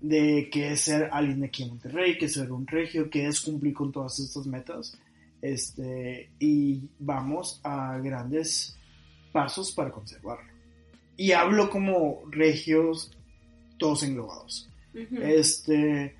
[0.00, 3.26] de que es ser alguien de aquí en Monterrey, que es ser un regio, que
[3.26, 4.96] es cumplir con todas estas metas.
[5.40, 8.76] Este, y vamos a grandes
[9.32, 10.50] pasos para conservarlo.
[11.16, 13.16] Y hablo como regios
[13.78, 14.68] todos englobados.
[14.94, 16.16] Este,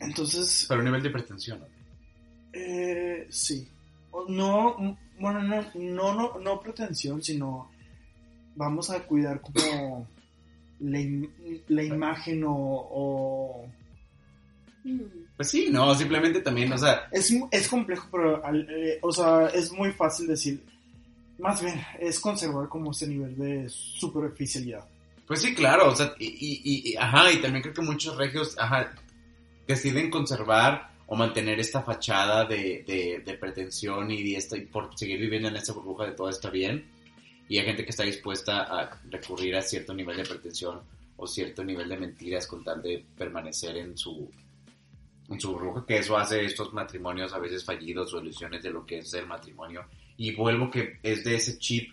[0.00, 1.60] Entonces, Pero a nivel de pretensión.
[1.60, 1.66] ¿no?
[2.52, 3.68] eh, sí.
[4.10, 4.76] O- No,
[5.18, 7.70] bueno, no, no, no, no pretensión, sino
[8.56, 10.06] vamos a cuidar como
[10.80, 11.30] la, im-
[11.68, 13.66] la imagen o, o-.
[15.36, 19.72] Pues sí, no, simplemente también, o sea, Es, es complejo, pero, eh, o sea, es
[19.72, 20.62] muy fácil decir,
[21.38, 24.84] más bien, es conservar como ese nivel de superficialidad.
[25.26, 28.56] Pues sí, claro, o sea, y, y, y- ajá, y también creo que muchos regios,
[28.58, 28.92] ajá,
[29.66, 34.96] deciden conservar o mantener esta fachada de, de, de pretensión y, de esta- y por
[34.98, 36.84] seguir viviendo en esta burbuja de todo está bien.
[37.48, 40.80] Y hay gente que está dispuesta a recurrir a cierto nivel de pretensión
[41.16, 44.28] o cierto nivel de mentiras con tal de permanecer en su,
[45.28, 48.84] en su burbuja, que eso hace estos matrimonios a veces fallidos o ilusiones de lo
[48.84, 49.84] que es el matrimonio.
[50.16, 51.92] Y vuelvo que es de ese chip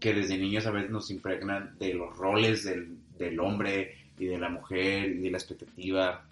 [0.00, 4.38] que desde niños a veces nos impregnan de los roles del, del hombre y de
[4.38, 6.24] la mujer y de la expectativa.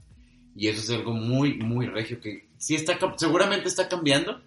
[0.56, 4.40] Y eso es algo muy, muy regio que sí está, seguramente está cambiando,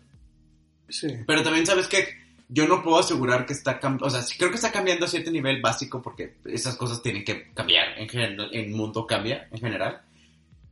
[0.89, 1.07] Sí.
[1.25, 2.05] pero también sabes que
[2.49, 5.09] yo no puedo asegurar que está cambiando, o sea, sí creo que está cambiando a
[5.09, 9.59] cierto nivel básico porque esas cosas tienen que cambiar, en general, el mundo cambia en
[9.59, 10.01] general.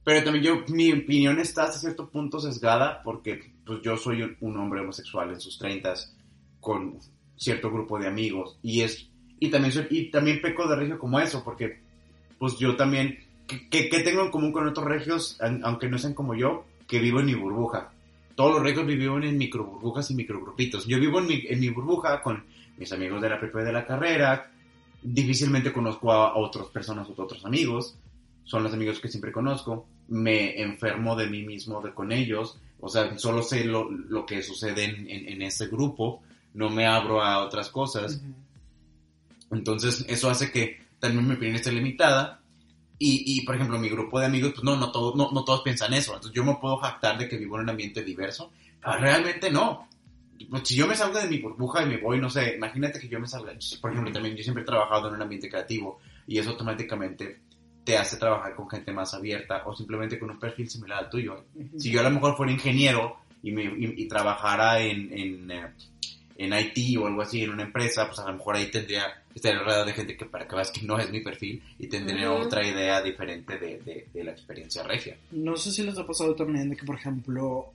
[0.03, 4.57] Pero también yo, mi opinión está hasta cierto punto sesgada porque pues yo soy un,
[4.57, 6.15] hombre homosexual en sus treintas
[6.59, 6.97] con
[7.35, 9.07] cierto grupo de amigos y es
[9.39, 11.81] y también soy, y también peco de regio como eso porque
[12.37, 16.35] pues yo también que, que- tengo en común con otros regios aunque no sean como
[16.35, 17.91] yo que vivo en mi burbuja
[18.35, 20.87] todos los regios vivimos en micro burbujas y microgrupitos.
[20.87, 22.43] Yo vivo en mi, en mi burbuja con
[22.77, 24.51] mis amigos de la prepa de la carrera
[25.03, 27.97] difícilmente conozco a otras personas o a otros amigos
[28.43, 32.89] son los amigos que siempre conozco me enfermo de mí mismo de con ellos o
[32.89, 36.21] sea solo sé lo, lo que sucede en, en, en ese grupo
[36.53, 38.21] no me abro a otras cosas
[39.51, 42.41] entonces, eso hace que también mi opinión esté limitada.
[42.97, 45.61] Y, y, por ejemplo, mi grupo de amigos, pues no, no, todos no, no todos
[45.61, 46.13] piensan eso.
[46.13, 48.51] Entonces, yo me puedo jactar de que vivo en un ambiente diverso.
[48.81, 49.87] Pero realmente no.
[50.49, 53.07] Pues, si yo me salgo de mi burbuja y me voy, no sé, imagínate que
[53.07, 53.53] yo me salga.
[53.81, 57.41] Por ejemplo, también yo siempre he trabajado en un ambiente creativo y eso automáticamente
[57.83, 61.45] te hace trabajar con gente más abierta o simplemente con un perfil similar al tuyo.
[61.77, 65.67] Si yo a lo mejor fuera ingeniero y, me, y, y trabajara en, en, eh,
[66.37, 69.03] en IT o algo así, en una empresa, pues a lo mejor ahí tendría,
[69.33, 72.31] estaría rodeado de gente que para que veas que no es mi perfil y tendría
[72.31, 75.17] otra idea diferente de, de, de la experiencia regia.
[75.31, 77.65] No sé si les ha pasado también de que, por ejemplo,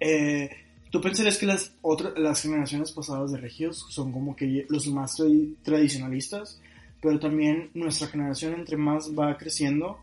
[0.00, 0.50] eh,
[0.90, 5.18] tú pensarías que las, otras las generaciones pasadas de regios son como que los más
[5.18, 6.60] tradi- tradicionalistas,
[7.04, 9.98] pero también nuestra generación, entre más va creciendo,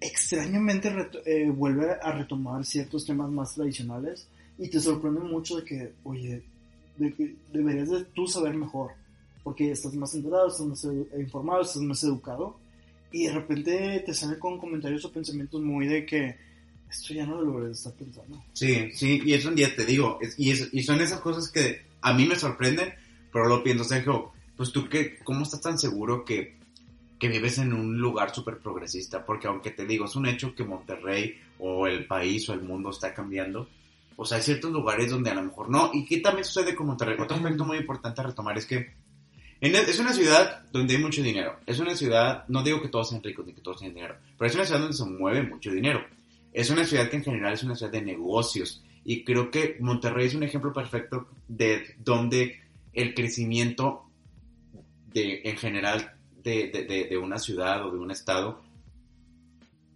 [0.00, 0.92] extrañamente
[1.26, 4.26] eh, vuelve a retomar ciertos temas más tradicionales
[4.58, 6.42] y te sorprende mucho de que, oye,
[6.96, 8.90] de que deberías de tú saber mejor,
[9.44, 12.58] porque estás más enterado, estás más edu- informado, estás más educado,
[13.12, 16.36] y de repente te sale con comentarios o pensamientos muy de que
[16.90, 18.42] esto ya no lo deberías estar pensando.
[18.54, 21.82] Sí, sí, y eso un día te digo, y, es- y son esas cosas que
[22.00, 22.92] a mí me sorprenden,
[23.32, 26.58] pero lo pienso, Sergio, pues tú qué, ¿cómo estás tan seguro que,
[27.18, 29.24] que vives en un lugar súper progresista?
[29.24, 32.90] Porque aunque te digo, es un hecho que Monterrey o el país o el mundo
[32.90, 33.68] está cambiando,
[34.16, 36.86] o sea, hay ciertos lugares donde a lo mejor no, y qué también sucede con
[36.86, 37.16] Monterrey.
[37.18, 38.92] Otro aspecto muy importante a retomar es que
[39.60, 43.08] en- es una ciudad donde hay mucho dinero, es una ciudad, no digo que todos
[43.10, 45.70] sean ricos ni que todos tienen dinero, pero es una ciudad donde se mueve mucho
[45.70, 46.04] dinero.
[46.52, 48.84] Es una ciudad que en general es una ciudad de negocios.
[49.04, 52.60] Y creo que Monterrey es un ejemplo perfecto de donde
[52.92, 54.04] el crecimiento
[55.14, 58.60] de, en general de, de- de- una ciudad o de un estado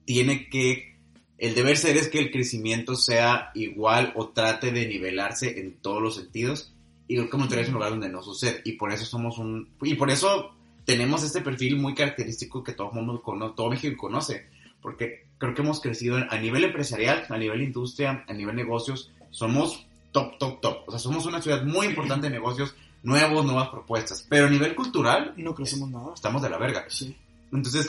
[0.04, 0.96] tiene que,
[1.38, 6.00] el deber ser es que el crecimiento sea igual o trate de nivelarse en todos
[6.02, 6.72] los sentidos.
[7.08, 8.62] Y creo que Monterrey es un lugar donde no sucede.
[8.64, 10.52] Y por eso somos un, y por eso
[10.84, 14.46] tenemos este perfil muy característico que todo mundo conoce, todo México conoce.
[14.80, 19.10] Porque creo que hemos crecido a nivel empresarial, a nivel industria, a nivel negocios.
[19.30, 20.78] Somos top, top, top.
[20.86, 22.74] O sea, somos una ciudad muy importante de negocios,
[23.07, 24.26] nuevos, nuevas propuestas.
[24.28, 26.12] Pero a nivel cultural, no crecemos nada.
[26.14, 26.84] estamos de la verga.
[26.88, 27.16] Sí.
[27.52, 27.88] Entonces,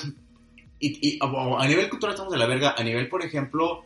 [0.79, 3.83] y, y- a nivel cultural estamos de la verga, a nivel, por ejemplo,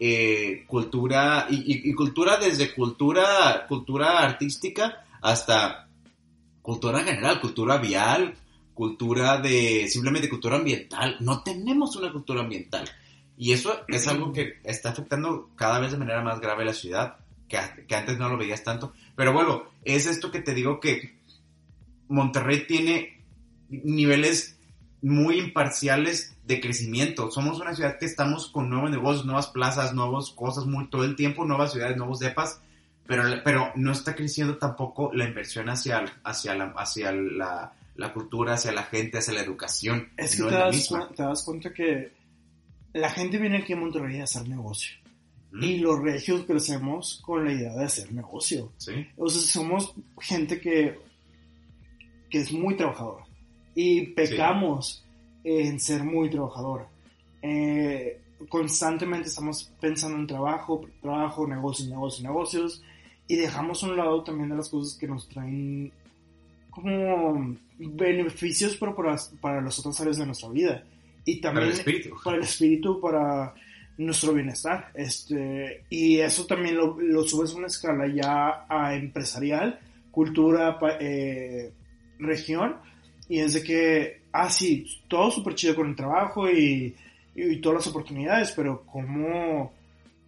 [0.00, 5.86] eh, cultura, y, cultura desde cultura, cultura artística hasta
[6.60, 8.34] cultura en general, cultura vial,
[8.74, 11.16] cultura de, simplemente cultura ambiental.
[11.20, 12.88] No tenemos una cultura ambiental.
[13.38, 17.16] Y eso es algo que está afectando cada vez de manera más grave la ciudad,
[17.86, 18.92] que, antes no lo veías tanto.
[19.14, 21.18] Pero bueno, es esto que te digo que
[22.08, 23.20] Monterrey tiene
[23.68, 24.58] niveles
[25.02, 27.30] muy imparciales de crecimiento.
[27.30, 31.16] Somos una ciudad que estamos con nuevos negocios, nuevas plazas, nuevas cosas muy todo el
[31.16, 32.60] tiempo, nuevas ciudades, nuevos depas,
[33.06, 38.54] pero, pero no está creciendo tampoco la inversión hacia, hacia, la, hacia la, la cultura,
[38.54, 40.08] hacia la gente, hacia la educación.
[40.16, 42.12] Es que No te, das, te das cuenta que
[42.92, 45.01] la gente viene aquí a Monterrey a hacer negocio.
[45.60, 48.72] Y los regios crecemos con la idea de hacer negocio.
[48.78, 49.06] Sí.
[49.16, 50.98] O sea, somos gente que,
[52.30, 53.26] que es muy trabajadora.
[53.74, 55.04] Y pecamos
[55.44, 56.88] en ser muy trabajadora.
[57.42, 62.82] Eh, constantemente estamos pensando en trabajo, trabajo, negocios, negocios, negocios.
[63.28, 65.92] Y dejamos a un lado también de las cosas que nos traen
[66.70, 70.84] como beneficios, pero para, para las otras áreas de nuestra vida.
[71.24, 72.16] Y Para también el espíritu.
[72.24, 73.54] para el espíritu, para
[73.98, 74.90] nuestro bienestar.
[74.94, 79.78] Este, y eso también lo, subes a una escala ya a empresarial,
[80.10, 81.72] cultura, eh,
[82.18, 82.76] región.
[83.28, 86.94] Y es de que, ah, sí, todo súper chido con el trabajo y,
[87.34, 89.72] y, todas las oportunidades, pero ¿cómo,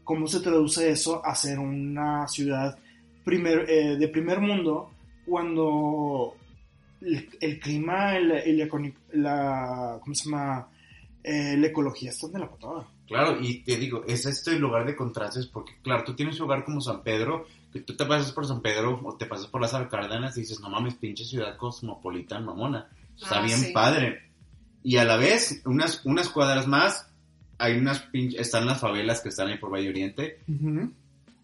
[0.05, 2.79] cómo se traduce eso a ser una ciudad
[3.25, 4.91] primer, eh, de primer mundo
[5.27, 6.35] cuando
[7.01, 10.69] el, clima, el econi- la, ¿cómo se llama?
[11.23, 12.87] Eh, la ecología están de la patada.
[13.07, 16.65] Claro, y te digo, es este lugar de contrastes porque, claro, tú tienes un lugar
[16.65, 19.73] como San Pedro, que tú te pasas por San Pedro o te pasas por las
[19.91, 22.89] Cárdenas y dices, no mames, pinche ciudad cosmopolita mamona.
[23.21, 23.73] Está Ah, bien sí.
[23.73, 24.31] padre.
[24.83, 27.07] Y a la vez, unas, unas cuadras más,
[27.59, 30.41] hay unas pinches, están las favelas que están ahí por Valle Oriente,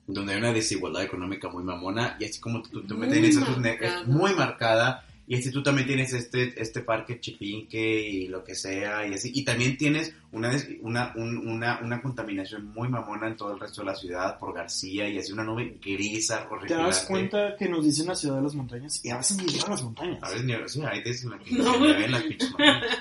[0.06, 4.00] donde hay una desigualdad económica muy mamona, y así como tú, tú Muy tienes marcada.
[4.00, 8.56] es muy marcada, y así tú también tienes este, este parque chipinque y lo que
[8.56, 10.50] sea, y así, y también tienes una,
[10.82, 14.52] una, un- una, una contaminación muy mamona en todo el resto de la ciudad por
[14.52, 16.84] García, y así una nube grisa, ¿Te horripilante.
[16.86, 19.00] das cuenta que nos dicen la ciudad de las montañas?
[19.04, 20.18] Y a veces ni llegan las montañas.
[20.22, 21.72] A veces, ni- sí, hay veces en la que No.
[21.74, 22.98] se ven las pinches montañas.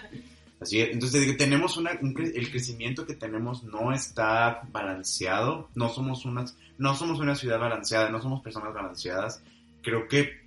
[0.61, 0.89] Así es.
[0.91, 6.55] Entonces, te tenemos una, un el crecimiento que tenemos no está balanceado, no somos unas,
[6.77, 9.41] no somos una ciudad balanceada, no somos personas balanceadas.
[9.81, 10.38] Creo que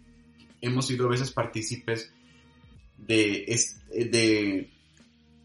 [0.63, 2.11] hemos sido a veces partícipes
[2.97, 3.45] de,
[3.89, 4.71] de,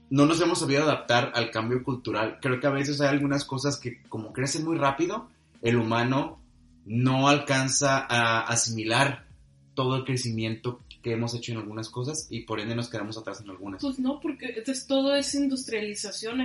[0.10, 2.38] no nos hemos sabido adaptar al cambio cultural.
[2.42, 5.30] Creo que a veces hay algunas cosas que como crecen muy rápido,
[5.62, 6.40] el humano
[6.86, 9.26] no alcanza a asimilar
[9.74, 13.42] todo el crecimiento que hemos hecho en algunas cosas y por ende nos quedamos atrás
[13.42, 13.82] en algunas.
[13.82, 16.42] Pues no, porque todo es industrialización.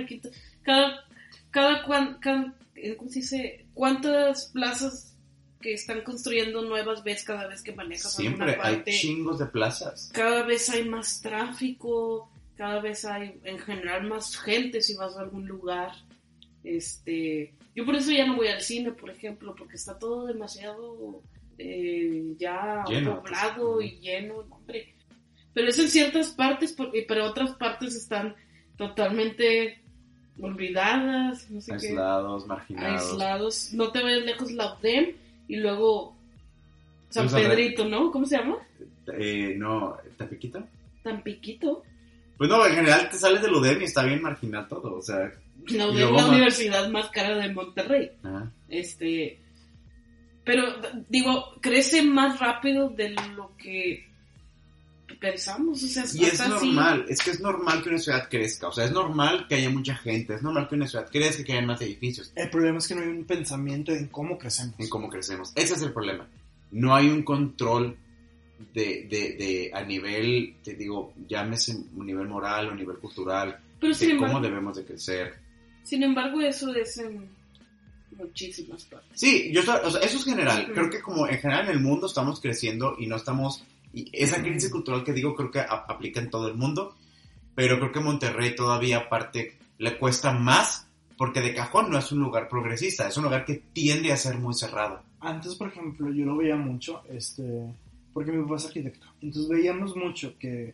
[0.63, 1.05] Cada-
[2.75, 3.65] eh, ¿cómo se dice?
[3.73, 5.12] ¿Cuántas plazas
[5.63, 8.91] que están construyendo nuevas ves cada vez que manejas Siempre alguna hay parte?
[8.91, 10.11] chingos de plazas.
[10.13, 15.21] Cada vez hay más tráfico, cada vez hay en general más gente si vas a
[15.21, 15.91] algún lugar.
[16.63, 21.21] Este, yo por eso ya no voy al cine, por ejemplo, porque está todo demasiado
[21.57, 23.17] eh, ya Lleno.
[23.21, 24.93] poblado y lleno, hombre.
[25.53, 28.35] Pero es en ciertas partes, porque- pero otras partes están
[28.77, 29.79] totalmente
[30.41, 33.11] olvidadas, no sé Aislados, qué, marginados.
[33.11, 33.73] aislados.
[33.73, 35.15] No te vayas lejos la UDEM
[35.47, 36.15] y luego
[37.09, 37.43] San Pues.
[37.47, 38.11] Pedrito, ¿no?
[38.11, 38.57] ¿Cómo se llama?
[39.17, 40.65] Eh, no, ¿Tapiquita?
[41.03, 41.83] Tampiquito.
[42.37, 45.31] Pues no, en general te sales del UDEM y está bien marginal todo, o sea...
[45.67, 48.11] La UDEM, luego la universidad más cara de Monterrey.
[48.23, 48.51] ajá.
[48.69, 49.39] Este,
[50.43, 50.63] pero
[51.09, 54.05] digo, crece más rápido de lo que
[55.23, 56.49] pensamos, o sea, Y es así.
[56.49, 59.69] normal, es que es normal que una ciudad crezca, o sea, es normal que haya
[59.69, 62.87] mucha gente, es normal que una ciudad crezca, que haya más edificios, El problema es
[62.89, 64.75] que no hay un pensamiento en cómo crecemos.
[64.77, 65.53] en cómo crecemos.
[65.55, 66.27] Ese es el problema.
[66.71, 67.95] No hay un control
[68.73, 73.95] de, de, de a nivel, te digo, llámese un nivel moral o nivel cultural, Pero
[73.95, 75.35] de cómo embargo, debemos de crecer.
[75.83, 77.29] sin embargo, eso es en
[78.17, 79.11] muchísimas partes.
[79.19, 80.69] Sí, yo o sea, eso es general.
[80.73, 83.63] Creo que como en general en el mundo estamos creciendo y no estamos...
[83.93, 86.95] Y esa crisis cultural que digo creo que aplica en todo el mundo,
[87.55, 90.87] pero creo que Monterrey todavía aparte le cuesta más
[91.17, 94.37] porque de cajón no es un lugar progresista, es un lugar que tiende a ser
[94.37, 95.01] muy cerrado.
[95.19, 97.71] Antes, por ejemplo, yo lo veía mucho, este,
[98.13, 99.07] porque mi papá es arquitecto.
[99.21, 100.73] Entonces veíamos mucho que,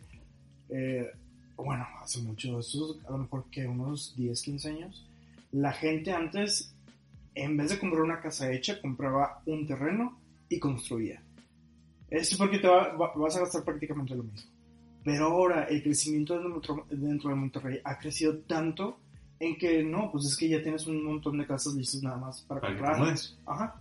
[0.70, 1.10] eh,
[1.56, 5.06] bueno, hace mucho, eso es a lo mejor que unos 10, 15 años,
[5.52, 6.74] la gente antes,
[7.34, 10.18] en vez de comprar una casa hecha, compraba un terreno
[10.48, 11.22] y construía.
[12.10, 14.48] Esto porque te va- va- vas a gastar prácticamente lo mismo.
[15.04, 18.98] Pero ahora el crecimiento dentro, dentro de Monterrey ha crecido tanto
[19.38, 22.42] en que no, pues es que ya tienes un montón de casas listas nada más
[22.42, 23.14] para, Para comprar.
[23.46, 23.80] Ajá.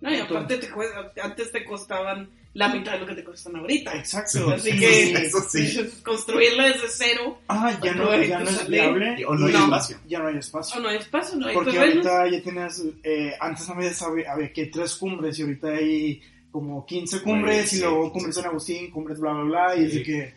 [0.00, 3.54] No, y aparte te cuesta- antes te costaban la mitad de lo que te cuestan
[3.56, 3.94] ahorita.
[3.96, 4.50] Exacto.
[4.54, 5.22] Así Sí, que sí, sí.
[5.22, 6.02] Eso sí.
[6.02, 9.24] construirla desde cero, Ah, ya no, ya no es viable.
[9.26, 9.64] O no hay No.
[9.64, 9.98] espacio.
[10.08, 10.80] Ya no hay o espacio.
[10.80, 12.06] no hay espacio, no hay Porque terrenos.
[12.06, 16.22] ahorita ya tienes, eh, antes había, había que tres cumbres y ahorita hay
[16.56, 18.12] como 15 cumbres sí, y luego 15.
[18.12, 20.34] cumbres San Agustín, cumbres bla bla bla y es de que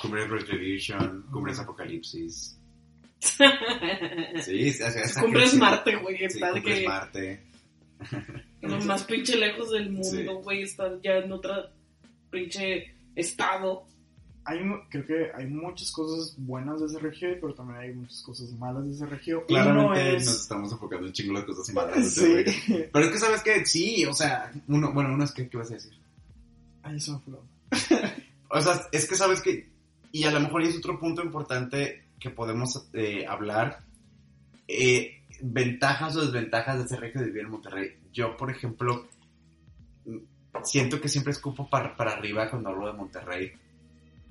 [0.00, 2.58] Cumbres Retribution, Cumbres Apocalipsis.
[4.40, 7.40] Sí, o sea, esa Cumbres Marte, güey, Sí, está de Cumbres que Marte.
[8.62, 11.72] lo más pinche lejos del mundo, güey, está ya en otra
[12.30, 13.88] pinche estado.
[14.44, 14.58] Hay,
[14.90, 18.84] creo que hay muchas cosas buenas de ese regio, pero también hay muchas cosas malas
[18.84, 19.44] de ese regio.
[19.46, 20.26] Claramente es...
[20.26, 21.94] nos estamos enfocando en chingo de cosas malas.
[21.96, 22.34] de ese Sí.
[22.44, 22.86] regio.
[22.92, 25.70] Pero es que sabes que sí, o sea, uno, bueno, uno es que, ¿qué vas
[25.70, 25.92] a decir?
[26.82, 27.22] Ay, eso
[28.48, 29.70] O sea, es que sabes que,
[30.10, 33.80] y a lo mejor es otro punto importante que podemos eh, hablar,
[34.68, 37.96] eh, ventajas o desventajas de ese regio de vivir en Monterrey.
[38.12, 39.08] Yo, por ejemplo,
[40.04, 40.18] mm,
[40.64, 43.52] siento que siempre escupo para, para arriba cuando hablo de Monterrey,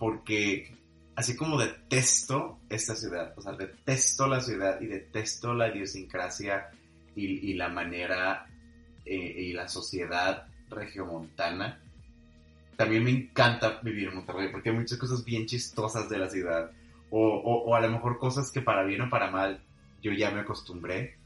[0.02, 0.76] porque
[1.16, 6.72] así como detesto esta ciudad, o sea, detesto la ciudad y detesto la idiosincrasia
[7.16, 8.47] y, y la manera
[9.06, 11.80] eh, y la sociedad regiomontana,
[12.76, 16.72] también me encanta vivir en Monterrey porque hay muchas cosas bien chistosas de la ciudad.
[17.12, 19.62] O, o, a lo mejor cosas que para bien o para mal
[20.02, 21.20] yo ya me acostumbré.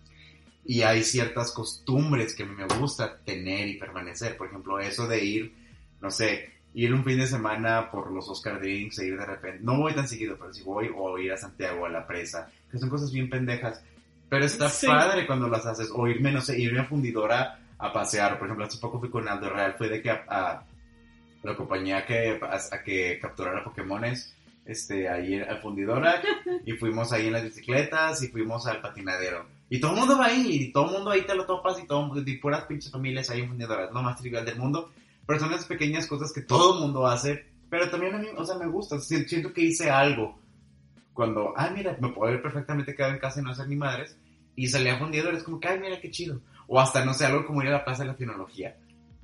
[0.65, 4.35] Y hay ciertas costumbres que me gusta tener y permanecer.
[4.35, 5.55] Por ejemplo, eso de ir,
[6.01, 9.59] no sé, ir un fin de semana por los Oscar Drinks e ir de repente.
[9.63, 12.77] No voy tan seguido, pero si voy, o ir a Santiago a la presa, que
[12.77, 13.83] son cosas bien pendejas.
[14.29, 14.85] Pero está Sí.
[14.87, 15.89] padre cuando las haces.
[15.93, 18.37] O irme, no sé, irme a fundidora a pasear.
[18.37, 19.75] Por ejemplo, hace poco fui con Aldo Real.
[19.77, 20.63] Fue de que a, a
[21.43, 26.21] la compañía que, a, a que capturara Pokémones este, ahí al fundidora
[26.65, 29.45] y fuimos ahí en las bicicletas y fuimos al patinadero.
[29.69, 31.87] Y todo el mundo va ahí, y todo el mundo ahí te lo topas y
[31.87, 34.91] todo y puras pinches familias ahí en fundidoras, lo más trivial del mundo.
[35.27, 38.45] Pero son esas pequeñas cosas que todo el mundo hace, pero también a mí, o
[38.45, 40.39] sea, me gusta, si- siento que hice algo.
[41.13, 44.17] Cuando, ah, mira, me puedo haber perfectamente quedado en casa y no hacer ni madres,
[44.55, 46.41] y salí a fundidora, es como que, ay, mira qué chido.
[46.67, 48.77] O hasta, no sé, algo como ir a la Plaza de la Tecnología.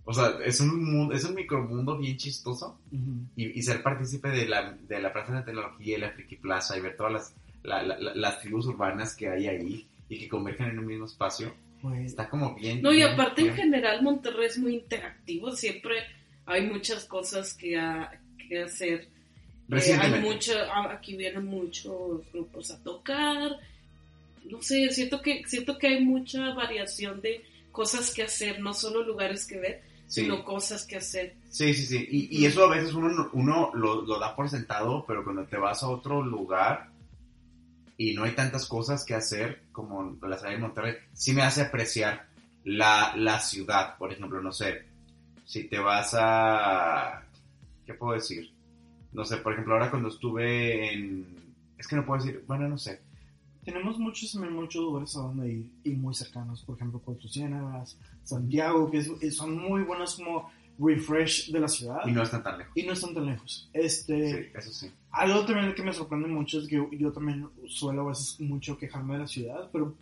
[0.05, 2.79] O sea, es un, mundo, es un micromundo bien chistoso
[3.35, 6.37] y, y ser partícipe de la, de la Plaza de la Tecnología y la Friki
[6.37, 10.19] Plaza y ver todas las, la- la- la- las tribus urbanas que hay ahí y
[10.19, 12.81] que convergen en un mismo espacio, Pues, está como bien.
[12.81, 15.95] No, y bien- aparte en general Monterrey es muy interactivo, siempre
[16.45, 18.11] hay muchas cosas que, ha-
[18.47, 19.07] que hacer.
[19.71, 23.51] Eh, hay mucho, ah, aquí vienen muchos grupos a tocar.
[24.49, 29.01] No sé, siento que, siento que hay mucha variación de cosas que hacer, no solo
[29.03, 30.21] lugares que ver, Sí.
[30.23, 31.35] sino cosas que hacer.
[31.49, 32.07] Sí, sí, sí.
[32.11, 35.45] Y, y eso a veces uno, no- uno lo, lo da por sentado, pero cuando
[35.45, 36.89] te vas a otro lugar
[37.97, 41.61] y no hay tantas cosas que hacer como la ciudad de Monterrey, sí me hace
[41.61, 42.27] apreciar
[42.63, 43.97] la, la ciudad.
[43.97, 44.85] Por ejemplo, no sé,
[45.45, 47.23] si te vas a...
[47.85, 48.51] ¿Qué puedo decir?
[49.13, 51.25] No sé, por ejemplo, ahora cuando estuve en...
[51.77, 53.01] Es que no puedo decir, bueno, no sé.
[53.65, 58.99] tenemos muchos, muchos lugares a donde ir y muy cercanos, por ejemplo, Ciénagas, Santiago, que
[58.99, 62.73] es- son muy buenos como refresh de la ciudad Y no están tan lejos.
[62.75, 63.69] y no están tan lejos.
[63.73, 64.91] Este, Sí, eso sí.
[65.11, 69.13] Algo también que me sorprende mucho es que yo también suelo a veces mucho quejarme
[69.15, 69.93] de la ciudad, pero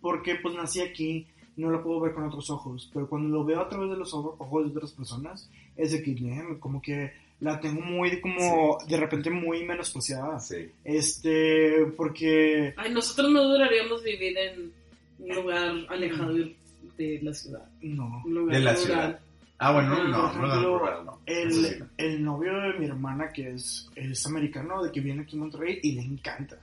[0.00, 3.60] porque pues nací aquí, no lo puedo ver con otros ojos, pero cuando lo veo
[3.60, 6.14] a través de los ojo- ojos de otras personas, es de que
[6.60, 10.38] como que la tengo muy como de repente muy menospreciada.
[10.40, 10.70] Sí.
[10.84, 14.72] Este, porque Ay, nosotros no duraríamos vivir en
[15.18, 16.56] un lugar alejado de
[16.96, 17.68] de la ciudad.
[17.82, 18.22] no.
[18.24, 18.82] Un lugar De la rural.
[18.86, 19.20] ciudad.
[19.58, 21.18] Ah, bueno, Ah, no, por no, no, ejemplo, no.
[21.24, 21.86] Eso sí, El, no.
[21.96, 25.78] el novio de mi hermana, que es, es americano, de que viene aquí a Monterrey
[25.82, 26.58] y le encanta.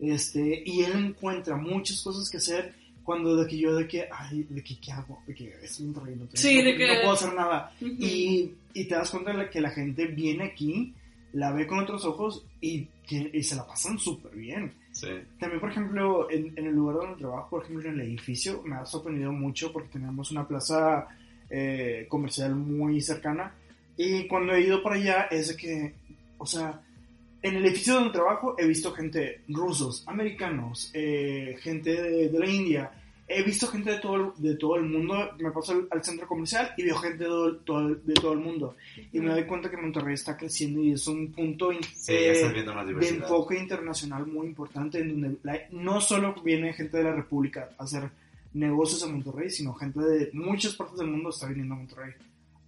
[0.00, 2.74] Este, y él encuentra muchas cosas que hacer
[3.04, 5.22] cuando de que yo de que, ay, de que, ¿qué hago?
[5.26, 7.72] De que es Monterrey, no, tengo- Sí, de no que- puedo hacer nada.
[7.80, 7.92] Ujú.
[8.00, 10.92] Y, y te das cuenta de que la gente viene aquí,
[11.34, 14.72] la ve con otros ojos y, y se la pasan súper bien.
[14.92, 15.08] Sí.
[15.38, 18.76] También, por ejemplo, en, en el lugar donde trabajo, por ejemplo, en el edificio, me
[18.76, 21.06] ha sorprendido mucho porque tenemos una plaza
[21.50, 23.54] eh, comercial muy cercana.
[23.96, 25.94] Y cuando he ido por allá, es de que,
[26.38, 26.80] o sea,
[27.42, 32.46] en el edificio donde trabajo he visto gente rusos, americanos, eh, gente de, de la
[32.48, 32.90] India.
[33.26, 35.14] He visto gente de todo, el- de todo el mundo.
[35.38, 37.30] Me paso al, al centro comercial y veo gente de
[37.64, 38.76] todo, de todo el mundo.
[39.12, 42.34] Y me doy cuenta que Monterrey está creciendo y es un punto in- Sí, eh,
[43.00, 47.70] de enfoque internacional muy importante en donde la- no solo viene gente de la República
[47.78, 48.10] a hacer
[48.54, 52.12] negocios en Monterrey, sino gente de muchas partes del mundo está viniendo a Monterrey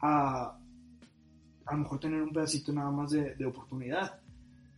[0.01, 0.59] a
[1.69, 4.21] a lo mejor tener un pedacito nada más de, de oportunidad.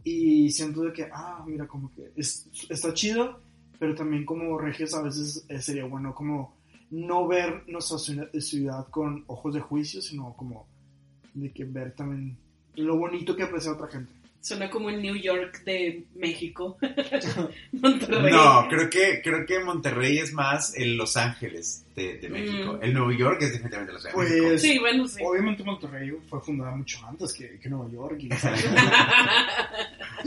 [0.05, 3.41] Y siento de que, ah, mira, como que es- está chido,
[3.79, 6.55] pero también como regios a veces eh, sería bueno como
[6.91, 10.67] no ver nuestra ciudad con ojos de juicio, sino como
[11.35, 12.39] de que ver también
[12.77, 14.11] lo bonito que aprecia otra gente.
[14.41, 16.79] Suena como el New York de México.
[17.73, 18.33] Monterrey.
[18.33, 22.75] No, creo que, creo que Monterrey es más el Los Ángeles de, de México.
[22.75, 22.85] Mm.
[22.85, 24.29] El Nueva York es definitivamente Los Ángeles.
[24.31, 24.59] Pues- México.
[24.59, 25.23] Sí, bueno, sí.
[25.25, 28.17] Obviamente Monterrey fue fundada mucho antes que, que Nueva York.
[28.21, 28.29] y-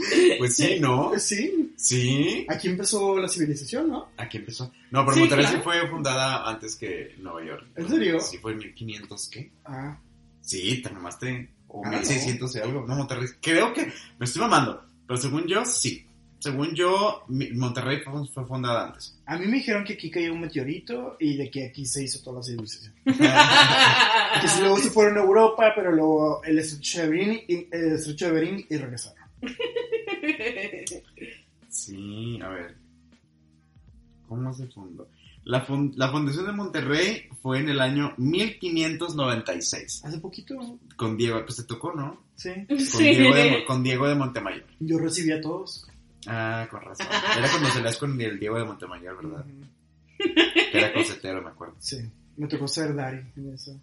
[0.38, 1.12] Pues sí, ¿no?
[1.18, 2.46] sí, Sí.
[2.48, 4.08] aquí empezó la civilización, ¿no?
[4.16, 4.72] Aquí empezó.
[4.90, 5.58] No, pero Sí, Monterrey claro.
[5.58, 7.66] sí fue fundada antes que Nueva York.
[7.76, 8.20] ¿En serio?
[8.20, 9.50] Sí, fue en 1500, ¿qué?
[9.64, 9.98] Ah,
[10.40, 11.48] Sí, te nomás te...
[11.72, 11.98] o Ah, no.
[11.98, 12.86] 1600 y algo.
[12.86, 13.28] No, Monterrey.
[13.40, 16.06] Creo que me estoy mamando, pero según yo, sí.
[16.38, 19.16] Según yo, Monterrey fue, fue fundada antes.
[19.26, 22.20] A mí me dijeron que aquí cayó un meteorito y de que aquí se hizo
[22.22, 22.92] toda la civilización.
[24.40, 27.92] Que si luego se fueron a Europa, pero luego el estrecho de Bering y, el
[27.92, 29.22] estrecho de Bering y regresaron.
[31.68, 32.76] Sí, a ver.
[34.26, 35.06] ¿Cómo se fundó?
[35.44, 40.02] La, fun- la fundación de Monterrey fue en el año 1596.
[40.04, 42.22] Hace poquito, Con Diego, pues te tocó, ¿no?
[42.36, 42.50] sí.
[42.68, 43.04] Con, Sí.
[43.04, 44.64] Diego, de, con Diego de Montemayor.
[44.80, 45.86] Yo recibí a todos.
[46.26, 47.06] Ah, con razón.
[47.36, 49.44] Era cuando se las con el Diego de Montemayor, ¿verdad?
[50.18, 51.74] Que era cosetero, me acuerdo.
[51.80, 51.98] Sí.
[52.36, 53.78] Me tocó ser Dari en eso.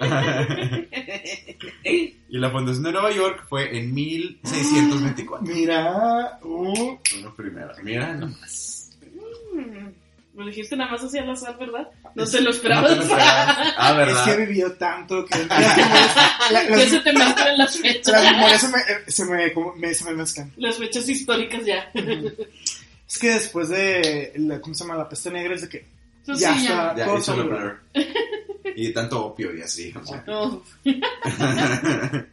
[1.84, 5.46] y la fundación de Nueva York fue en 1624.
[5.54, 7.72] Mira, uh, Bueno, primero.
[7.82, 8.98] Mira nomás.
[9.54, 9.88] Mm,
[10.38, 11.88] Lo dijiste nada más así al azar, ¿verdad?
[12.14, 12.90] No te lo No esperabas.
[12.90, 13.56] te lo esperabas.
[13.76, 14.36] Ah, es que he ¿verdad?
[14.48, 18.08] vivido tanto que Ya se te mezclan las fechas.
[18.22, 20.52] las memorias se me, eh, se me, como- me- se me mezclan.
[20.56, 21.90] Las fechas históricas ya.
[23.08, 24.96] Es que después de, la, ¿cómo se llama?
[24.96, 25.86] La peste negra es de que
[26.22, 26.94] Eso Ya sí, está.
[26.96, 27.80] Ya, Todo blur.
[28.76, 29.92] Y de tanto opio y así.
[30.00, 30.22] o sea.
[30.26, 30.62] No.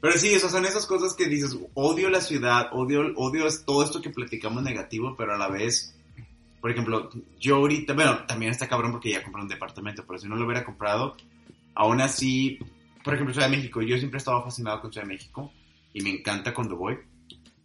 [0.00, 3.82] Pero sí, esas son esas cosas que dices, odio la ciudad, odio, odio es- todo
[3.82, 5.94] esto que platicamos negativo, pero a la vez,
[6.66, 10.26] por ejemplo, yo ahorita, bueno, también está cabrón porque ya compré un departamento, pero si
[10.26, 11.14] no lo hubiera comprado,
[11.76, 12.58] aún así,
[13.04, 15.52] por ejemplo, Ciudad de México, yo siempre he estado fascinado con Ciudad de México
[15.92, 16.96] y me encanta cuando voy,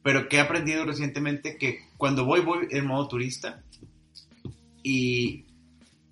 [0.03, 3.63] pero que he aprendido recientemente que cuando voy, voy en modo turista
[4.83, 5.45] y,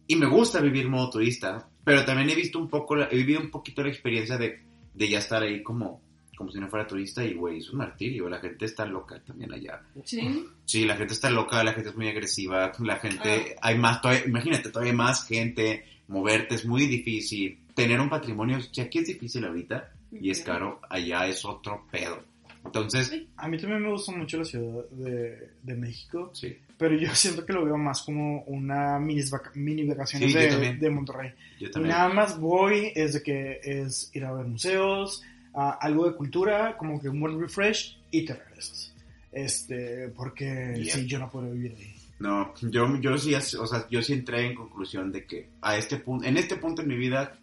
[0.07, 3.39] y me gusta vivir en modo turista, pero también he visto un poco, he vivido
[3.39, 4.63] un poquito la experiencia de,
[4.95, 6.01] de ya estar ahí como,
[6.39, 9.51] como si no fuera turista y, güey, es un martirio, la gente está loca también
[9.53, 9.81] allá.
[10.05, 10.45] Sí.
[10.63, 13.59] Sí, la gente está loca, la gente es muy agresiva, la gente, Ah.
[13.61, 18.61] hay más, todavía, imagínate, todavía hay más gente, moverte es muy difícil, tener un patrimonio,
[18.61, 22.23] si aquí es difícil ahorita y es caro, allá es otro pedo.
[22.65, 27.13] Entonces, A mí también me gusta mucho la ciudad de, de México, sí, pero yo
[27.15, 31.31] siento que lo veo más como una mini, vaca- mini vacaciones Sí, de, de Monterrey.
[31.59, 31.95] yo Y también.
[31.95, 35.21] nada más voy es de que es ir a ver museos,
[35.53, 38.93] a algo de cultura, como que un buen refresh y te regresas.
[39.31, 40.95] Este, porque Yeah.
[40.95, 41.93] sí, yo no puedo vivir ahí.
[42.19, 45.97] No, yo, yo sí, o sea, yo sí entré en conclusión de que a este
[45.97, 47.37] punto, en este punto en mi vida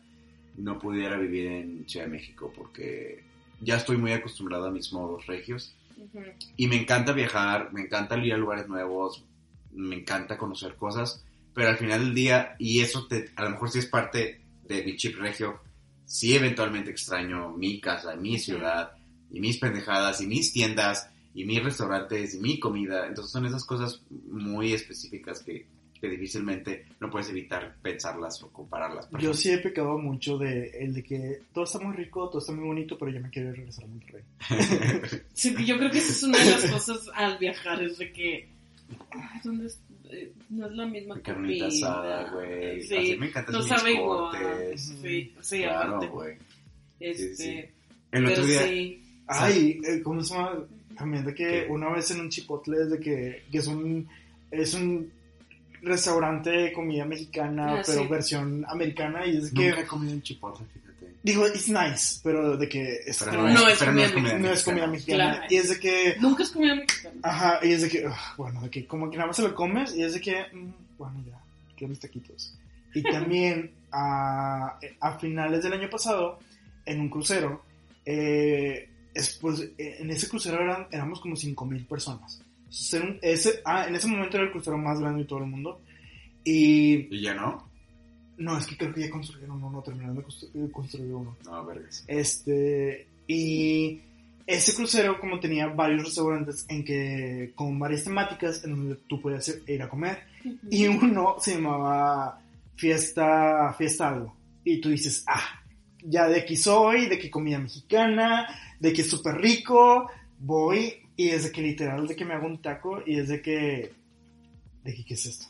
[0.56, 3.24] no pudiera vivir en Ciudad de México porque
[3.62, 5.74] ya estoy muy acostumbrado a mis modos regios
[6.58, 9.24] y me encanta viajar, me encanta ir a lugares nuevos,
[9.72, 11.24] me encanta conocer cosas,
[11.54, 14.84] pero al final del día, y eso te, a lo mejor sí es parte de
[14.84, 15.58] mi chip regio,
[16.06, 18.92] sí eventualmente extraño mi casa, mi ciudad,
[19.30, 23.64] y mis pendejadas, y mis tiendas, y mis restaurantes, y mi comida, entonces son esas
[23.64, 24.00] cosas
[24.30, 25.66] muy específicas que,
[26.00, 29.08] que difícilmente no puedes evitar pensarlas o compararlas.
[29.18, 32.52] Yo sí he pecado mucho de el de que todo está muy rico, todo está
[32.52, 34.22] muy bonito, pero yo me quiero regresar a Monterrey.
[35.34, 38.48] Sí, yo creo que esa es una de las cosas al viajar, es de que...
[39.10, 39.78] ay, ¿Dónde es?
[40.50, 41.86] No es la misma Carnita comida.
[41.86, 42.82] asada, güey.
[42.82, 44.78] Sí, Así me encantan no mis sabe igual.
[44.78, 46.06] Sí, sí, Claro, aparte.
[46.08, 46.36] güey.
[47.00, 47.64] Este, Sí, sí.
[48.12, 49.02] El otro día, sí.
[49.26, 50.64] Ay, eh, ¿cómo se llama?
[50.96, 51.66] También de que ¿Qué?
[51.68, 54.08] una vez en un chipotle es de que, que es un
[54.50, 55.10] es un
[55.82, 58.08] restaurante de comida mexicana, Ah, pero sí.
[58.08, 60.85] versión americana y es que nunca he comido un chipotle, fíjate.
[61.26, 64.12] Digo, it's nice, pero de que es, Pero Pero no, no es, pero no es
[64.12, 65.32] comida no es comida mexicana.
[65.32, 65.46] Claro.
[65.50, 67.14] y es de que Nunca es comida mexicana.
[67.22, 69.54] ajá, y es de que ugh, bueno, de que como que nada más se lo
[69.54, 71.38] comes y es de que mm, bueno, ya,
[71.76, 72.54] quiero mis taquitos.
[72.94, 76.38] Y también a, a finales del año pasado
[76.86, 77.62] en un crucero
[78.04, 82.40] eh, es, pues, eh, en ese crucero eran, éramos como 5.000 personas.
[82.66, 85.46] Entonces, un- ese, ah, en ese momento era el crucero más grande de todo el
[85.46, 85.80] mundo.
[86.44, 87.65] Y ¿Y ya no?
[88.38, 91.36] No, es que creo que ya construyeron uno, terminaron de constru- de construir uno.
[91.44, 92.04] No, vergas.
[92.06, 94.00] Este, y
[94.46, 99.52] ese crucero como tenía varios restaurantes en que, con varias temáticas en donde tú podías
[99.66, 100.18] ir a comer.
[100.70, 102.40] Y uno se llamaba
[102.76, 104.36] Fiesta, Fiesta Algo.
[104.64, 105.60] Y tú dices, ah,
[106.02, 108.46] ya de aquí soy, de que comida mexicana,
[108.78, 110.08] de que es súper rico,
[110.38, 113.40] voy y es de que literal, de que me hago un taco y es de
[113.40, 113.92] que,
[114.84, 115.46] de que, ¿qué es esto?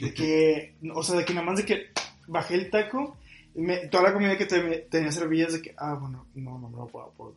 [0.00, 1.86] De que, o sea, de que nada más de que
[2.26, 3.16] bajé el taco,
[3.54, 6.58] y me- toda la comida que te- tenía servilla es de que, ah, bueno, no,
[6.58, 7.34] no me lo puedo poder.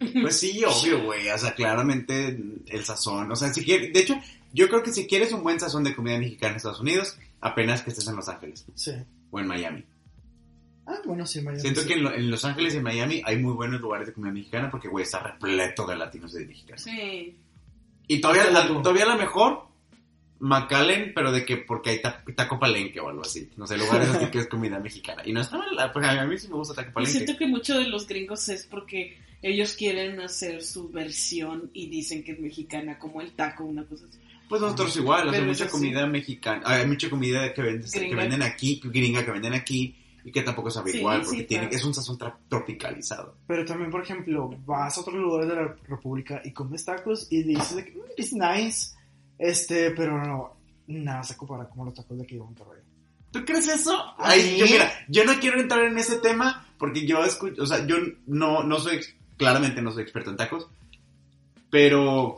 [0.22, 1.28] Pues sí, obvio, güey.
[1.28, 3.32] O sea, claramente el sazón.
[3.32, 3.92] O sea, si quieres.
[3.92, 4.14] De hecho,
[4.52, 7.82] yo creo que si quieres un buen sazón de comida mexicana en Estados Unidos, apenas
[7.82, 8.92] que estés en Los Ángeles Sí.
[9.32, 9.84] o en Miami.
[10.86, 11.88] Ah, bueno, sí, Miami, Siento sí.
[11.88, 14.32] que en, lo- en Los Ángeles y en Miami hay muy buenos lugares de comida
[14.32, 16.80] mexicana porque, güey, está repleto de latinos y de mexicanos.
[16.82, 17.36] Sí.
[18.06, 19.66] Y todavía, la, todavía la mejor,
[20.40, 23.48] McAllen, pero de que porque hay ta- taco palenque o algo así.
[23.56, 25.22] No sé, lugares así que es comida mexicana.
[25.24, 27.12] Y no está mal, porque a mí sí me gusta taco palenque.
[27.18, 32.22] siento que mucho de los gringos es porque ellos quieren hacer su versión y dicen
[32.24, 34.18] que es mexicana, como el taco, una cosa así.
[34.48, 35.70] Pues nosotros igual, o sea, Pero mucha sí.
[35.70, 38.16] comida mexicana, hay mucha comida que venden, que Gringa.
[38.16, 39.94] venden aquí, gringa que venden aquí,
[40.24, 41.76] y que tampoco sabe Sí, igual, sí, porque tiene, claro.
[41.76, 43.34] es un sazón tropicalizado.
[43.46, 47.42] Pero también, por ejemplo, vas a otros lugares de la República y comes tacos y
[47.42, 48.96] dices de que "Mm, it's nice,
[49.38, 50.56] este, pero no,
[50.88, 52.82] nada se compara como los tacos de aquí de Monterrey.
[53.30, 54.14] ¿Tú crees eso?
[54.18, 54.56] Ay.
[54.58, 57.96] Yo, mira, yo no quiero entrar en ese tema porque yo escucho, o sea, yo
[58.26, 59.00] no, no soy,
[59.36, 60.68] claramente no soy experto en tacos,
[61.70, 62.36] pero,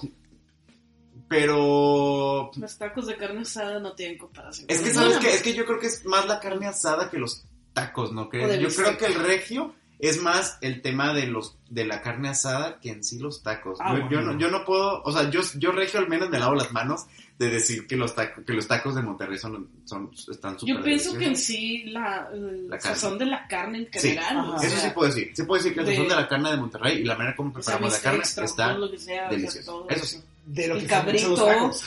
[1.28, 4.66] pero, Los tacos de carne asada no tienen comparación.
[4.68, 7.08] es que con sabes que, es que yo creo que es más la carne asada
[7.08, 8.58] que los tacos, ¿no crees?
[8.58, 12.78] Yo creo que el regio es más el tema de los, de la carne asada
[12.80, 13.78] que en sí los tacos.
[13.80, 14.32] Ah, yo, yo bueno.
[14.32, 17.06] no, yo no puedo, o sea, yo, yo regio al menos me lavo las manos
[17.38, 20.82] de decir que los tacos, que los tacos de Monterrey son, son, están súper Yo
[20.82, 22.96] pienso que en sí la, el La carne.
[22.96, 24.36] sazón de la carne en Sí, general.
[24.38, 24.50] ajá.
[24.50, 25.32] o Eso sea, sí puedo decir.
[25.34, 27.36] Sí puedo decir que el de- sazón de la carne de Monterrey y la manera
[27.36, 29.72] como o sea, preparamos la carne bistecs, está todo lo que sea, o sea, delicioso.
[29.72, 30.20] todo Eso sí.
[30.46, 31.44] De lo El que hecho los cabrito.
[31.46, 31.84] tacos.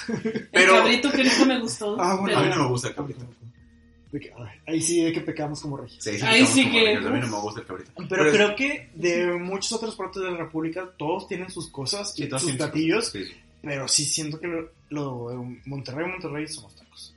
[0.52, 1.98] Pero- El cabrito que nunca me gustó.
[2.02, 3.26] Ah, bueno, A mí pero- no me gusta el cabrito.
[4.14, 6.02] De que, ay, ahí sí de que pecamos como regios.
[6.02, 7.92] Sí, sí, Ahí sí como que- regios, A mí no me gusta el cabrito.
[8.08, 12.24] Pero, creo que de muchas otras partes de la República todos tienen sus cosas sí,
[12.24, 13.34] y todos sus su- platillos, sí, sí.
[13.62, 17.16] pero sí siento que lo, lo de Monterrey, Monterrey son los tacos.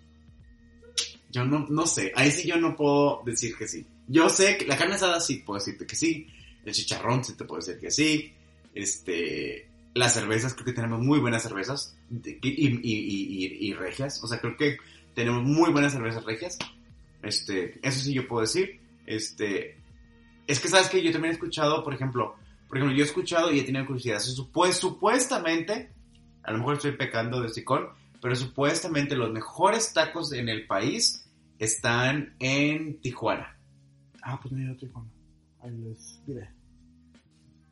[1.31, 2.13] Yo no, no sé.
[2.17, 3.85] Ahí sí yo no puedo decir que sí.
[4.09, 6.27] Yo sé que la carne asada sí puedo decirte que sí.
[6.65, 8.33] El chicharrón sí te puedo decir que sí.
[8.75, 9.69] Este.
[9.95, 11.95] Las cervezas, creo que tenemos muy buenas cervezas.
[12.09, 12.95] de- Y, y, y,
[13.45, 14.23] y- y regias.
[14.25, 14.77] O sea, creo que
[15.15, 16.59] tenemos muy buenas cervezas regias.
[17.23, 17.79] Este.
[17.87, 18.81] Eso sí yo puedo decir.
[19.07, 19.79] Este.
[20.47, 22.37] Es que sabes que yo también he escuchado, por ejemplo.
[22.69, 24.19] Por ejemplo, yo he escuchado y he tenido curiosidad.
[24.21, 25.91] Supu- supuestamente.
[26.43, 27.89] A lo mejor estoy pecando de sicón.
[28.21, 31.29] Pero supuestamente los mejores tacos en el país
[31.59, 33.57] están en Tijuana.
[34.23, 35.09] Ah, pues no he ido a Tijuana.
[35.63, 36.49] Ahí les diré.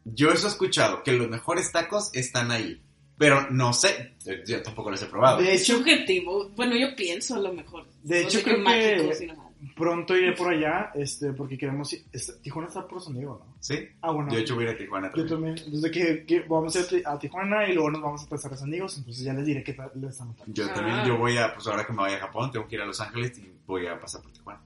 [0.05, 2.84] Yo eso he escuchado, que los mejores tacos están ahí.
[3.17, 4.15] Pero no sé,
[4.47, 5.39] yo tampoco los he probado.
[5.41, 6.49] De Es hecho, subjetivo.
[6.57, 7.87] Bueno, yo pienso a lo mejor.
[8.03, 9.45] De No hecho, creo que- mágico, sino-
[9.77, 12.05] pronto iré por allá, este, porque queremos ir.
[12.13, 13.55] este, Tijuana está por San Diego, ¿no?
[13.61, 13.79] ¿Sí?
[14.03, 14.31] Ah, bueno.
[14.31, 15.55] Yo de hecho voy a ir a Tijuana Yo también.
[15.55, 18.23] también, desde que, que vamos a ir a Ti- a Tijuana y luego nos vamos
[18.25, 20.45] a pasar a San Diego, entonces ya les diré qué tal les notando.
[20.49, 20.75] Yo Ah.
[20.75, 22.87] también, yo voy a, pues ahora que me vaya a Japón, tengo que ir a
[22.87, 24.61] Los Ángeles y voy a pasar por Tijuana.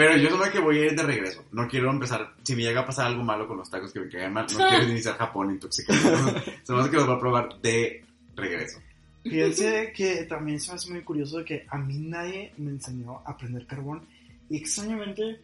[0.00, 1.44] Pero yo no que voy a ir de regreso.
[1.52, 4.08] No quiero empezar, si me llega a pasar algo malo con los tacos que me
[4.08, 6.00] caigan mal, no quiero iniciar Japón intoxicado.
[6.62, 8.02] Somos que los voy a probar de
[8.34, 8.80] regreso.
[9.22, 13.20] Fíjense que también se me hace muy curioso de que a mí nadie me enseñó
[13.26, 14.06] a prender carbón
[14.48, 15.38] y extrañamente,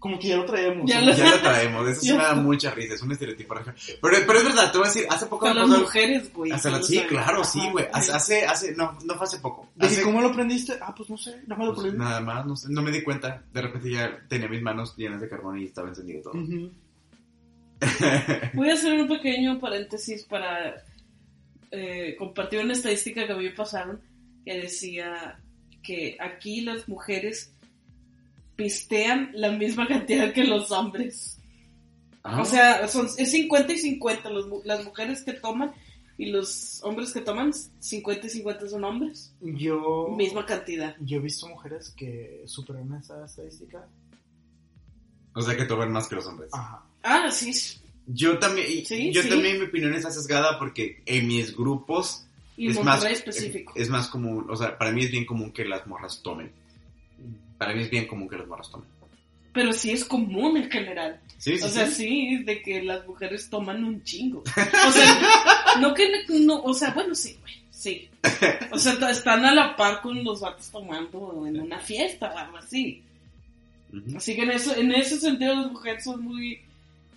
[0.00, 0.90] como que ya lo traemos.
[0.90, 1.06] Ya ¿no?
[1.06, 2.16] lo- Ya lo traemos, eso sí Ya.
[2.16, 3.54] me da mucha risa, es un estereotipo.
[3.54, 6.50] Pero, pero es verdad, te voy a decir, hace poco me las pasó- mujeres, güey.
[6.50, 7.86] Hasta la- no sí, claro, Ajá, sí, güey.
[7.92, 9.68] Hace, hace, hace- no, no fue hace poco.
[9.78, 10.72] Hace- ¿Cómo lo prendiste?
[10.80, 12.02] Ah, pues no sé, no me lo pues, prendí.
[12.02, 13.44] nada más, no, sé, no me di cuenta.
[13.52, 16.32] De repente ya tenía mis manos llenas de carbón y estaba encendido todo.
[16.42, 16.70] Ujú.
[18.54, 20.82] Voy a hacer un pequeño paréntesis para
[21.70, 24.00] eh, compartir una estadística que a mí me pasaron
[24.44, 25.38] que decía
[25.82, 27.52] que aquí las mujeres
[28.64, 31.38] pistean la misma cantidad que los hombres.
[32.22, 35.72] Ah, O sea, son, es 50 y 50 los las mujeres que toman
[36.18, 39.32] y los hombres que toman, 50 y 50 son hombres.
[39.40, 40.94] Yo, Misma cantidad.
[41.00, 43.86] yo he visto mujeres que superan esa estadística.
[45.34, 46.50] o sea que toman más que los hombres.
[46.52, 46.82] Ajá.
[47.02, 47.52] Ah, sí.
[48.06, 49.28] Yo también, y- Sí, yo sí.
[49.30, 52.26] también mi opinión está sesgada porque en mis grupos
[52.58, 53.72] Y es Monterrey más, específico.
[53.76, 56.52] es más común, o sea, para mí es bien común que las morras tomen.
[57.60, 58.88] Para mí es bien común que las morras tomen.
[59.52, 61.20] Pero sí es común en general.
[61.36, 61.92] Sí, sí, O sea, sí.
[61.92, 64.42] sí, de que las mujeres toman un chingo.
[64.88, 65.20] O sea,
[65.78, 66.10] no que
[66.40, 68.08] no, o sea, bueno, sí, güey, sí.
[68.70, 72.56] O sea, están a la par con los vatos tomando en una fiesta o algo
[72.56, 73.02] así.
[74.24, 76.62] Que en eso, en ese sentido las mujeres son muy,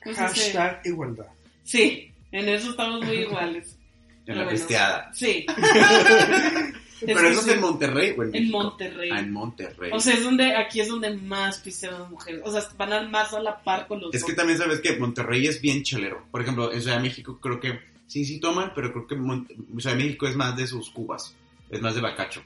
[0.03, 0.52] ¿cómo se dice?
[0.57, 1.28] Hashtag igualdad.
[1.64, 3.78] Sí, en eso estamos muy iguales.
[4.26, 5.14] En Pero la bueno, pisteada.
[5.14, 5.45] Sí.
[7.05, 8.51] Pero eso es en Monterrey o en?
[8.51, 9.09] Monterrey.
[9.11, 9.91] Ah, en Monterrey.
[9.93, 12.41] O sea, es donde, aquí es donde más pistean las mujeres.
[12.45, 14.95] O sea, van a- más a la par con los Es que también sabes que
[14.97, 16.23] Monterrey es bien chelero.
[16.31, 19.47] Por ejemplo, en Ciudad de México creo que sí, sí toman, pero creo que Mon-
[19.80, 21.35] Ciudad de México es más de sus cubas.
[21.69, 22.41] Es más de bacacho.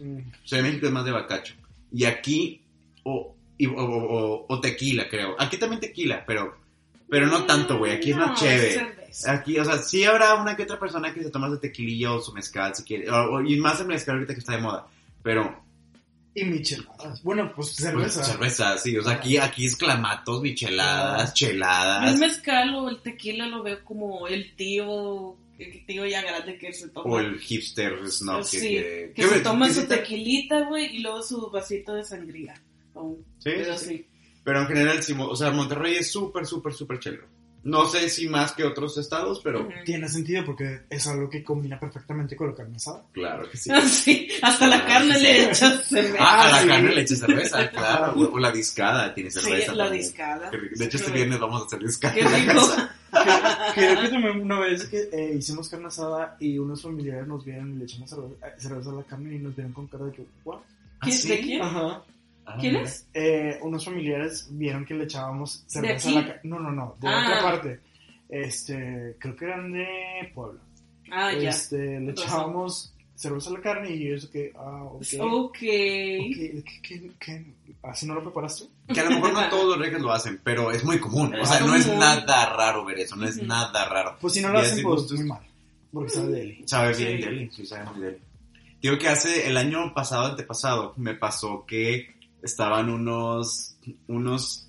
[0.00, 0.18] Mm.
[0.44, 1.54] Ciudad de México es más de bacacho.
[1.92, 2.62] Y aquí,
[3.04, 5.36] o, y- o, o- o tequila, creo.
[5.38, 6.56] Aquí también tequila, pero,
[7.08, 7.92] pero no tanto, güey.
[7.92, 9.01] Aquí es No, más chévere.
[9.12, 9.32] Cerveza.
[9.32, 12.20] Aquí, o sea, sí habrá una que otra persona que se toma su tequililla o
[12.20, 13.10] su mezcal, si quiere.
[13.10, 14.86] o- o- y más el mezcal ahorita que está de moda.
[15.22, 15.60] Pero,
[16.34, 17.22] Y micheladas.
[17.22, 18.24] Bueno, pues Pues, cerveza.
[18.24, 18.96] cerveza, sí.
[18.96, 21.32] O sea, aquí, aquí es clamatos, micheladas, Ah.
[21.34, 22.10] cheladas.
[22.14, 26.72] El mezcal o el tequila lo veo como el tío, el tío ya grande que
[26.72, 27.10] se toma.
[27.16, 31.50] O el hipster snob Sí, que, que, se toma su tequilita, güey, y luego su
[31.50, 32.54] vasito de sangría.
[32.94, 33.86] Oh, Sí, pero sí.
[33.88, 34.06] sí.
[34.42, 37.26] Pero en general, sí, o sea, Monterrey es súper, súper, súper chelero.
[37.64, 39.68] No sé si más que otros estados, pero.
[39.84, 43.02] Tiene sentido porque es algo que combina perfectamente con la carne asada.
[43.12, 43.70] claro que sí.
[43.72, 45.22] Ah, sí, hasta la Ah, carne sí.
[45.22, 46.16] le echas cerveza.
[46.20, 46.68] Ah, a la sí.
[46.68, 48.12] carne le echa cerveza, claro.
[48.20, 49.74] O, o la discada tiene sí, cerveza.
[49.74, 50.02] la también.
[50.02, 50.50] discada.
[50.50, 50.58] Qué.
[50.74, 52.14] De hecho, este Qué viernes vamos a hacer discada.
[52.14, 52.68] Qué rico.
[53.74, 57.74] Creo que también una vez que eh, hicimos carne asada y unos familiares nos vieron
[57.74, 60.12] y le echamos cerveza, eh, cerveza a la carne y nos vieron con cara de
[60.12, 60.56] que, ¿what?
[60.58, 61.28] ¿Ah, ¿Quién- sí?
[61.28, 61.62] ¿De quién?
[61.62, 62.02] Ajá.
[62.44, 62.84] Ah, ¿Quién mira.
[62.84, 63.06] es?
[63.14, 66.14] Eh, unos familiares vieron que le echábamos cerveza a aquí?
[66.14, 66.40] la carne.
[66.44, 67.24] No, no, no, de Ah.
[67.26, 67.80] otra parte.
[68.28, 69.86] Este, creo que eran de
[70.34, 70.60] Puebla.
[71.10, 71.50] Ah, ya.
[71.50, 72.24] Este, le Razón.
[72.24, 75.02] echábamos cerveza a la carne y eso que, ah, ok.
[75.20, 75.20] Ok.
[75.20, 77.44] Ok, ¿qué- qué- qué?
[77.82, 78.64] ¿Así no lo preparaste?
[78.92, 81.34] Que a lo mejor no todos los regios lo hacen, pero es muy común.
[81.34, 84.16] O sea, Es no es nada raro ver eso, no es nada raro.
[84.20, 85.42] Pues si no lo Y hacen, pues muy mal.
[85.92, 86.62] Porque sabe deli.
[86.66, 87.04] Sabe Sí.
[87.04, 88.18] bien deli, sí, sabe muy deli.
[88.80, 93.76] Digo que hace el año pasado, antepasado, me pasó que estaban unos,
[94.08, 94.68] unos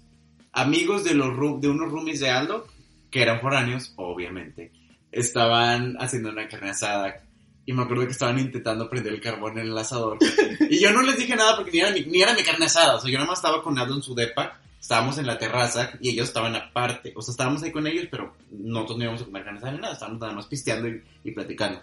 [0.52, 2.68] amigos de, los, de unos roomies de Aldo,
[3.10, 4.72] que eran foráneos, obviamente,
[5.12, 7.24] estaban haciendo una carne asada.
[7.66, 10.18] Y me acuerdo que estaban intentando prender el carbón en el asador.
[10.70, 12.96] Y yo no les dije nada porque ni era mi, ni era mi carne asada.
[12.96, 14.60] O sea, yo nada más estaba con Aldo en su depa.
[14.80, 17.14] Estábamos en la terraza y ellos estaban aparte.
[17.16, 19.80] O sea, estábamos ahí con ellos, pero nosotros no íbamos a comer carne asada ni
[19.80, 19.94] nada.
[19.94, 21.82] Estábamos nada más pisteando y, y platicando.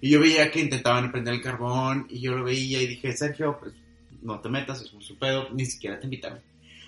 [0.00, 3.56] Y yo veía que intentaban prender el carbón y yo lo veía y dije, Sergio,
[3.58, 3.72] pues
[4.22, 6.40] no te metas, es un su pedo, ni siquiera te invitaron.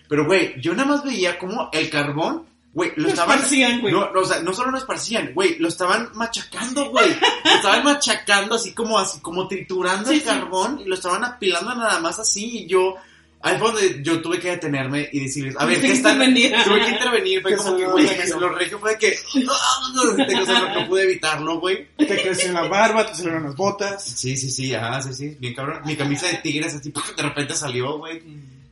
[0.09, 3.37] Pero, güey, yo nada más veía como el carbón, güey, lo Lo estaban...
[3.37, 3.93] esparcían, güey.
[3.93, 7.09] No, no, o sea, no solo lo esparcían, güey, lo estaban machacando, güey.
[7.45, 10.27] Lo estaban machacando así como así, como triturando Sí, el sí.
[10.27, 12.97] carbón y lo estaban apilando nada más así y yo...
[13.43, 16.15] Ahí fue donde yo tuve que detenerme y decirles, a ver, ¿qué están...?
[16.17, 16.53] intervenir.
[16.63, 18.07] Tuve que intervenir, fue Que como que, güey,
[18.39, 19.19] lo regio fue de que...
[19.45, 19.53] No,
[20.75, 21.87] no pude evitarlo, güey.
[21.97, 24.05] Te creció la barba, te salieron las botas.
[24.05, 25.81] Sí, sí, sí, ajá, sí, sí, bien cabrón.
[25.87, 28.23] Mi camisa de tigres así, de repente salió, güey.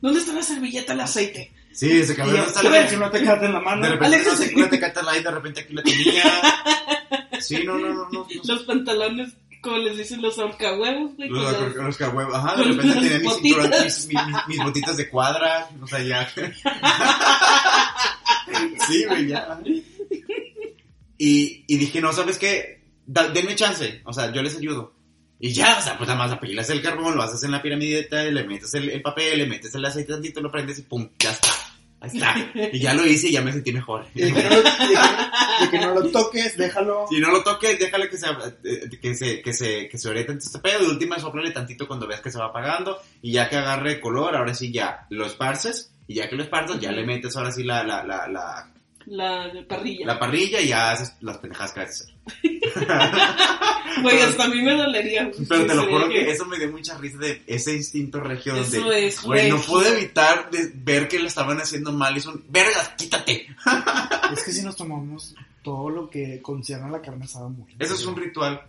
[0.01, 1.51] ¿Dónde está la servilleta al aceite?
[1.71, 3.81] Sí, ese cabrón no está a ver si no te quedaste en la De mano.
[3.83, 4.55] repente Alexa, no sé, sí.
[4.55, 6.23] una tecata light, de repente aquí la tenía.
[7.39, 8.09] Sí, no, no, no, no.
[8.11, 8.27] no.
[8.43, 9.29] Los pantalones,
[9.61, 11.29] como les dicen los alcahuevos, güey.
[11.29, 14.07] Los, los, ajá, de repente tenía mis, cinturones, botitas.
[14.07, 16.27] mis, mis, mis botitas de cuadra, o sea, ya.
[18.87, 19.59] Sí, güey, ya.
[21.17, 22.81] Y, y dije, no, ¿sabes qué?
[23.05, 24.93] Da- denme chance, o sea, yo les ayudo.
[25.39, 28.23] Y ya, o sea, pues nada más apilas el carbón, lo haces en la piramideta,
[28.23, 31.31] le metes el, el papel, le metes el aceite tantito, lo prendes y pum, ya
[31.31, 31.49] está.
[32.01, 32.35] Ahí está.
[32.71, 34.05] Y ya lo hice y ya me sentí mejor.
[34.15, 37.05] Y de que, no lo, de que- de que no lo toques, déjalo.
[37.09, 38.27] Si no lo toques, déjale que se,
[38.63, 40.83] eh, que se, que se, que se oriente en este pedo.
[40.83, 42.97] Y última, soplale tantito cuando veas que se va apagando.
[43.21, 45.91] Y ya que agarre color, ahora sí ya lo esparces.
[46.07, 48.71] Y ya que lo esparces, ya le metes ahora sí la, la, la, la,
[49.09, 50.05] La parrilla.
[50.05, 52.15] la parrilla y ya haces las pendejadas que vas a hacer.
[54.03, 55.31] Güey, hasta a mí me dolería.
[55.47, 58.81] Pero te lo juro que eso me dio mucha risa de ese instinto regio Eso
[58.81, 62.43] donde, es güey, no pude evitar de ver que lo estaban haciendo mal y son,
[62.49, 63.47] vergas, quítate.
[64.31, 67.65] Es que si nos tomamos todo lo que concierne a la carne asada muy.
[67.79, 68.61] Eso es un ritual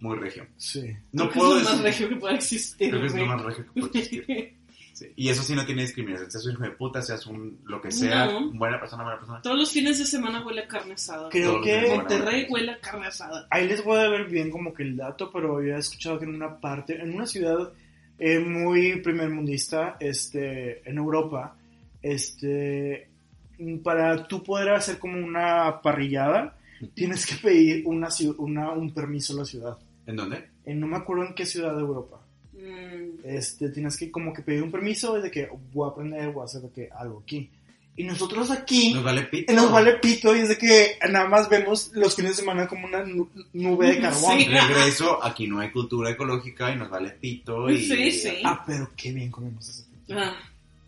[0.00, 0.46] muy regio.
[0.58, 0.82] Sí.
[1.12, 2.90] No Creo que puedo es lo más decir- regio que pueda existir.
[2.90, 4.54] Creo que es lo más regio que puede existir.
[4.98, 6.28] Sí, Y eso sí no tiene discriminación.
[6.28, 8.50] Seas un hijo de puta, seas un lo que sea, No.
[8.52, 9.40] buena persona, mala persona.
[9.42, 11.28] Todos los fines de semana huele a carne asada.
[11.28, 13.46] Creo Todos que Monterrey huele a carne asada.
[13.50, 16.24] ahí les voy a ver bien como que el dato, pero yo he escuchado que
[16.24, 17.72] en una parte, en una ciudad
[18.18, 21.54] eh, muy primermundista, este, en Europa,
[22.02, 23.08] este,
[23.84, 26.56] para tú poder hacer como una parrillada,
[26.94, 28.08] tienes que pedir una,
[28.38, 29.78] una, un permiso a la ciudad.
[30.06, 30.48] ¿En dónde?
[30.64, 32.17] Eh, no me acuerdo en qué ciudad de Europa.
[32.68, 36.42] Mm, Este, tienes que como que pedir un permiso de que voy a aprender, voy
[36.42, 37.50] a hacer de que algo aquí.
[37.96, 39.52] Y nosotros aquí Nos vale pito.
[39.52, 42.86] nos vale pito y es de que nada más vemos los fines de semana como
[42.86, 44.38] una nu- nube de carbón.
[44.38, 44.44] Sí.
[44.68, 47.68] Regreso, aquí no hay cultura ecológica y nos vale pito.
[47.68, 48.34] Y, Sí, sí.
[48.44, 50.16] Ah, pero qué bien comemos ese pito.
[50.16, 50.36] ah,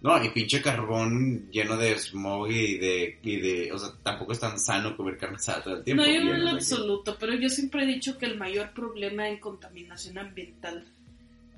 [0.02, 3.72] No, y pinche carbón lleno de smog y de, y de.
[3.72, 6.04] O sea, tampoco es tan sano comer carne asada todo el tiempo.
[6.04, 9.28] No, yo no en lo absoluto, pero yo siempre he dicho que el mayor problema
[9.28, 10.86] en contaminación ambiental,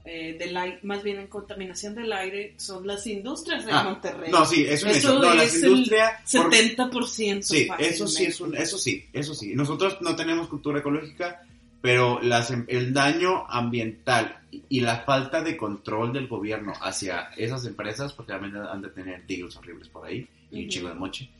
[0.04, 4.30] eh, del aire, más bien en contaminación del aire, son las industrias de Ah, Monterrey.
[4.32, 5.18] No, sí, es un Eso hecho.
[5.20, 6.12] No, las es el industrias.
[6.32, 7.42] por- 70%.
[7.42, 9.54] Sí, eso sí es un, eso sí, eso sí.
[9.54, 11.42] Nosotros no tenemos cultura ecológica,
[11.80, 14.38] pero las, el daño ambiental
[14.68, 19.26] y la falta de control del gobierno hacia esas empresas, porque también han de tener
[19.26, 20.68] deals horribles por ahí y un Ujú.
[20.70, 21.30] chingo de moche,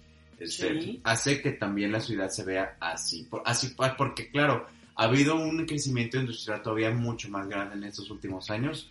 [0.40, 1.01] este, Sí.
[1.05, 4.66] hace que también la ciudad se vea así, por, así, porque claro,
[4.97, 8.90] ha habido un crecimiento industrial todavía mucho más grande en estos últimos años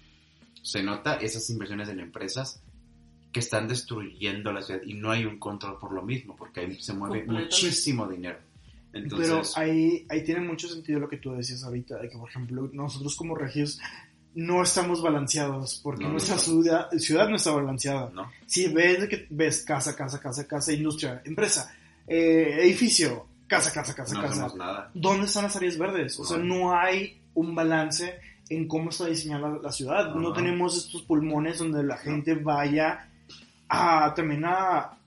[0.64, 2.62] se nota esas inversiones en empresas
[3.32, 6.80] que están destruyendo la ciudad y no hay un control por lo mismo, porque ahí
[6.82, 8.38] se mueve muchísimo dinero.
[8.94, 12.30] Entonces, Pero ahí, ahí tiene mucho sentido lo que tú decías ahorita, de que por
[12.30, 13.80] ejemplo nosotros como regios
[14.36, 16.64] no estamos balanceados, porque No, no nuestra estamos.
[16.64, 18.12] ciudad, ciudad no está balanceada.
[18.14, 18.30] ¿no?
[18.46, 21.74] Si ves que ves casa, casa, casa, casa, industria, empresa,
[22.08, 24.92] eh, edificio, casa, casa, casa, No casa, nada.
[24.94, 26.20] ¿dónde están las áreas verdes?
[26.20, 26.44] O sea, No.
[26.56, 28.20] no hay un balance
[28.50, 30.14] en cómo está diseñada la, ciudad.
[30.16, 30.38] No Ajá.
[30.38, 33.08] tenemos estos pulmones donde la gente vaya
[33.70, 34.98] a también a,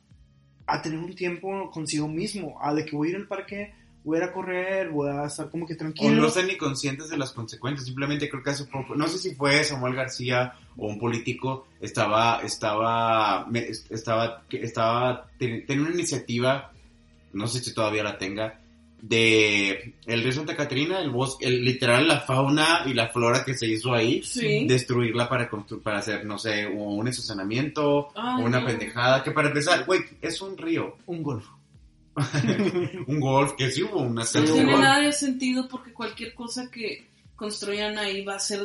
[0.67, 4.17] a tener un tiempo consigo mismo, a de que voy a ir al parque, voy
[4.17, 6.23] a ir a correr, voy a estar como que O tranquilo.
[6.23, 7.87] no están ni conscientes de las consecuencias.
[7.87, 12.41] Simplemente creo que hace poco, no sé si fue Samuel García o un político, estaba,
[12.43, 13.47] estaba,
[13.91, 16.71] estaba, estaba, ten- tenía una iniciativa,
[17.35, 18.61] no sé si todavía la tenga,
[19.03, 23.53] de el río Santa Catrina, el bosque, el, literal la fauna y la flora que
[23.55, 24.67] se hizo ahí, Sí.
[24.67, 25.51] destruirla para
[25.83, 28.09] para hacer, no sé, un estacionamiento,
[28.39, 28.67] una no.
[28.67, 31.45] pendejada, que para empezar, güey, es un río, Un golf.
[33.09, 34.81] un golf, que sí hubo una No tiene golf.
[34.81, 37.07] nada de sentido porque cualquier cosa que
[37.37, 38.61] construyan ahí va a ser,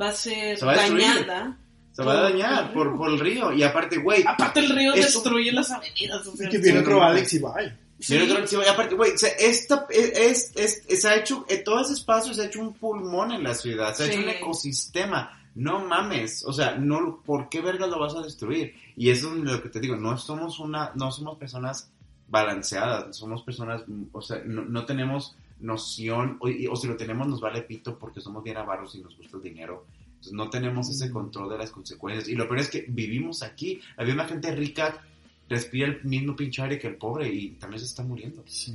[0.00, 1.04] va a ser Se va a destruir.
[1.06, 1.56] dañada.
[1.92, 3.52] Se va a dañar por por, el río.
[3.52, 4.24] Y aparte, güey.
[4.26, 6.26] Aparte el río destruye las avenidas.
[6.26, 7.72] O sea, Y que viene otro Alex y bye.
[8.00, 8.14] Sí.
[8.18, 11.58] mira otro- sí, y aparte, güey, se, esta, es, es, es- se ha hecho, eh,
[11.58, 14.24] todo ese espacio se ha hecho un pulmón en la ciudad, se ha hecho Sí.
[14.24, 15.36] un ecosistema.
[15.54, 18.72] No mames, o sea, no, ¿por qué verga lo vas a destruir?
[18.96, 21.90] Y eso es lo que te digo, no somos una, no somos personas
[22.28, 23.82] balanceadas, somos personas,
[24.12, 28.20] o sea, no, no tenemos noción, o, o si lo tenemos nos vale pito porque
[28.20, 29.84] somos bien avaros y nos gusta el dinero.
[30.06, 31.12] Entonces no tenemos ese Mm.
[31.12, 32.28] control de las consecuencias.
[32.28, 33.80] Y lo peor es que vivimos aquí.
[33.96, 35.02] La misma gente rica
[35.50, 38.42] respira el mismo pinche aire que el pobre y también se está muriendo.
[38.46, 38.74] Sí.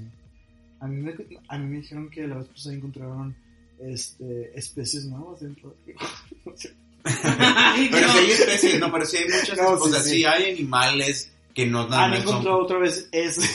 [0.81, 1.15] A mí, me,
[1.47, 3.33] a mí me dijeron que la vez pasada encontraron
[3.79, 5.95] este, especies nuevas dentro de...
[7.05, 8.13] Ay, Pero no.
[8.13, 10.09] si hay especies, no, pero si hay muchas, No, o sí, sea, sí.
[10.09, 13.37] sí hay animales que no nada Han encontrado otra vez es...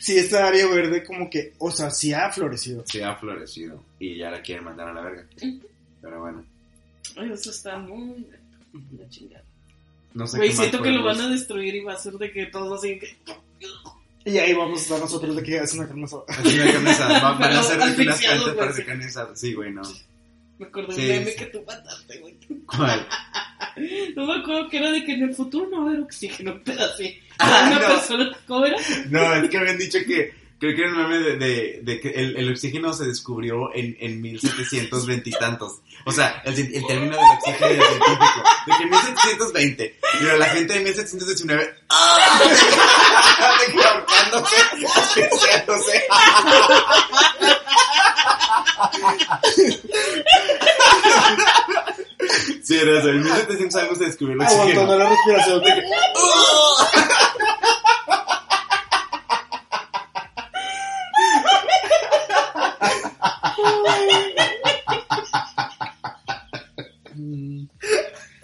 [0.00, 2.84] sí, esta área verde como que, o sea, sí ha florecido.
[2.86, 5.26] Se ha florecido y ya la quieren mandar a la verga.
[6.02, 6.44] Pero bueno,
[7.16, 8.26] Ay, eso está muy...
[8.98, 9.45] La chingada.
[10.16, 12.46] No sé Güey, siento que lo van a destruir y va a ser de que
[12.46, 13.16] todos así que...
[14.24, 16.22] Y ahí vamos a estar nosotros de que es una carne asada.
[16.28, 17.20] Así de carne asada.
[17.20, 19.36] Va- Van a Pero hacer de plantas para de carne asada.
[19.36, 19.82] Sí, güey, no.
[20.58, 21.36] Me acordé Sí, del meme sí.
[21.38, 22.34] que tú mataste, güey.
[22.66, 23.06] ¿Cuál?
[24.16, 26.58] No me acuerdo que era de que en el futuro no va a haber oxígeno,
[26.64, 27.18] pero así.
[27.38, 27.94] Ah, una no.
[27.94, 28.76] persona, ¿cómo era?
[29.10, 32.08] No, es que habían dicho que, creo que era un meme de, de, de que
[32.10, 35.80] el, el oxígeno se descubrió en, en 1720 y tantos.
[36.04, 38.42] O sea, el, el término del oxígeno es científico.
[38.66, 39.98] De que en 1720.
[40.18, 42.40] Pero la gente de 1719, ¡ah!
[43.66, 44.56] De que ahorcándose,
[44.94, 46.04] asfixiándose.
[52.62, 53.08] Sí, era eso.
[53.10, 54.62] En 1700 algo se descubrió el oxígeno.
[54.62, 55.80] Aguantando la respiración de que...
[55.80, 57.75] Mm.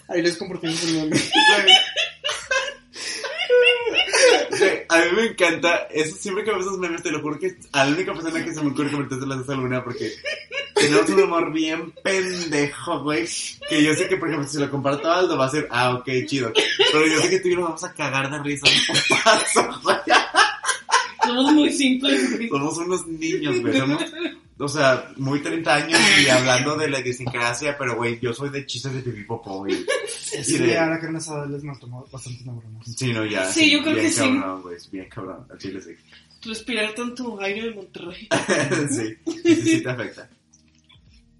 [0.09, 1.11] Ahí les compartimos el.
[4.59, 7.47] Güey, A mí me encanta, eso siempre que veo esos memes, te lo juro que
[7.47, 10.13] es a la única persona que se me ocurre comentarse las de alguna porque
[10.75, 13.27] tenemos un humor bien pendejo, güey.
[13.69, 15.95] Que yo sé que, por ejemplo, si lo comparto a Aldo va a ser, ah,
[15.95, 16.53] ok, chido.
[16.93, 19.81] Pero yo sé que tú y yo nos vamos a cagar de risa un putazo,
[19.83, 19.97] güey.
[21.25, 22.49] Somos muy simples, güey.
[22.49, 23.79] Somos unos niños, güey.
[23.79, 24.03] Somos,
[24.59, 28.65] o sea, muy 30 años y hablando de la idiosincrasia, pero, güey, yo soy de
[28.67, 29.85] chistes de pipí popó, güey.
[30.43, 32.87] Sí, Y de- a la carne asada les me tomó bastante neuronas.
[32.97, 33.45] Sí, no, ya.
[33.45, 34.21] Sí, yo creo bien que sí.
[34.21, 35.91] cabrón, güey, bien cabrón, al chile sí.
[36.45, 38.29] Respirar tanto aire de Monterrey.
[38.91, 40.29] sí, sí, sí te afecta.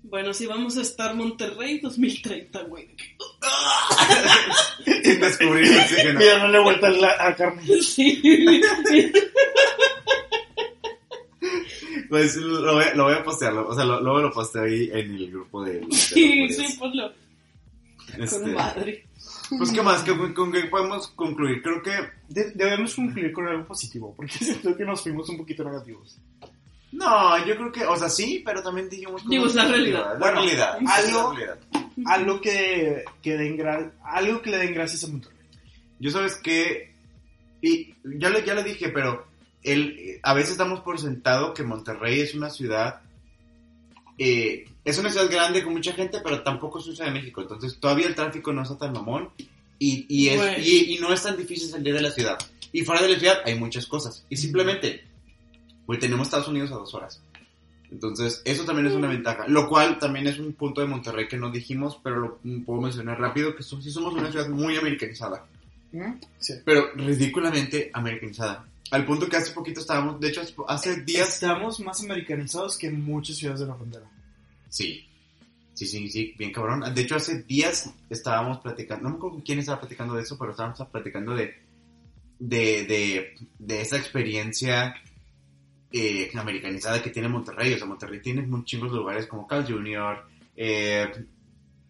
[0.05, 2.89] Bueno, sí, vamos a estar Monterrey 2030, güey.
[5.05, 6.19] Sin descubrir el oxígeno.
[6.19, 7.63] Mira, no le vuelta a la a carne.
[7.83, 8.21] Sí.
[12.13, 14.91] Pues lo voy, lo voy a postear, lo- o sea, lo- luego lo posteo ahí
[14.93, 15.81] en el grupo de...
[15.81, 17.11] de Sí, sí, ponlo.
[18.19, 19.07] Este, Con madre.
[19.57, 20.03] Pues, ¿qué más?
[20.05, 21.63] ¿Con, con qué podemos concluir?
[21.63, 21.91] Creo que...
[22.29, 26.19] De- debemos concluir con algo positivo, porque siento que nos fuimos un poquito negativos.
[26.93, 29.27] No, yo creo que, o sea, sí, pero también dijimos...
[29.27, 30.13] Digo, es la realidad.
[30.13, 30.79] La Bueno, realidad.
[30.87, 31.59] algo- la realidad.
[32.05, 35.39] Algo que, que den gra- algo que le den gracias a Monterrey.
[35.99, 36.95] Yo sabes que,
[37.63, 39.32] y ya le, ya le dije, pero
[39.63, 43.01] el, a veces damos por sentado que Monterrey es una ciudad,
[44.19, 47.43] eh, es una ciudad grande con mucha gente, pero tampoco es ciudad de México.
[47.43, 49.31] Entonces todavía el tráfico no está tan mamón
[49.79, 50.59] y, y, es, Bueno.
[50.59, 52.39] y, y no es tan difícil salir de la ciudad.
[52.73, 54.25] Y fuera de la ciudad hay muchas cosas.
[54.29, 55.05] Y simplemente,
[55.87, 57.23] pues tenemos Estados Unidos a dos horas.
[57.91, 59.47] Entonces, eso también es una ventaja.
[59.49, 63.21] Lo cual también es un punto de Monterrey que no dijimos, pero lo puedo mencionar
[63.21, 65.45] rápido, que so- sí somos una ciudad muy americanizada.
[65.93, 66.13] ¿Mm?
[66.39, 66.55] Sí.
[66.65, 68.67] Pero ridículamente americanizada.
[68.91, 71.35] Al punto que hace poquito estábamos, de hecho, hace- días...
[71.35, 74.05] Estamos más americanizados que muchas ciudades de la frontera.
[74.69, 75.07] Sí.
[75.75, 76.85] Sí, sí, sí, bien cabrón.
[76.95, 80.51] De hecho, hace días estábamos platicando, no me acuerdo quién estaba platicando de eso, pero
[80.51, 81.55] estábamos platicando de,
[82.39, 84.95] de, de, de esa experiencia
[85.91, 87.73] eh, americanizada que tiene Monterrey.
[87.73, 90.27] O sea, Monterrey tiene muy chingos de lugares como Carl Jr.,
[90.57, 91.11] eh,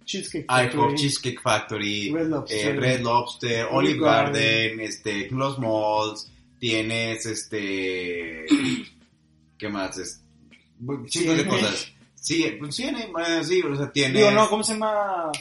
[0.04, 2.76] Cheesecake Factory, Cheesecake Factory, Red Lobster.
[2.76, 4.32] eh, Red Lobster, Olive Olive Garden.
[4.32, 6.31] Garden, este, los malls,
[6.62, 8.46] tienes este,
[9.58, 9.98] ¿qué más?
[9.98, 10.22] Es,
[11.06, 11.92] chingos de cosas.
[12.14, 15.32] Sí, pues sí, eh, sí, o sea, tienes, Digo, no, ¿cómo se llama?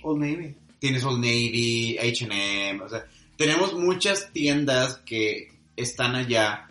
[0.00, 0.54] Old Navy.
[0.78, 3.04] tienes Old Navy, H&M, o sea,
[3.36, 6.70] tenemos muchas tiendas que están allá.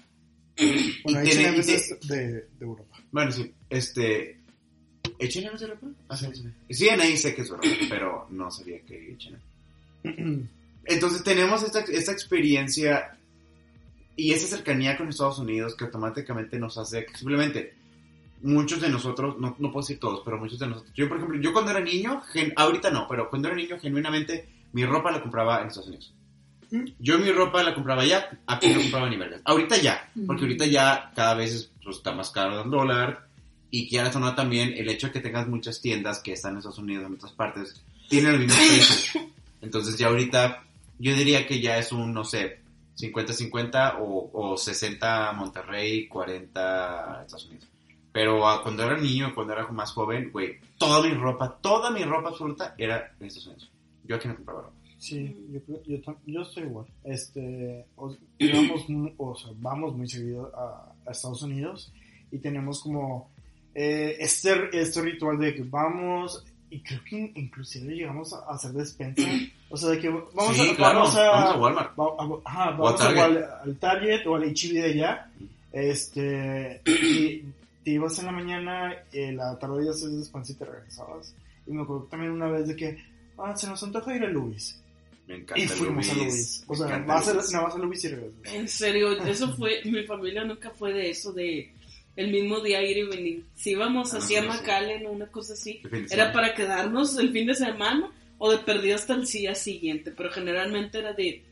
[1.03, 2.97] Bueno, y tiene- H&M y es de, de Europa.
[3.11, 4.39] bueno, sí, este,
[5.21, 5.87] ¿H&M es de Europa?
[6.07, 6.73] Ah, sí, sí.
[6.73, 10.47] C&A sé que es de Europa, pero no sabía que H&M.
[10.85, 13.18] Entonces tenemos esta, esta experiencia
[14.27, 17.73] y esa cercanía con Estados Unidos que automáticamente nos hace que simplemente
[18.41, 21.39] muchos de nosotros, no, no puedo decir todos, pero muchos de nosotros, yo por ejemplo,
[21.41, 25.21] yo cuando era niño, gen- ahorita no, pero cuando era niño genuinamente mi ropa la
[25.21, 26.13] compraba en Estados Unidos.
[26.71, 26.83] Mm.
[26.99, 29.41] Yo mi ropa la compraba allá, aquí no compraba ni vergas.
[29.43, 33.27] Ahorita ya, porque ahorita ya cada vez es, pues, está más caro el dólar
[33.71, 36.57] y quieras o no también el hecho de que tengas muchas tiendas que están en
[36.59, 39.09] Estados Unidos, en otras partes, tienen los mismos precios.
[39.61, 40.63] Entonces ya ahorita
[40.99, 42.59] yo diría que ya es un, no sé,
[42.99, 47.67] 50-50 o, o 60 Monterrey, 40 Estados Unidos.
[48.11, 52.03] Pero ah, cuando era niño, cuando era más joven, güey, toda mi ropa, toda mi
[52.03, 53.71] ropa absoluta era en Estados Unidos.
[54.03, 54.73] Yo aquí no compraba ropa.
[54.97, 56.85] Sí, yo, yo, yo estoy igual.
[57.03, 61.93] Este, o- íbamos mu- o sea, vamos muy seguido a, a Estados Unidos
[62.31, 63.29] y tenemos como
[63.75, 68.71] eh, este, este ritual de que vamos y creo que in- inclusive llegamos a hacer
[68.71, 69.27] despensa.
[69.69, 71.99] O sea, de que vamos, sí, a, claro, vamos a, vamos a Walmart.
[71.99, 73.43] va- a- ajá, O a vamos a Target.
[73.63, 75.31] Al Target o al HEB de allá.
[75.71, 77.43] Este, y
[77.83, 81.33] te ibas en la mañana, eh, la tarde ya haces despensa y te regresabas.
[81.67, 82.97] Y me acuerdo también una vez de que,
[83.37, 84.81] ah, se nos antoja ir a Louis.
[85.27, 86.63] Me encanta Y fuimos a Louis.
[86.67, 88.53] O sea, vas a, más a Louis y regresas.
[88.53, 91.71] En serio, eso fue, mi familia nunca fue de eso, de
[92.19, 93.45] el mismo día ir y venir.
[93.55, 94.57] Si íbamos Ah, así a sí, sí.
[94.57, 95.81] McAllen o una cosa así,
[96.11, 100.29] era para quedarnos el fin de semana o de perdido hasta el día siguiente, pero
[100.31, 101.43] generalmente era de,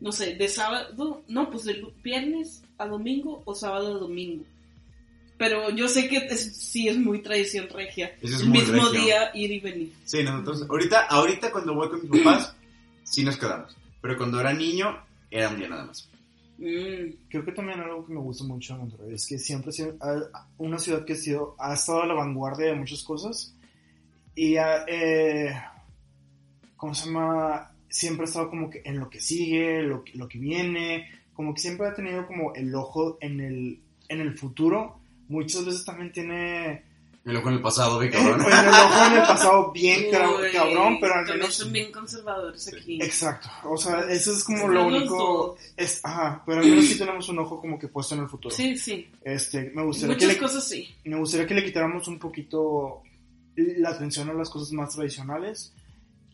[0.00, 4.44] no sé, de sábado, no, pues de viernes a domingo o sábado a domingo.
[5.38, 8.14] Pero yo sé que es- sí es muy tradición regia.
[8.20, 9.00] Eso es el mismo regio.
[9.00, 9.92] día ir y venir.
[10.04, 12.54] Sí, nosotros, ahorita, ahorita cuando voy con mis papás,
[13.04, 13.74] sí nos quedamos.
[14.02, 16.06] Pero cuando era niño, era un día nada más.
[16.60, 20.46] Mm, Creo que también algo que me gusta mucho de Monterrey es que siempre ha-
[20.58, 23.56] una ciudad que ha, sido, ha estado a la vanguardia de muchas cosas
[24.34, 25.54] y ha, eh,
[26.76, 27.72] ¿cómo se llama?
[27.88, 31.54] Siempre ha estado como que en lo que sigue, lo, que- lo que viene, como
[31.54, 35.00] que siempre ha tenido como el ojo en el, en el futuro.
[35.28, 36.84] Muchas veces también tiene
[37.22, 38.40] Me lo con el pasado, el, cabrón.
[38.40, 41.54] el ojo en el pasado bien uy, cabrón, pero al menos...
[41.54, 42.98] son bien conservadores aquí.
[43.02, 45.56] Exacto, o sea, eso es como Están lo único...
[45.76, 48.54] Es, ajá, pero al menos sí tenemos un ojo como que puesto en el futuro.
[48.54, 49.10] Sí, sí.
[49.22, 50.88] Este, me gustaría, que Muchas le, cosas sí.
[51.04, 53.02] me gustaría que le quitáramos un poquito
[53.56, 55.74] la atención a las cosas más tradicionales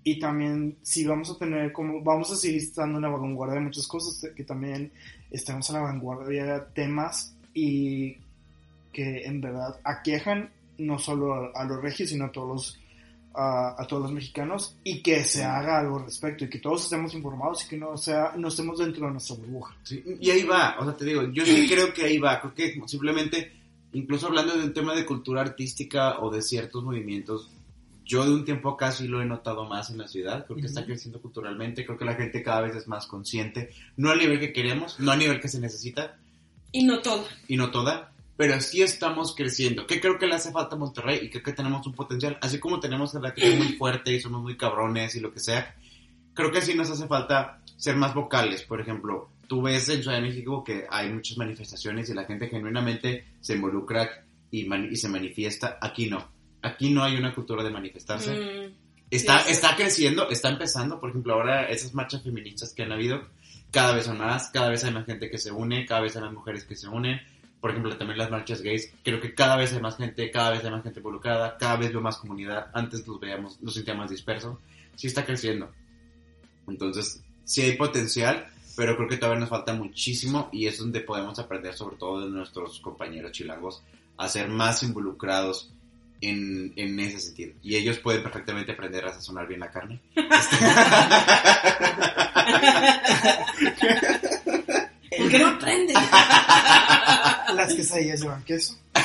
[0.05, 3.63] y también si vamos a tener como vamos a seguir estando en la vanguardia de
[3.63, 4.93] muchas cosas que también
[5.33, 8.17] estemos a la vanguardia de temas y
[8.93, 12.81] que en verdad aquejan no solo a, a los regios sino a todos los
[13.39, 16.85] a, a todos los mexicanos y que se haga algo al respecto y que todos
[16.85, 20.43] estemos informados y que no sea no estemos dentro de nuestra burbuja Sí, y ahí
[20.45, 23.53] va, o sea, te digo, yo sí creo que ahí va, creo que simplemente,
[23.93, 27.51] incluso hablando de un tema de cultura artística o de ciertos movimientos,
[28.07, 30.67] yo de un tiempo acá sí lo he notado más en la ciudad, creo que
[30.67, 30.87] está Ujú.
[30.91, 34.53] creciendo culturalmente, creo que la gente cada vez es más consciente, no al nivel que
[34.53, 36.17] queremos, no al nivel que se necesita,
[36.73, 37.25] Y no todo.
[37.49, 39.87] y no toda, pero sí estamos creciendo.
[39.87, 41.21] ¿Qué creo que le hace falta a Monterrey?
[41.23, 44.21] Y creo que tenemos un potencial, así como tenemos la que es muy fuerte y
[44.21, 45.75] somos muy cabrones y lo que sea,
[46.35, 48.63] creo que sí nos hace falta ser más vocales.
[48.63, 52.49] Por ejemplo, tú ves en Ciudad de México que hay muchas manifestaciones y la gente
[52.49, 55.79] genuinamente se involucra y, se manifiesta.
[55.81, 56.29] Aquí no.
[56.63, 58.33] Aquí no hay una cultura de manifestarse.
[58.33, 59.53] Mm, Está, Sí, sí.
[59.53, 60.99] está creciendo, está empezando.
[60.99, 63.29] Por ejemplo, ahora esas marchas feministas que han habido,
[63.71, 66.23] cada vez son más, cada vez hay más gente que se une, cada vez hay
[66.23, 67.21] más mujeres que se unen.
[67.67, 70.65] Por ejemplo, también las marchas gays, creo que cada vez hay más gente, cada vez
[70.65, 72.69] hay más gente involucrada, cada vez veo más comunidad.
[72.73, 74.57] Antes los veíamos, los sentíamos más dispersos.
[74.95, 75.73] Sí está creciendo.
[76.69, 78.47] Entonces, sí hay potencial.
[78.77, 82.31] pero creo que todavía nos falta muchísimo y es donde podemos aprender sobre todo de
[82.31, 83.83] nuestros compañeros chilangos
[84.17, 85.73] a ser más involucrados
[86.21, 87.53] en, en ese sentido.
[87.65, 90.01] Y ellos pueden perfectamente aprender a sazonar bien la carne.
[95.27, 95.93] ¿Por qué no aprende?
[97.55, 98.77] Las quesadillas llevan queso.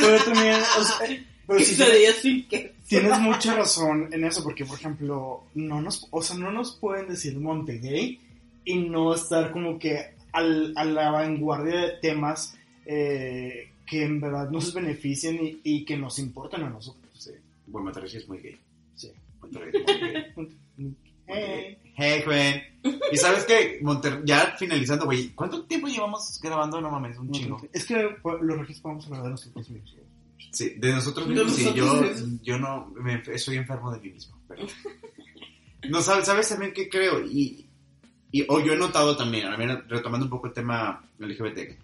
[0.00, 0.98] Pero también, o sea,
[1.46, 2.68] pero sí Quesadillas sin queso.
[2.88, 7.08] tienes mucha razón en eso, porque por ejemplo, no nos, o sea, no nos pueden
[7.08, 8.20] decir Montegay
[8.64, 14.50] y no estar como que al- a la vanguardia de temas eh, que en verdad
[14.50, 17.04] nos beneficien y, y que nos importan a nosotros.
[17.16, 17.30] Sí.
[17.68, 18.58] Bueno, Monterrey sí es muy gay.
[18.96, 19.12] Sí.
[19.40, 20.56] Monterrey es muy gay.
[21.28, 21.85] Eh, Hey,
[22.24, 22.62] Gwen.
[23.10, 26.80] Y sabes que Monterrey, ya finalizando, güey, ¿cuánto tiempo llevamos grabando?
[26.80, 27.60] No mames, un chingo.
[27.72, 29.96] es que los registros podemos hablar de nosotros mismos.
[30.52, 32.02] Sí, de nosotros De mismos, sí, yo,
[32.42, 34.38] yo no, me, soy enfermo de mí mismo.
[34.48, 34.66] pero-
[35.88, 37.20] No, ¿sabes, sabes también qué creo?
[37.24, 37.66] Y,
[38.30, 39.56] y o yo he notado también, a
[39.88, 41.78] retomando un poco el tema LGBT,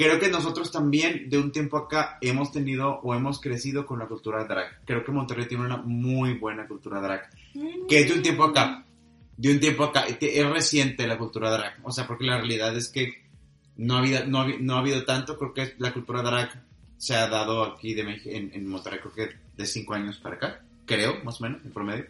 [0.00, 4.06] creo que nosotros también de un tiempo acá hemos tenido o hemos crecido con la
[4.06, 4.82] cultura drag.
[4.86, 7.28] Creo que Monterrey tiene una muy buena cultura drag.
[7.88, 8.86] que es de un tiempo acá.
[9.40, 10.04] De un tiempo acá.
[10.20, 11.78] Es reciente la cultura drag.
[11.82, 13.22] O sea, porque la realidad es que
[13.78, 15.38] no ha habido, no ha, no ha habido tanto.
[15.38, 16.62] Creo que la cultura drag
[16.98, 20.34] se ha dado aquí de Mex- en, en Monterrey, creo que de cinco años para
[20.36, 20.60] acá.
[20.84, 22.06] Creo, más o menos, en promedio.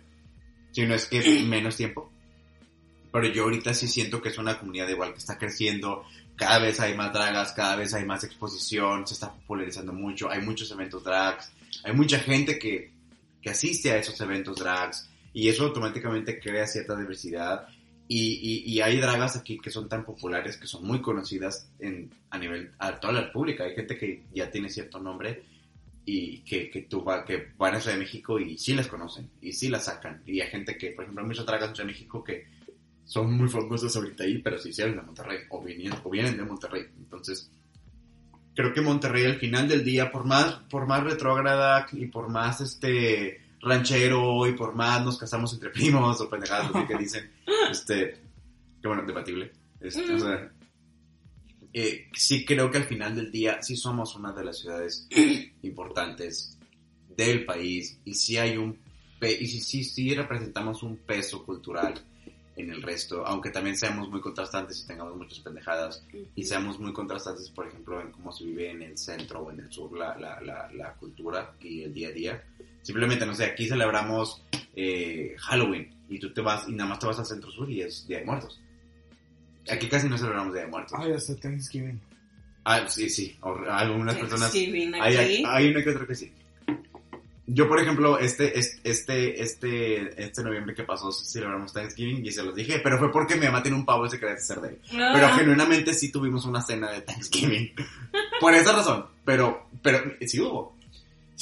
[0.73, 2.11] Si no es que menos tiempo.
[3.13, 6.05] Pero yo ahorita sí siento que es una comunidad igual que está creciendo.
[6.35, 10.29] Cada vez hay más dragas, cada vez hay más exposición, se está popularizando mucho.
[10.31, 11.53] Hay muchos eventos drags.
[11.85, 12.91] Hay mucha gente que,
[13.41, 17.69] que asiste a esos eventos drags y eso automáticamente crea cierta diversidad.
[18.09, 22.13] Y, y, y hay dragas aquí que son tan populares, que son muy conocidas en,
[22.31, 25.45] a nivel, a toda la república, hay gente que ya tiene cierto nombre
[26.05, 29.31] y que, que, tú va, que van a Ciudad de México y sí las conocen
[29.41, 30.23] y sí las sacan.
[30.27, 32.47] Y hay gente que, por ejemplo, muchas dragas en Ciudad de México que
[33.05, 36.43] son muy famosas ahorita ahí, pero se hicieron de Monterrey o vienen, o vienen de
[36.43, 37.51] Monterrey, entonces
[38.55, 42.61] creo que Monterrey al final del día, por más, por más retrógrada y por más
[42.61, 47.31] este ranchero y por más nos casamos entre primos o pendejadas así que dicen,
[47.71, 48.17] este,
[48.81, 49.53] que bueno, debatible.
[49.81, 50.53] Este, o sea,
[51.73, 55.09] eh, sí creo que al final del día sí somos una de las ciudades
[55.63, 56.59] importantes
[57.09, 58.79] del país y sí hay un
[59.23, 61.95] y sí, sí, sí representamos un peso cultural
[62.57, 66.05] en el resto, aunque también seamos muy contrastantes y tengamos muchas pendejadas
[66.35, 69.61] y seamos muy contrastantes, por ejemplo, en cómo se vive en el centro o en
[69.61, 72.45] el sur la, la, la, la cultura y el día a día.
[72.83, 74.43] Simplemente, no sé, aquí celebramos
[74.75, 77.83] eh, Halloween y tú te vas y nada más te vas al centro sur y
[77.83, 78.61] es Día de Muertos.
[79.71, 80.93] Aquí casi no celebramos Día de Muertos.
[80.99, 82.01] Ay, hasta Thanksgiving.
[82.65, 83.37] Ah, sí, sí.
[83.43, 85.35] o- algunas personas Thanksgiving hay, aquí.
[85.37, 86.33] hay, hay uno que otro que sí.
[87.53, 92.45] Yo, por ejemplo, este, este, este, este, este noviembre que pasó celebramos Thanksgiving y se
[92.45, 94.69] los dije, pero fue porque mi mamá tiene un pavo y se quería hacer de
[94.69, 94.79] él.
[94.95, 95.11] Ah.
[95.15, 97.73] Pero genuinamente sí tuvimos una cena de Thanksgiving.
[98.41, 99.07] Por esa razón.
[99.25, 100.77] Pero, pero sí hubo.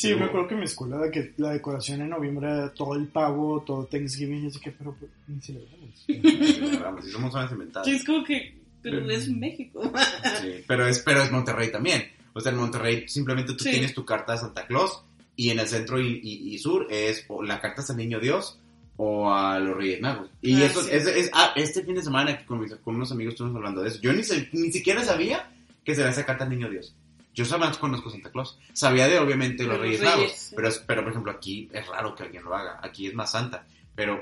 [0.01, 2.95] Sí, me acuerdo que en mi escuela de que la decoración en noviembre era todo
[2.95, 6.07] el pavo, todo Thanksgiving, y así que, pero pues, ni celebramos.
[6.83, 7.87] Vamos, sí somos unas inventadas.
[7.89, 9.93] Sí, es como que, pero Pero- es México.
[10.41, 12.05] Sí, pero es, pero es Monterrey también.
[12.33, 13.71] O sea, en Monterrey simplemente tú Sí.
[13.73, 15.03] tienes tu carta de Santa Claus
[15.35, 18.61] y en el centro y, y- y sur es o la carta al Niño Dios
[18.99, 20.31] o a los Reyes Magos.
[20.43, 20.91] Y Ah, eso sí.
[20.93, 23.89] es, es- ah, este fin de semana con, mis- con unos amigos estuvimos hablando de
[23.89, 24.01] eso.
[24.01, 24.23] Yo ni,
[24.53, 25.51] ni siquiera sabía
[25.85, 26.95] que se le hace carta al Niño Dios.
[27.39, 28.59] Yo solamente conozco Santa Claus.
[28.73, 30.55] Sabía de obviamente los Reyes, Reyes, Magos, sí.
[30.57, 32.81] pero, es- pero por ejemplo aquí es raro que alguien lo haga.
[32.83, 34.21] Aquí es más santa, pero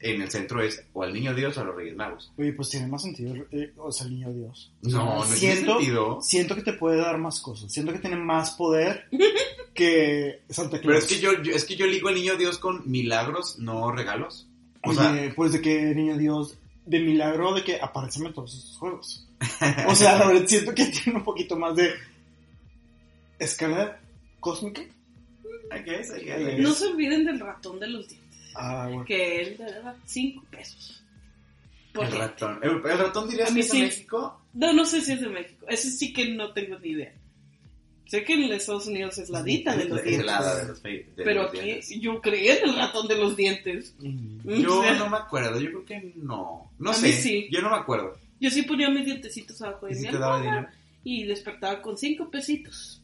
[0.00, 2.32] en el centro es o al Niño Dios o a los Reyes Magos.
[2.36, 4.72] Oye, pues tiene más sentido, eh, o sea, el niño Dios.
[4.82, 6.18] No, no tiene siento, sentido.
[6.20, 7.72] siento que te puede dar más cosas.
[7.72, 9.06] Siento que tiene más poder
[9.74, 10.86] que Santa Claus.
[10.86, 13.90] Pero es que yo, yo- es que yo ligo al niño Dios con milagros, no
[13.92, 14.48] regalos.
[14.82, 18.54] O Oye, sea, pues de que niño Dios, de milagro de que aparecen en todos
[18.54, 19.26] esos juegos.
[19.88, 21.92] O sea, la verdad siento que tiene un poquito más de
[23.44, 24.00] escala
[24.40, 24.82] cósmica.
[24.82, 26.58] I guess, I guess, I No guess.
[26.60, 29.04] No se olviden del ratón de los dientes, Ah, bueno.
[29.04, 31.02] que él le daba 5 pesos.
[31.92, 32.58] Por el ratón.
[32.62, 33.78] ¿El, el ratón dirías que es de.
[33.80, 34.40] México?
[34.52, 35.66] No, no sé si es de México.
[35.68, 37.12] Ese sí que no tengo ni idea.
[38.06, 40.26] Sé que en Estados Unidos es la dita de los Es dientes.
[40.26, 42.00] de los, de Pero los aquí dientes.
[42.00, 43.94] yo creía en el ratón de los dientes.
[44.00, 44.40] Mm.
[44.60, 46.70] Yo O sea, no me acuerdo, yo creo que no.
[46.78, 47.48] No A sé, mí sí.
[47.50, 48.18] yo no me acuerdo.
[48.40, 50.78] Yo sí ponía mis dientecitos abajo de ¿Y si mi te daba almohada dinero?
[51.04, 53.00] y despertaba con cinco pesitos.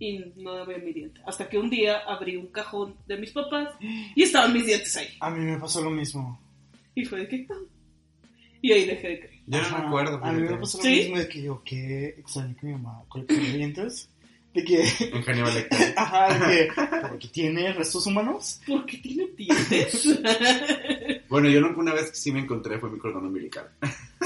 [0.00, 1.20] Y no daba mi diente.
[1.26, 5.08] Hasta que un día abrí un cajón de mis papás y estaban mis dientes ahí.
[5.20, 6.40] A mí me pasó lo mismo.
[6.94, 7.46] Y fue de que...
[7.50, 7.54] "Ah".
[8.62, 9.34] Y ahí dejé de creer.
[9.46, 10.20] Yo no me acuerdo.
[10.24, 10.90] A mí me pasó lo ¿Sí?
[10.90, 14.08] mismo de que yo, qué extraño que mi mamá colecciona dientes.
[14.54, 15.94] De que, En Hannibal Lecter.
[15.96, 16.74] ajá, de que,
[17.08, 18.60] porque tiene restos humanos.
[18.66, 20.20] ¿Por qué tiene dientes?
[21.28, 23.68] Bueno, yo nunca una vez que sí me encontré fue mi cordón umbilical.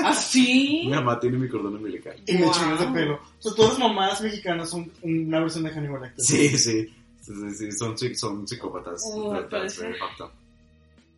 [0.04, 0.82] ¿Ah, sí?
[0.84, 2.16] Mi mamá tiene mi cordón umbilical.
[2.26, 2.48] Y me Wow.
[2.48, 3.14] mechones de pelo.
[3.14, 6.24] O sea, todas las mamás mexicanas son una versión de Hannibal Lecter.
[6.24, 6.94] Sí, sí.
[7.20, 9.02] Sí, sí, sí, son, son psicópatas.
[9.14, 9.80] Oh, That's parece.
[9.82, 10.32] very fucked up.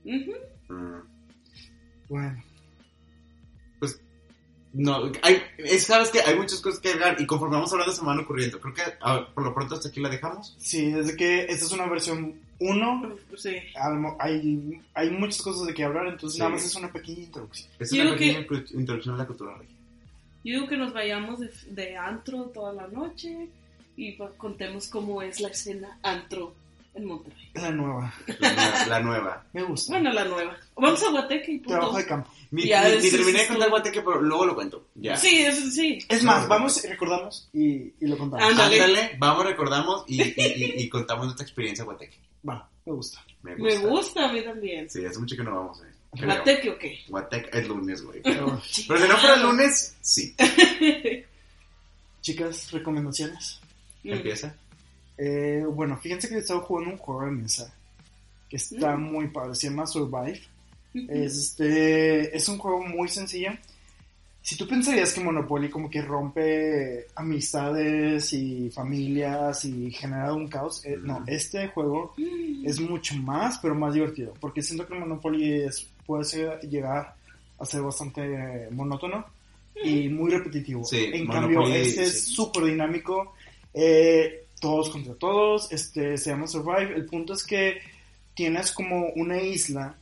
[0.05, 0.75] Ujú.
[0.75, 1.03] Mm.
[2.11, 2.43] Bueno,
[4.75, 8.03] no, hay, es, sabes que hay muchas cosas que agregar y conforme vamos hablando se
[8.03, 8.61] me van ocurriendo.
[8.61, 8.83] Creo que
[9.35, 10.55] por lo pronto hasta aquí la dejamos.
[10.59, 13.57] sí, desde que esta es una versión 1, Sí.
[14.19, 16.39] hay, hay muchas cosas de que hablar, entonces Sí.
[16.41, 17.71] nada más es una pequeña introducción.
[17.79, 19.75] Es Yo una pequeña introducción a la cultura regia.
[20.45, 23.49] Yo digo que nos vayamos de, de antro toda la noche
[23.97, 26.55] y pues, contemos cómo es la escena antro
[26.95, 27.51] en Monterrey.
[27.55, 28.87] La nueva, La nueva.
[28.89, 29.45] la nueva.
[29.53, 29.93] me gusta.
[29.93, 30.57] Bueno, la nueva.
[30.77, 31.71] Vamos a Guateque y punto.
[31.71, 32.31] Trabajo de campo.
[32.51, 33.71] Ni, Ya, ni sí, terminé sí, de contar sí.
[33.71, 34.87] Guateque, pero luego lo cuento.
[34.95, 35.17] Ya.
[35.17, 35.99] Sí, eso sí.
[36.09, 38.45] Es más, vamos y recordamos y, y lo contamos.
[38.49, 38.81] Ándale.
[38.81, 42.17] Ándale, vamos, recordamos y, y, y- y contamos nuestra experiencia Guateque.
[42.49, 43.25] Va, me gusta.
[43.43, 43.89] Me Me gusta.
[43.89, 44.89] gusta a mí también.
[44.91, 45.93] Sí, hace mucho que no vamos, eh.
[46.17, 46.27] Creo.
[46.27, 46.99] ¿Guateque o qué?
[47.09, 48.23] Guateque es lunes, güey.
[48.23, 48.47] Pero,
[48.89, 50.35] Pero si no fuera lunes, sí.
[52.21, 53.61] chicas, recomendaciones.
[54.03, 54.13] Mm.
[54.13, 54.55] Empieza.
[55.17, 57.73] Eh, bueno, fíjense que estaba jugando un juego de mesa
[58.49, 59.03] que está Mm.
[59.13, 60.41] muy padre, se llama Survive.
[61.09, 63.51] Este es un juego muy sencillo.
[64.43, 70.85] Si tú pensarías que Monopoly como que rompe amistades y familias y genera un caos,
[70.85, 71.25] eh, no, Mm.
[71.29, 72.67] este juego Mm.
[72.67, 77.15] es mucho más, pero más divertido, porque siento que Monopoly es, puede ser- llegar
[77.59, 79.25] a ser bastante monótono
[79.83, 80.85] y muy repetitivo.
[80.85, 82.11] Sí, en Monopoly, cambio, este sí.
[82.11, 83.35] es súper dinámico,
[83.73, 86.95] eh, todos contra todos, este, se llama Survive.
[86.95, 87.83] El punto es que
[88.33, 89.95] tienes como una isla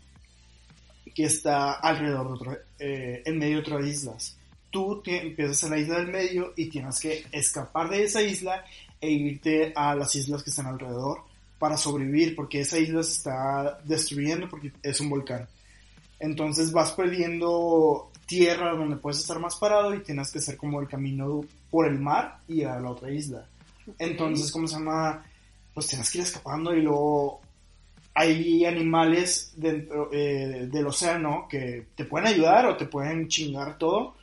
[1.13, 4.37] que está alrededor de otra, eh, en medio de otras islas.
[4.71, 8.65] Tú empiezas en la isla del medio y tienes que escapar de esa isla
[9.01, 11.23] e irte a las islas que están alrededor
[11.59, 15.49] para sobrevivir porque esa isla se está destruyendo porque es un volcán.
[16.21, 20.87] Entonces vas perdiendo tierra donde puedes estar más parado y tienes que hacer como el
[20.87, 23.49] camino por el mar y a la otra isla.
[23.99, 25.25] Entonces, ¿cómo se llama?
[25.75, 27.41] Pues tienes que ir escapando y luego
[28.15, 34.15] hay animales dentro eh, del océano que te pueden ayudar o te pueden chingar todo.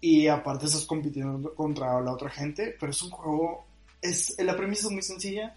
[0.00, 3.64] Y aparte estás compitiendo contra la otra gente, pero es un juego,
[4.00, 5.54] es, la premisa es muy sencilla,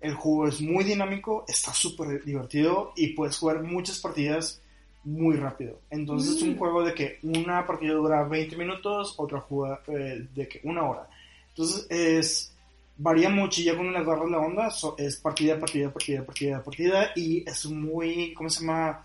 [0.00, 4.60] el juego es muy dinámico, está súper divertido y puedes jugar muchas partidas
[5.02, 5.80] muy rápido.
[5.90, 6.58] Entonces es un Mm.
[6.58, 11.08] juego de que una partida dura 20 minutos, otra juega eh, de que una hora.
[11.48, 12.54] Entonces es
[12.98, 16.62] varía mucho y ya cuando le agarras la onda so- es partida, partida, partida, partida,
[16.62, 19.02] partida y es muy, ¿cómo se llama?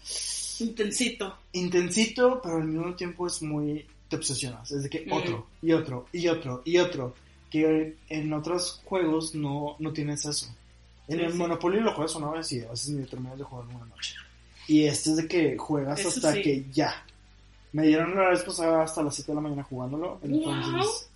[0.60, 1.36] Intensito.
[1.54, 5.12] Intensito, pero al mismo tiempo es muy, te obsesionas, es de que Mm.
[5.14, 7.16] otro y otro y otro y otro,
[7.50, 10.48] que en otros juegos no, no tienes eso.
[11.08, 11.38] En Sí, el sí.
[11.38, 14.16] Monopoly lo juegas una vez y a veces ni terminas de jugar una noche.
[14.68, 16.42] Y este es de que juegas Eso hasta sí.
[16.42, 17.06] que ya.
[17.74, 21.10] Me dieron la vez pasada hasta las 7 de la mañana jugándolo, entonces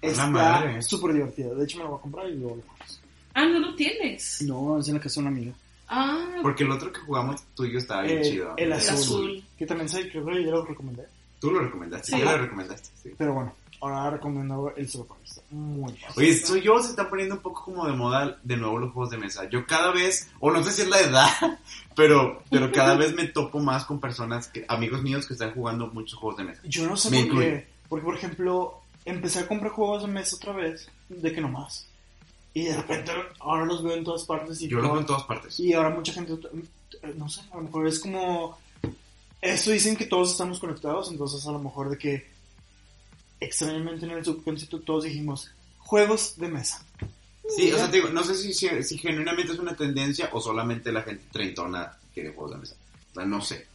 [0.00, 0.82] está madre.
[0.82, 1.54] súper divertido.
[1.54, 3.00] De hecho me lo voy a comprar y luego lo juegas.
[3.34, 4.42] Ah, no lo tienes.
[4.42, 5.52] No, es en la casa de una amiga.
[5.88, 8.54] Ah, Porque el otro que jugamos tú y yo estaba bien Eh, chido.
[8.56, 8.94] el el azul.
[8.94, 9.44] azul.
[9.56, 11.04] Que también sé, creo que ya lo recomendé.
[11.40, 12.18] Tú lo recomendaste, Sí.
[12.18, 12.88] ya lo recomendaste.
[13.02, 13.10] Sí.
[13.16, 15.14] Pero bueno, ahora recomiendo el Survive.
[15.24, 16.14] Está muy padre.
[16.16, 19.10] Oye, soy yo, se están poniendo un poco como de moda de nuevo los juegos
[19.10, 19.48] de mesa.
[19.48, 21.28] Yo cada vez, o no sé si es la edad,
[21.96, 25.86] pero, pero cada vez me topo más con personas, que, amigos míos que están jugando
[25.86, 26.60] muchos juegos de mesa.
[26.64, 27.48] Yo no sé Me por incluyo.
[27.50, 27.68] qué.
[27.88, 30.88] Porque, por ejemplo, empecé a comprar juegos de mesa otra vez.
[31.08, 31.86] De que no más.
[32.54, 34.60] Y de repente ahora los veo en todas partes.
[34.62, 35.58] Y, Yo lo todo- veo en todas partes.
[35.60, 36.34] y ahora mucha gente,
[37.16, 38.58] no sé, a lo mejor es como...
[39.40, 42.26] Esto dicen que todos estamos conectados, entonces a lo mejor de que
[43.40, 46.84] extrañamente en el subconsciente todos dijimos juegos de mesa.
[47.56, 50.40] Sí, o sea, te digo, no sé si, si, si genuinamente es una tendencia o
[50.40, 52.74] solamente la gente treintona quiere juegos de mesa.
[53.12, 53.66] O sea, no sé,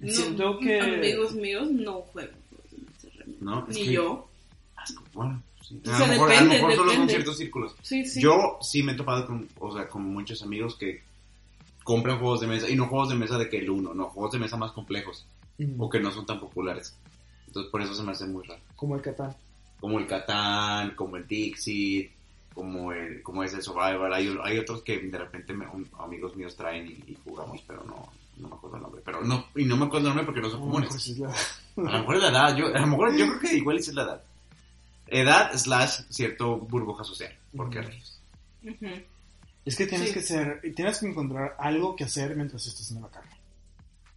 [0.00, 2.36] no, Siento que- amigos míos no juegan.
[2.50, 3.44] juegos de mesa, realmente.
[3.44, 3.66] ¿no?
[3.68, 4.28] Ni que- yo.
[5.12, 5.80] Bueno, sí.
[5.86, 7.74] O a, sea, lo mejor, a lo depende, mejor solo son ciertos círculos.
[7.82, 8.20] Sí, sí.
[8.20, 11.02] Yo sí me he topado con, o sea, con muchos amigos que
[11.84, 14.32] compran juegos de mesa, y no juegos de mesa de que el uno, no, juegos
[14.32, 15.26] de mesa más complejos,
[15.78, 16.96] o que no son tan populares.
[17.46, 18.60] Entonces por eso se me hace muy raro.
[18.76, 19.34] Como el Catán.
[19.80, 22.10] Como el Catán, como el Dixit,
[22.54, 26.36] como el, como es el Survivor, hay, hay otros que de repente me- un- amigos
[26.36, 29.02] míos traen y, y jugamos, pero no, no me acuerdo el nombre.
[29.04, 30.90] Pero no, y no me acuerdo el nombre porque no son comunes.
[30.90, 31.20] pues
[31.76, 33.94] A lo mejor es la edad, yo, a lo mejor yo creo que igual es
[33.94, 34.22] la edad.
[35.10, 37.36] Edad slash cierto burbuja social.
[37.56, 37.80] ¿Por qué.
[39.64, 40.14] Es que tienes Sí.
[40.14, 43.30] que ser, tienes que encontrar algo que hacer mientras estás haciendo la carne.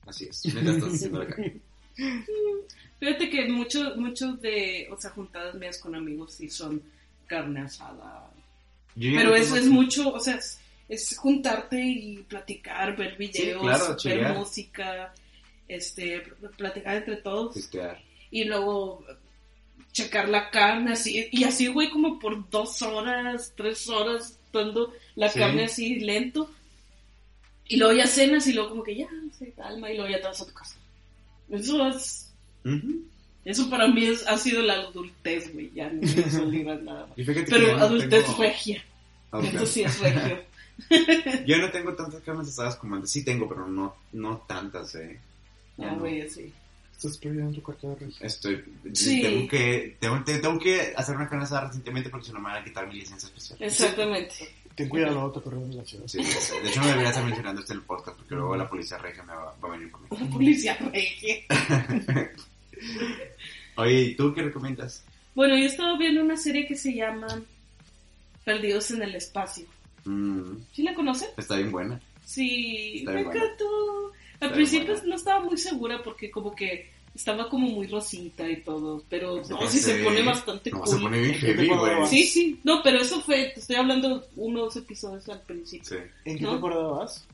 [0.06, 0.42] Así es.
[0.54, 1.58] Mientras estás haciendo la carne.
[3.00, 6.82] Fíjate que muchos muchos de, o sea, juntadas mías con amigos sí son
[7.28, 8.32] carne asada.
[8.96, 13.98] Yo Pero eso es mucho, o sea, es, es juntarte y platicar, ver videos, claro,
[14.04, 15.14] ver música.
[15.68, 16.22] este,
[16.58, 18.00] platicar entre todos Pistear.
[18.32, 19.04] y luego
[19.94, 25.30] checar la carne así, y así, güey, como por dos horas, tres horas, dando la
[25.30, 25.40] Sí.
[25.40, 26.52] carne así lento.
[27.68, 29.08] Y luego ya cenas y luego como que ya,
[29.40, 30.76] se calma y luego ya te vas a tu casa.
[31.50, 32.30] Eso es,
[32.66, 33.04] Ujú.
[33.46, 36.02] eso para mí es, ha sido la adultez, güey, ya no
[36.52, 37.16] librar nada más.
[37.16, 38.84] Pero no adultez tengo- regia,
[39.32, 39.44] Ok.
[39.46, 40.44] esto sí es regio.
[41.46, 43.12] Yo no tengo tantas carnes asadas como antes.
[43.12, 45.20] Sí tengo, pero no, no tantas, eh.
[45.78, 46.00] Ya Ah, no.
[46.00, 46.22] güey,
[47.06, 48.08] Estás perdiendo tu cuarto de.
[48.22, 48.64] Estoy,
[48.94, 49.22] Sí.
[49.22, 52.46] tengo que, tengo, te- tengo que hacer una carne asada recientemente porque si no me
[52.46, 53.58] van a quitar mi licencia especial.
[53.62, 54.50] Exactamente.
[54.76, 56.08] Ten cuidado, luego te corren de la ciudad.
[56.08, 58.98] Sí, de hecho me debería estar mencionando esto en el podcast porque luego la policía
[59.00, 60.18] regia me va, va a venir mí.
[60.20, 61.36] La policía regia.
[63.76, 65.04] Oye, ¿y tú qué recomiendas?
[65.36, 67.28] Bueno, yo estaba viendo una serie que se llama
[68.46, 69.66] Perdidos en el Espacio.
[70.06, 71.30] Mm, ¿Sí la conocen?
[71.38, 72.00] está bien buena.
[72.26, 74.12] Sí, Está me encantó.
[74.40, 78.62] Al Está principio no estaba muy segura porque como que estaba como muy rosita y
[78.62, 80.88] todo, pero Se no, sí se pone- bastante No, cool.
[80.88, 82.08] se pone bien ¿Qué heavy, güey.
[82.08, 85.88] Sí, sí, no, pero eso fue, te estoy hablando unos episodios al principio.
[85.90, 85.96] Sí.
[86.26, 86.52] ¿En qué ¿No?
[86.54, 87.26] temporada vas?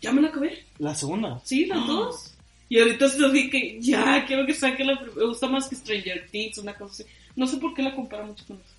[0.00, 0.64] ¿Ya me la acabé?
[0.78, 1.40] La segunda.
[1.44, 2.32] Sí, las dos.
[2.68, 6.58] Y ahorita estoy que ya quiero que saque la me gusta más que Stranger Things,
[6.58, 7.12] una cosa así.
[7.36, 8.74] No sé por qué la compara mucho con eso.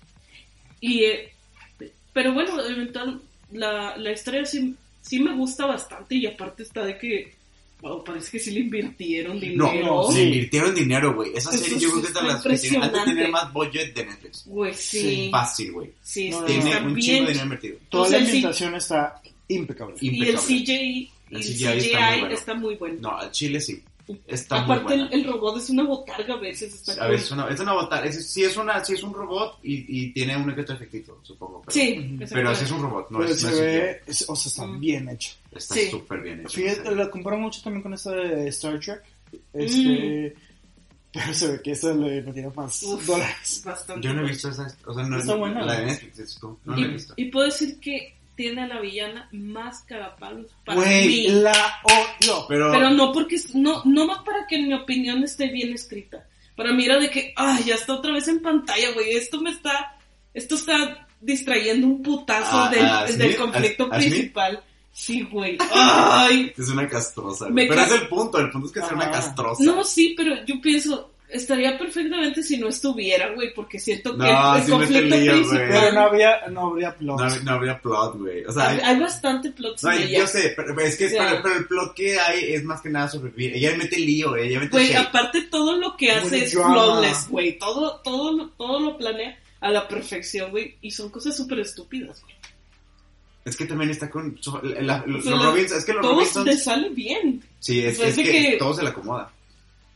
[0.80, 1.32] Y eh,
[2.12, 3.20] pero bueno, eventual
[3.52, 7.34] la, la historia sí, sí me gusta bastante y aparte está de que
[7.80, 9.86] wow, parece que sí le invirtieron No, dinero.
[9.86, 11.30] no, se invirtieron dinero, güey.
[11.34, 13.30] Esa Eso serie yo creo que es está de las que tiene, antes de tener
[13.30, 14.42] más budget de Netflix.
[14.46, 15.00] Güey, sí.
[15.00, 15.28] Sí.
[15.30, 15.90] Fácil, güey.
[16.02, 17.00] Sí, No, no, Tiene está un bien.
[17.06, 17.76] chingo de dinero invertido.
[17.88, 18.30] Toda O sea, la sí.
[18.30, 19.94] ambientación está impecable.
[20.00, 20.38] Y el.
[20.38, 22.34] CGI, El el CGI CGI, está muy bueno.
[22.34, 22.96] está muy bueno.
[23.00, 23.82] No, al Chile sí.
[24.26, 25.14] Está muy Aparte, el, buena.
[25.16, 26.72] el robot es una botarga a veces.
[26.72, 27.24] Está A ver, cool.
[27.26, 28.08] es una, es una botarga.
[28.08, 31.60] Es, sí, es una, sí es un robot y, y tiene un efecto efectito, supongo.
[31.66, 32.16] Pero, Sí.
[32.32, 34.48] Pero sí es un robot, no pero es, no se es ve, es- o sea,
[34.48, 34.80] está Mm.
[34.80, 35.32] bien hecho.
[35.58, 35.90] Está Sí.
[35.90, 36.50] súper bien hecho.
[36.60, 39.02] Fíjate, la comparo mucho también con esta de Star Trek.
[39.52, 40.34] Este,
[41.12, 43.62] pero se ve que esta le metieron más Uf, dólares.
[43.64, 44.06] bastante.
[44.06, 45.62] Yo no he visto esa, o sea, no Está buena.
[45.62, 46.58] La de Netflix, es tú.
[46.64, 47.14] No la he Y, visto.
[47.16, 51.28] y puedo decir que tiene a la villana más cagapalos para Güey, mí.
[51.28, 51.52] la
[51.82, 52.44] odio.
[52.48, 56.24] Pero, Pero no porque no, no más para que mi opinión esté bien escrita.
[56.54, 59.12] Para mí era de que, ay, ya está otra vez en pantalla, güey.
[59.16, 59.96] Esto me está,
[60.34, 64.62] esto está distrayendo un putazo Ah, del, ah, del conflicto principal.
[64.98, 65.56] Sí, güey.
[65.72, 66.52] Ay.
[66.58, 67.46] es una castrosa.
[67.46, 67.68] Me güey.
[67.68, 69.12] Pero es el punto, el punto es que sea una Ajá.
[69.12, 69.62] castrosa.
[69.62, 74.56] No, sí, pero yo pienso, estaría perfectamente si no estuviera, güey, porque siento que No,
[74.56, 75.40] el sí mete conflicto lío, güey.
[75.44, 75.68] principal.
[75.70, 77.20] Pero no habría, no habría plot.
[77.20, 78.44] No, hab- no habría plot, güey.
[78.44, 81.54] O sea, hay, hay bastante plots no, yo sé, pero, es que sea- pero, pero
[81.56, 83.54] el plot que hay es más que nada sobrevivir.
[83.54, 86.72] Ella mete lío, ella mete Güey, aparte todo lo que Muy hace es drama.
[86.74, 87.56] flawless, güey.
[87.56, 90.76] Todo, todo, todo lo planea a la perfección, güey.
[90.82, 92.34] Y son cosas súper estúpidas, güey.
[93.48, 96.14] Es que también está con so- la- la- los, los Robins, es que los Todo
[96.14, 97.42] Robinson te sale bien.
[97.60, 99.32] Sí, es, o sea, es es que, que- todo se le acomoda.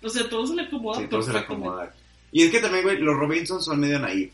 [0.03, 1.95] O sea, todo se le acomoda Sí, todo se le acomoda.
[2.33, 4.33] Y es que también, güey, los Robinson son medio naive.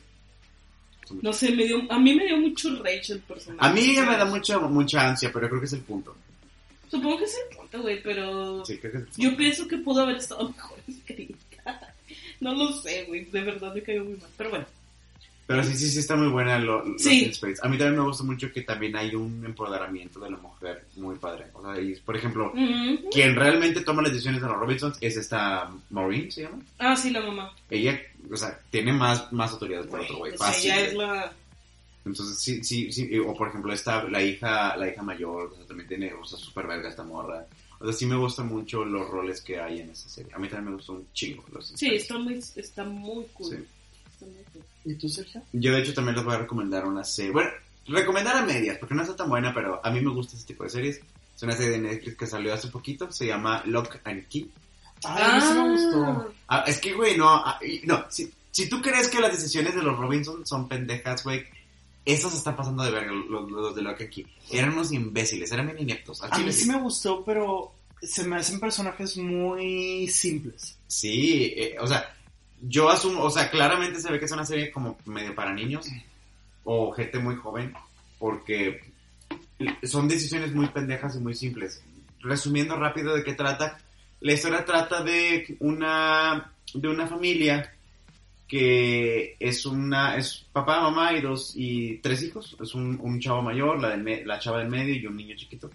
[1.22, 3.66] No sé, me dio, a mí me dio mucho rage el personaje.
[3.66, 6.14] A mí sea, me da mucha, mucha ansia, pero creo que es el punto.
[6.90, 8.64] Supongo que es el punto, güey, pero...
[8.64, 9.22] Sí, creo que es el punto.
[9.22, 11.94] Yo pienso que pudo haber estado mejor escrita.
[12.40, 13.24] No lo sé, güey.
[13.24, 14.28] De verdad me cayó muy mal.
[14.36, 14.66] Pero bueno.
[15.48, 17.20] Pero sí, sí, sí está muy buena lo, los Sí.
[17.20, 17.64] Teen Spades.
[17.64, 21.16] A mí también me gusta mucho que también hay un empoderamiento de la mujer muy
[21.16, 21.46] padre.
[21.54, 22.52] O sea, y, por ejemplo,
[23.10, 26.58] quien realmente toma las decisiones de los Robinsons es esta Maureen, ¿se llama?
[26.78, 27.50] Ah, sí, la mamá.
[27.70, 27.98] Ella,
[28.30, 30.36] o sea, tiene más, más autoridad que el otro güey.
[30.36, 30.70] Sea, Fácil.
[30.70, 31.32] ella es la...
[32.04, 33.18] Entonces, sí, sí, sí.
[33.18, 36.38] O por ejemplo, esta, la hija, la hija mayor, o sea, también tiene, o sea,
[36.38, 37.46] súper verga esta morra.
[37.80, 40.30] O sea, sí me gustan mucho los roles que hay en esa serie.
[40.34, 43.48] A mí también me gustó un chingo los Sí, está muy, está muy cool.
[43.48, 43.64] Sí.
[44.12, 44.62] Está muy cool.
[44.88, 45.42] ¿Y tú, Sergio?
[45.52, 47.30] Yo de hecho también les voy a recomendar una serie.
[47.30, 47.50] Bueno,
[47.86, 50.64] recomendar a medias, porque no está tan buena, pero a mí me gusta ese tipo
[50.64, 51.00] de series.
[51.36, 54.50] Es una serie de Netflix que salió hace poquito, se llama Lock and Key.
[55.04, 56.32] Ay, a mí sí me gustó.
[56.48, 59.82] Ah, es que, güey, no, ah, no, si, si tú crees que las decisiones de
[59.82, 61.44] los Robinson son pendejas, güey,
[62.06, 64.26] esos están pasando de verga, los, los de Lock and Key.
[64.50, 66.22] Eran unos imbéciles, eran bien ineptos.
[66.22, 70.78] A mí sí me gustó, pero se me hacen personajes muy simples.
[70.86, 72.16] Sí, eh, o sea,
[72.62, 75.86] yo asumo, o sea, claramente se ve que es una serie como medio para niños
[76.64, 77.72] o gente muy joven,
[78.18, 78.82] porque
[79.84, 81.82] son decisiones muy pendejas y muy simples.
[82.20, 83.78] Resumiendo rápido de qué trata,
[84.20, 87.72] la historia trata de una de una familia
[88.46, 93.42] que es una es papá, mamá y dos y tres hijos, es un, un chavo
[93.42, 95.70] mayor, la del la chava del medio y un niño chiquito.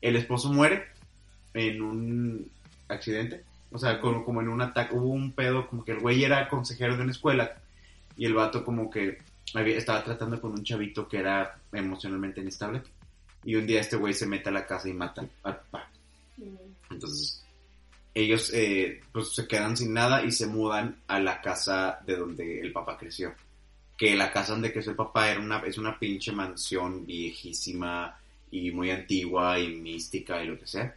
[0.00, 0.84] El esposo muere
[1.52, 2.50] en un
[2.88, 3.44] accidente
[3.74, 6.48] o sea, como, como en un ataque, hubo un pedo, como que el güey era
[6.48, 7.56] consejero de una escuela
[8.16, 9.18] y el vato como que
[9.52, 12.82] había- estaba tratando con un chavito que era emocionalmente inestable.
[13.42, 15.90] Y un día este güey se mete a la casa y mata al papá.
[16.36, 16.92] Mm.
[16.92, 17.44] Entonces,
[18.14, 22.60] ellos eh, pues se quedan sin nada y se mudan a la casa de donde
[22.60, 23.34] el papá creció.
[23.98, 28.16] Que la casa donde creció el papá era una, es una pinche mansión viejísima
[28.52, 30.94] y muy antigua y mística y lo que sea.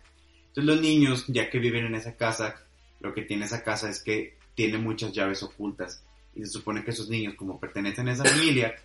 [0.49, 2.55] Entonces los niños, ya que viven en esa casa,
[2.99, 6.03] lo que tiene esa casa es que tiene muchas llaves ocultas.
[6.35, 8.75] Y se supone que esos niños, como pertenecen a esa familia,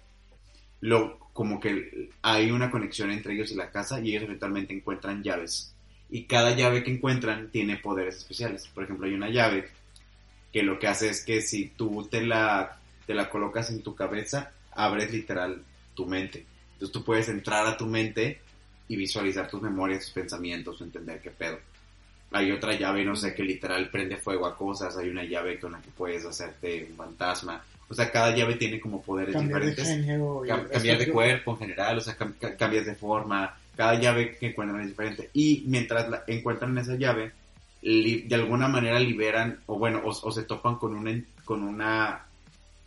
[0.81, 5.23] lo, como que hay una conexión entre ellos y la casa y ellos eventualmente encuentran
[5.23, 5.75] llaves.
[6.11, 8.69] Y cada llave que encuentran tiene poderes especiales.
[8.69, 9.69] Por ejemplo, hay una llave
[10.53, 13.95] que lo que hace es que si tú te la, te la colocas en tu
[13.95, 15.65] cabeza, abres literal
[15.95, 16.45] tu mente.
[16.75, 18.41] Entonces tú puedes entrar a tu mente
[18.89, 21.59] y visualizar tus memorias, tus pensamientos, entender qué pedo.
[22.33, 24.97] Hay otra llave, no sé, que literal prende fuego a cosas.
[24.97, 27.63] Hay una llave con la que puedes hacerte un fantasma.
[27.89, 30.05] O sea, cada llave tiene como poderes Cambiar de diferentes.
[30.07, 30.45] género.
[30.45, 31.13] y Cam- cambiar de aspecto.
[31.13, 34.89] cuerpo en general, o sea, cam- ca- cambias de forma, cada llave que encuentran es
[34.89, 35.29] diferente.
[35.35, 37.33] Y mientras la- encuentran esa llave,
[37.83, 42.25] de alguna manera liberan, o bueno, o, o se topan con una, con una,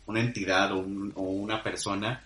[0.06, 2.22] una entidad o, un- o una persona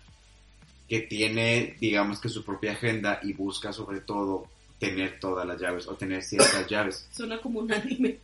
[0.88, 4.46] que tiene, digamos que su propia agenda y busca sobre todo
[4.80, 7.06] tener todas las llaves o tener ciertas llaves.
[7.12, 8.18] Suena como un anime.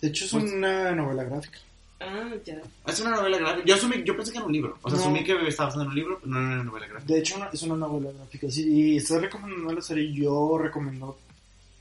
[0.00, 1.58] De hecho, es Pues- una novela gráfica.
[2.00, 2.60] Ah, ya.
[2.86, 3.64] Es una novela gráfica.
[3.64, 4.76] Yo, asumí, yo pensé que era un libro.
[4.82, 5.04] O sea, No.
[5.04, 7.12] asumí que estaba basado en un libro, pero no era una novela gráfica.
[7.14, 8.50] De hecho, no- es una novela gráfica.
[8.50, 10.12] Sí, y estás recomendando la serie.
[10.12, 11.16] Yo recomiendo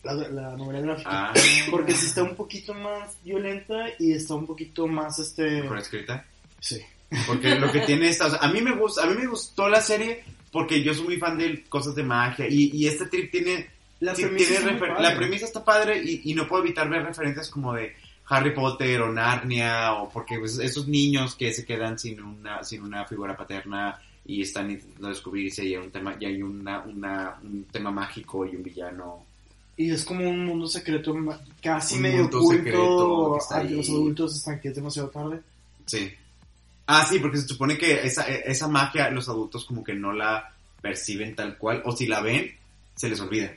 [0.04, 1.10] la, la novela gráfica.
[1.12, 1.34] Ah,
[1.72, 5.62] Porque sí está un poquito más violenta y está un poquito más este.
[5.64, 6.26] mejor escrita.
[6.60, 6.80] Sí.
[7.28, 9.68] Porque lo que tiene esta, o sea, a mí me gusta, a mí me gustó
[9.70, 13.30] la serie porque yo soy muy fan de cosas de magia y, y este trip
[13.32, 13.70] tiene,
[14.04, 15.04] La sí, premisa, tiene está refer- padre.
[15.04, 17.96] la premisa está padre y, y no puedo evitar ver referencias como de
[18.28, 22.82] Harry Potter o Narnia o porque pues, esos niños que se quedan sin una, sin
[22.84, 27.38] una figura paterna y están intentando descubrirse y hay un tema, y hay una, una,
[27.44, 29.26] un tema mágico y un villano.
[29.76, 31.16] Y es como un mundo secreto
[31.62, 35.42] casi Un medio oculto a que los adultos están que es demasiado tarde.
[35.86, 36.12] Sí.
[36.88, 40.54] Ah, sí, porque se supone que esa, esa magia los adultos como que no la
[40.82, 42.52] perciben tal cual, o si la ven,
[42.96, 43.52] se les olvida.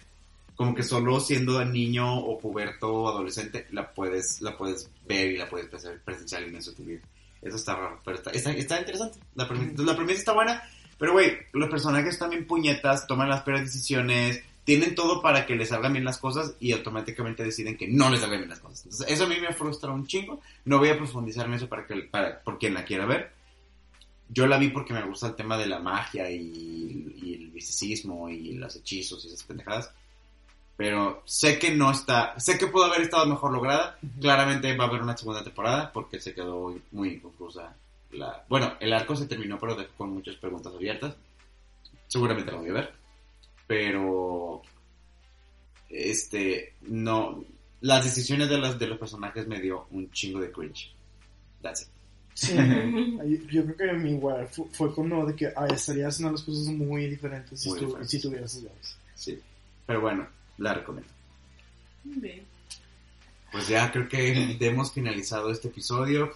[0.57, 5.37] Como que solo siendo niño o puberto o adolescente la puedes, la puedes ver y
[5.37, 7.01] la puedes presen- presenciar en eso tu vida.
[7.43, 9.19] Eso está raro, pero está, está, está interesante.
[9.35, 10.63] La premisa, entonces, la premisa está buena,
[10.99, 15.69] pero güey, los personajes bien puñetas, toman las peores decisiones, tienen todo para que les
[15.69, 18.85] salgan bien las cosas y automáticamente deciden que no les salgan bien las cosas.
[18.85, 20.41] Entonces, eso a mí me frustra un chingo.
[20.65, 23.31] No voy a profundizar en eso para, que, para por quien la quiera ver.
[24.29, 28.29] Yo la vi porque me gusta el tema de la magia y, y el misticismo
[28.29, 29.91] y los hechizos y esas pendejadas.
[30.77, 33.99] Pero sé que no está, sé que pudo haber estado mejor lograda.
[34.21, 37.75] Claramente va a haber una segunda temporada porque se quedó muy inconclusa.
[38.13, 41.15] La, bueno, el arco se terminó pero dejó con muchas preguntas abiertas.
[42.09, 42.93] Seguramente la voy a ver.
[43.67, 44.63] Pero
[45.89, 47.45] este no
[47.81, 50.93] las decisiones de los de los personajes me dio un chingo de cringe.
[51.63, 51.89] That's it.
[52.35, 52.55] Sí,
[53.51, 56.67] yo creo que mí igual fue, fue como de que ay, estaría haciendo las cosas
[56.67, 58.11] muy diferentes si, Muy tu- diferentes.
[58.11, 58.99] si tuvieras esas llaves.
[59.15, 59.41] Sí.
[59.87, 60.27] Pero bueno,
[60.59, 61.11] la recomiendo.
[62.05, 62.45] Bien.
[63.53, 66.33] Pues ya creo que hemos finalizado este episodio.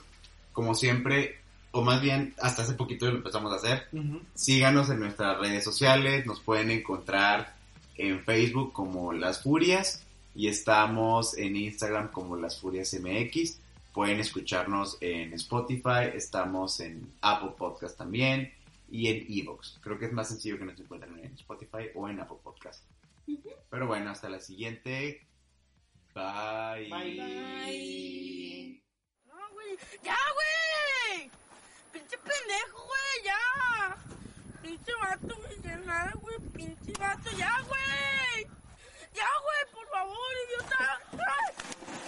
[0.52, 1.38] Como siempre,
[1.70, 3.88] o más bien hasta hace poquito lo empezamos a hacer.
[4.34, 6.26] Síganos en nuestras redes sociales.
[6.26, 7.54] Nos pueden encontrar
[7.96, 10.02] en Facebook como Las Furias
[10.34, 13.58] y estamos en Instagram como Las Furias MX.
[13.92, 18.52] Pueden escucharnos en Spotify, estamos en Apple Podcast también
[18.90, 19.78] y en Evox.
[19.82, 22.82] Creo que es más sencillo que nos encuentren en Spotify o en Apple Podcast.
[23.70, 25.26] Pero bueno, hasta la siguiente.
[26.14, 26.88] Bye.
[26.90, 27.16] Bye.
[27.16, 28.84] Bye.
[29.26, 29.78] No, güey.
[30.02, 31.30] ¡Ya, güey!
[31.92, 33.24] ¡Pinche pendejo, güey!
[33.24, 33.96] ¡Ya!
[34.62, 35.38] ¡Pinche vato,
[35.86, 36.38] nada, güey!
[36.54, 37.30] ¡Pinche vato!
[37.36, 38.46] ¡Ya, güey!
[39.14, 39.72] ¡Ya, güey!
[39.72, 41.00] ¡Por favor, idiota!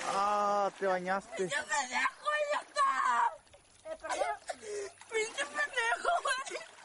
[0.08, 0.70] ¡Ah!
[0.78, 1.36] ¡Te bañaste!
[1.36, 2.88] ¡Pinche pendejo, idiota!
[3.84, 6.81] Eh, ¡Pinche pendejo, güey!